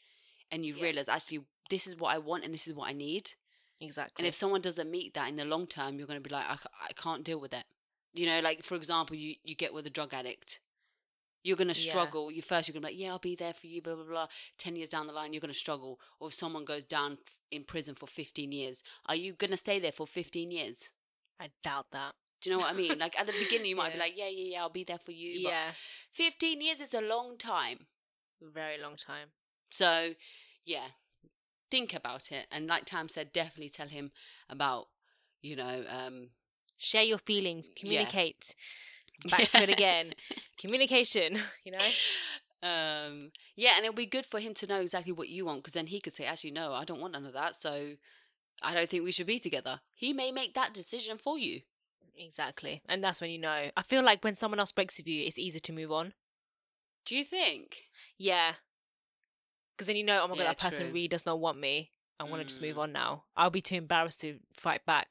and 0.51 0.65
you 0.65 0.73
Yeah. 0.75 0.83
realize 0.83 1.09
actually 1.09 1.45
this 1.69 1.85
is 1.85 1.95
what 1.97 2.13
I 2.15 2.17
want 2.17 2.43
and 2.45 2.53
this 2.53 2.67
is 2.67 2.73
what 2.73 2.89
I 2.89 2.93
need. 2.93 3.33
exactly 3.81 4.15
And 4.21 4.27
if 4.27 4.33
someone 4.35 4.61
doesn't 4.61 4.89
meet 4.89 5.13
that 5.13 5.29
in 5.29 5.35
the 5.35 5.45
long 5.45 5.67
term, 5.67 5.97
you're 5.97 6.07
going 6.07 6.21
to 6.21 6.29
be 6.29 6.33
like, 6.33 6.45
I, 6.45 6.57
I 6.89 6.93
can't 6.93 7.23
deal 7.23 7.39
with 7.39 7.53
it. 7.53 7.63
You 8.13 8.25
know, 8.25 8.39
like 8.39 8.63
for 8.63 8.75
example, 8.75 9.15
you 9.15 9.35
you 9.43 9.55
get 9.55 9.73
with 9.73 9.85
a 9.85 9.89
drug 9.89 10.13
addict. 10.13 10.59
You're 11.43 11.57
going 11.57 11.73
to 11.73 11.79
Yeah. 11.79 11.89
struggle. 11.89 12.31
You 12.31 12.41
first, 12.41 12.67
you're 12.67 12.73
going 12.73 12.81
to 12.81 12.87
be 12.87 12.93
like, 12.93 13.01
yeah, 13.01 13.11
I'll 13.11 13.19
be 13.19 13.35
there 13.35 13.53
for 13.53 13.67
you, 13.67 13.81
blah, 13.81 13.95
blah, 13.95 14.03
blah. 14.03 14.27
10 14.57 14.75
years 14.75 14.89
down 14.89 15.07
the 15.07 15.13
line, 15.13 15.33
you're 15.33 15.41
going 15.41 15.53
to 15.53 15.57
struggle. 15.57 15.99
Or 16.19 16.27
if 16.27 16.33
someone 16.33 16.65
goes 16.65 16.85
down 16.85 17.17
in 17.51 17.63
prison 17.63 17.95
for 17.95 18.07
15 18.07 18.51
years, 18.51 18.83
are 19.05 19.15
you 19.15 19.33
going 19.33 19.51
to 19.51 19.57
stay 19.57 19.79
there 19.79 19.91
for 19.91 20.05
15 20.05 20.51
years? 20.51 20.91
i 21.39 21.49
doubt 21.63 21.85
that 21.91 22.13
Do 22.41 22.49
you 22.49 22.55
know 22.55 22.61
what 22.63 22.73
I 22.73 22.75
mean? 22.75 22.99
Like 22.99 23.17
at 23.17 23.25
the 23.25 23.33
beginning, 23.33 23.67
you 23.67 23.75
might 23.81 23.93
be 23.93 23.99
like, 23.99 24.17
yeah, 24.17 24.27
yeah, 24.27 24.51
yeah, 24.51 24.61
I'll 24.61 24.69
be 24.69 24.83
there 24.83 24.97
for 24.99 25.11
you. 25.11 25.43
But 25.43 25.51
yeah 25.51 25.71
15 26.11 26.61
years 26.61 26.81
is 26.81 26.93
a 26.93 27.01
long 27.01 27.37
time. 27.37 27.87
very 28.41 28.77
long 28.77 28.97
time 28.97 29.29
So, 29.71 30.15
yeah, 30.65 30.87
think 31.71 31.93
about 31.93 32.31
it. 32.31 32.47
And 32.51 32.67
like 32.67 32.85
Tam 32.85 33.07
said, 33.07 33.31
definitely 33.31 33.69
tell 33.69 33.87
him 33.87 34.11
about, 34.49 34.87
you 35.41 35.55
know, 35.55 35.83
um, 35.89 36.29
share 36.77 37.03
your 37.03 37.19
feelings 37.19 37.69
Yeah. 37.83 38.05
Back 39.29 39.49
to 39.51 39.61
it 39.63 39.69
again 39.69 40.13
communication 40.57 41.39
you 41.63 41.71
know 41.71 41.85
um, 42.61 43.31
yeah, 43.55 43.71
and 43.77 43.85
it'll 43.85 43.95
be 43.95 44.05
good 44.05 44.25
for 44.25 44.41
him 44.41 44.53
to 44.55 44.67
know 44.67 44.81
exactly 44.81 45.13
what 45.13 45.29
you 45.29 45.45
want 45.45 45.59
because 45.59 45.71
then 45.71 45.87
he 45.87 46.01
could 46.01 46.11
say, 46.11 46.25
actually, 46.25 46.51
no, 46.51 46.73
I 46.73 46.83
don't 46.83 46.99
want 46.99 47.13
none 47.13 47.25
of 47.25 47.31
that. 47.31 47.55
So 47.55 47.91
I 48.61 48.73
don't 48.73 48.89
think 48.89 49.05
we 49.05 49.13
should 49.13 49.27
be 49.27 49.39
together. 49.39 49.79
He 49.95 50.11
may 50.11 50.33
make 50.33 50.55
that 50.55 50.73
decision 50.73 51.17
for 51.17 51.37
you. 51.39 51.61
exactly 52.17 52.81
and 52.89 53.01
that's 53.01 53.21
when 53.21 53.29
you 53.29 53.39
know 53.39 53.69
i 53.77 53.81
feel 53.87 54.03
like 54.03 54.25
when 54.25 54.35
someone 54.35 54.59
else 54.59 54.73
breaks 54.73 54.97
with 54.97 55.07
you 55.07 55.23
it's 55.25 55.39
easier 55.39 55.61
to 55.61 55.71
move 55.71 55.89
on 55.89 56.11
Do 57.05 57.15
you 57.15 57.23
think? 57.23 57.77
Yeah. 58.17 58.55
Because 59.77 59.87
then 59.87 59.95
you 59.95 60.03
know, 60.03 60.21
oh 60.21 60.27
my 60.27 60.35
god, 60.35 60.41
Yeah, 60.43 60.49
that 60.49 60.59
person 60.59 60.85
true. 60.87 60.93
really 60.93 61.07
does 61.07 61.25
not 61.25 61.39
want 61.39 61.57
me. 61.59 61.91
I 62.19 62.25
want 62.25 62.41
to 62.41 62.45
just 62.45 62.61
move 62.61 62.75
Mm. 62.75 62.81
on 62.81 62.91
now. 62.91 63.23
I'll 63.37 63.49
be 63.49 63.61
too 63.61 63.75
embarrassed 63.75 64.19
to 64.21 64.39
fight 64.53 64.85
back. 64.85 65.07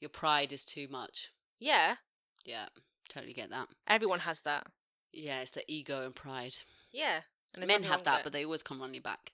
Your 0.00 0.08
pride 0.08 0.52
is 0.54 0.64
too 0.64 0.88
much. 0.88 1.30
Yeah, 1.58 1.96
Yeah, 2.46 2.68
totally 3.08 3.32
get 3.32 3.50
that. 3.50 3.68
everyone 3.86 4.20
has 4.20 4.42
that. 4.42 4.66
Yeah, 5.12 5.40
it's 5.40 5.52
the 5.52 5.64
ego 5.66 6.04
and 6.04 6.14
pride. 6.14 6.58
Yeah. 6.92 7.20
And 7.54 7.66
Men 7.66 7.84
have 7.84 8.02
that, 8.04 8.22
but 8.22 8.32
they 8.32 8.44
always 8.44 8.62
come 8.62 8.80
running 8.80 9.00
back. 9.00 9.32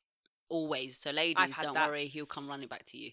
Always. 0.49 0.97
So, 0.97 1.11
ladies, 1.11 1.55
don't 1.61 1.75
that. 1.75 1.89
worry, 1.89 2.07
he'll 2.07 2.27
come 2.27 2.49
running 2.49 2.69
back 2.69 2.85
to 2.87 2.99
you. 2.99 3.13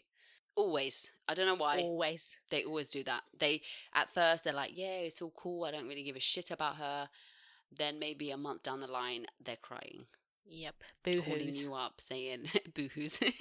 Always. 0.56 1.12
I 1.28 1.34
don't 1.34 1.46
know 1.48 1.56
why. 1.56 1.80
Always. 1.80 2.36
They 2.52 2.64
always 2.64 2.90
do 2.90 3.04
that. 3.04 3.24
They 3.38 3.62
at 3.94 4.12
first 4.12 4.44
they're 4.44 4.54
like, 4.54 4.72
"Yeah, 4.76 5.00
it's 5.00 5.22
all 5.22 5.32
cool. 5.36 5.64
I 5.64 5.72
don't 5.72 5.88
really 5.88 6.04
give 6.04 6.16
a 6.18 6.20
shit 6.20 6.52
about 6.52 6.76
her." 6.76 7.10
Then 7.76 7.98
maybe 8.00 8.32
a 8.32 8.38
month 8.38 8.64
down 8.64 8.80
the 8.82 8.88
line, 8.88 9.28
they're 9.44 9.56
crying, 9.56 10.08
Yep. 10.50 10.76
Boo 11.04 11.22
calling 11.22 11.54
you 11.54 11.76
up, 11.76 12.02
saying 12.02 12.46
boohoos. 12.74 13.22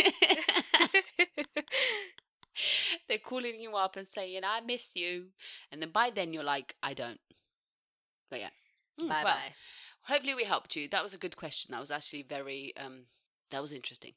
calling 3.32 3.60
you 3.60 3.72
up 3.84 3.96
and 3.96 4.06
saying, 4.06 4.42
"I 4.44 4.60
miss 4.72 4.86
you," 5.02 5.12
and 5.70 5.80
then 5.82 5.90
by 5.90 6.10
then 6.10 6.32
you're 6.32 6.50
like, 6.54 6.76
"I 6.82 6.92
don't." 6.94 7.20
But 8.30 8.40
yeah. 8.40 8.50
Mm, 9.00 9.08
bye 9.08 9.22
well, 9.24 9.34
bye. 9.36 9.52
hopefully 10.10 10.34
we 10.34 10.44
helped 10.44 10.74
you. 10.76 10.88
That 10.88 11.02
was 11.06 11.14
a 11.14 11.18
good 11.24 11.36
question. 11.36 11.72
That 11.72 11.80
was 11.80 11.90
actually 11.90 12.24
very 12.36 12.72
um 12.76 12.96
that 13.50 13.62
was 13.62 13.72
interesting. 13.72 14.14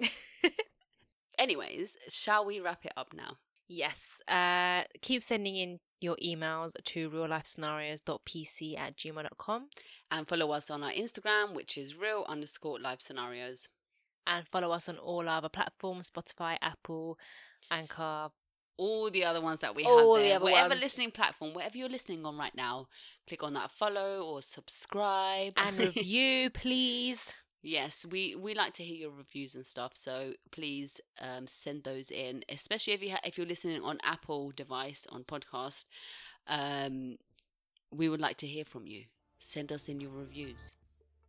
Anyways, 1.38 1.96
shall 2.08 2.44
we 2.44 2.60
wrap 2.60 2.84
it 2.84 2.92
up 2.96 3.12
now? 3.12 3.36
Yes. 3.66 4.20
Uh, 4.28 4.82
keep 5.00 5.22
sending 5.22 5.56
in 5.56 5.80
your 6.00 6.16
emails 6.22 6.72
to 6.84 7.10
reallifescenarios.pc 7.10 8.78
at 8.78 8.96
gmail.com 8.96 9.68
And 10.10 10.28
follow 10.28 10.52
us 10.52 10.70
on 10.70 10.82
our 10.84 10.92
Instagram, 10.92 11.54
which 11.54 11.76
is 11.78 11.96
real 11.98 12.24
underscore 12.28 12.78
life 12.78 13.00
scenarios. 13.00 13.68
and 14.26 14.46
follow 14.48 14.70
us 14.72 14.88
on 14.88 14.96
all 14.98 15.28
our 15.28 15.38
other 15.38 15.48
platforms 15.50 16.10
Spotify, 16.10 16.56
Apple, 16.62 17.18
Anchor. 17.70 18.28
All 18.76 19.08
the 19.08 19.24
other 19.24 19.40
ones 19.40 19.60
that 19.60 19.76
we 19.76 19.84
All 19.84 20.16
have 20.16 20.22
the 20.22 20.28
there. 20.28 20.36
other 20.36 20.44
Whatever 20.46 20.68
ones. 20.70 20.80
listening 20.80 21.10
platform, 21.12 21.54
whatever 21.54 21.78
you're 21.78 21.88
listening 21.88 22.26
on 22.26 22.36
right 22.36 22.54
now, 22.56 22.88
click 23.28 23.42
on 23.44 23.54
that 23.54 23.70
follow 23.70 24.22
or 24.24 24.42
subscribe. 24.42 25.52
And 25.56 25.78
review, 25.78 26.50
please. 26.50 27.24
Yes, 27.62 28.04
we 28.04 28.34
we 28.34 28.52
like 28.54 28.72
to 28.74 28.82
hear 28.82 28.96
your 28.96 29.16
reviews 29.16 29.54
and 29.54 29.64
stuff. 29.64 29.92
So 29.94 30.32
please 30.50 31.00
um, 31.20 31.46
send 31.46 31.84
those 31.84 32.10
in, 32.10 32.42
especially 32.48 32.94
if 32.94 33.02
you 33.02 33.10
ha- 33.12 33.20
if 33.24 33.38
you're 33.38 33.46
listening 33.46 33.80
on 33.82 33.98
Apple 34.02 34.50
device 34.54 35.06
on 35.10 35.22
podcast. 35.24 35.84
Um, 36.48 37.16
we 37.92 38.08
would 38.08 38.20
like 38.20 38.36
to 38.38 38.46
hear 38.46 38.64
from 38.64 38.86
you. 38.86 39.04
Send 39.38 39.70
us 39.72 39.88
in 39.88 40.00
your 40.00 40.10
reviews. 40.10 40.74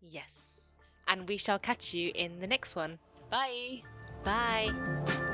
Yes. 0.01 0.73
And 1.07 1.27
we 1.29 1.37
shall 1.37 1.59
catch 1.59 1.93
you 1.93 2.11
in 2.15 2.39
the 2.39 2.47
next 2.47 2.75
one. 2.75 2.97
Bye. 3.29 3.83
Bye. 4.23 5.31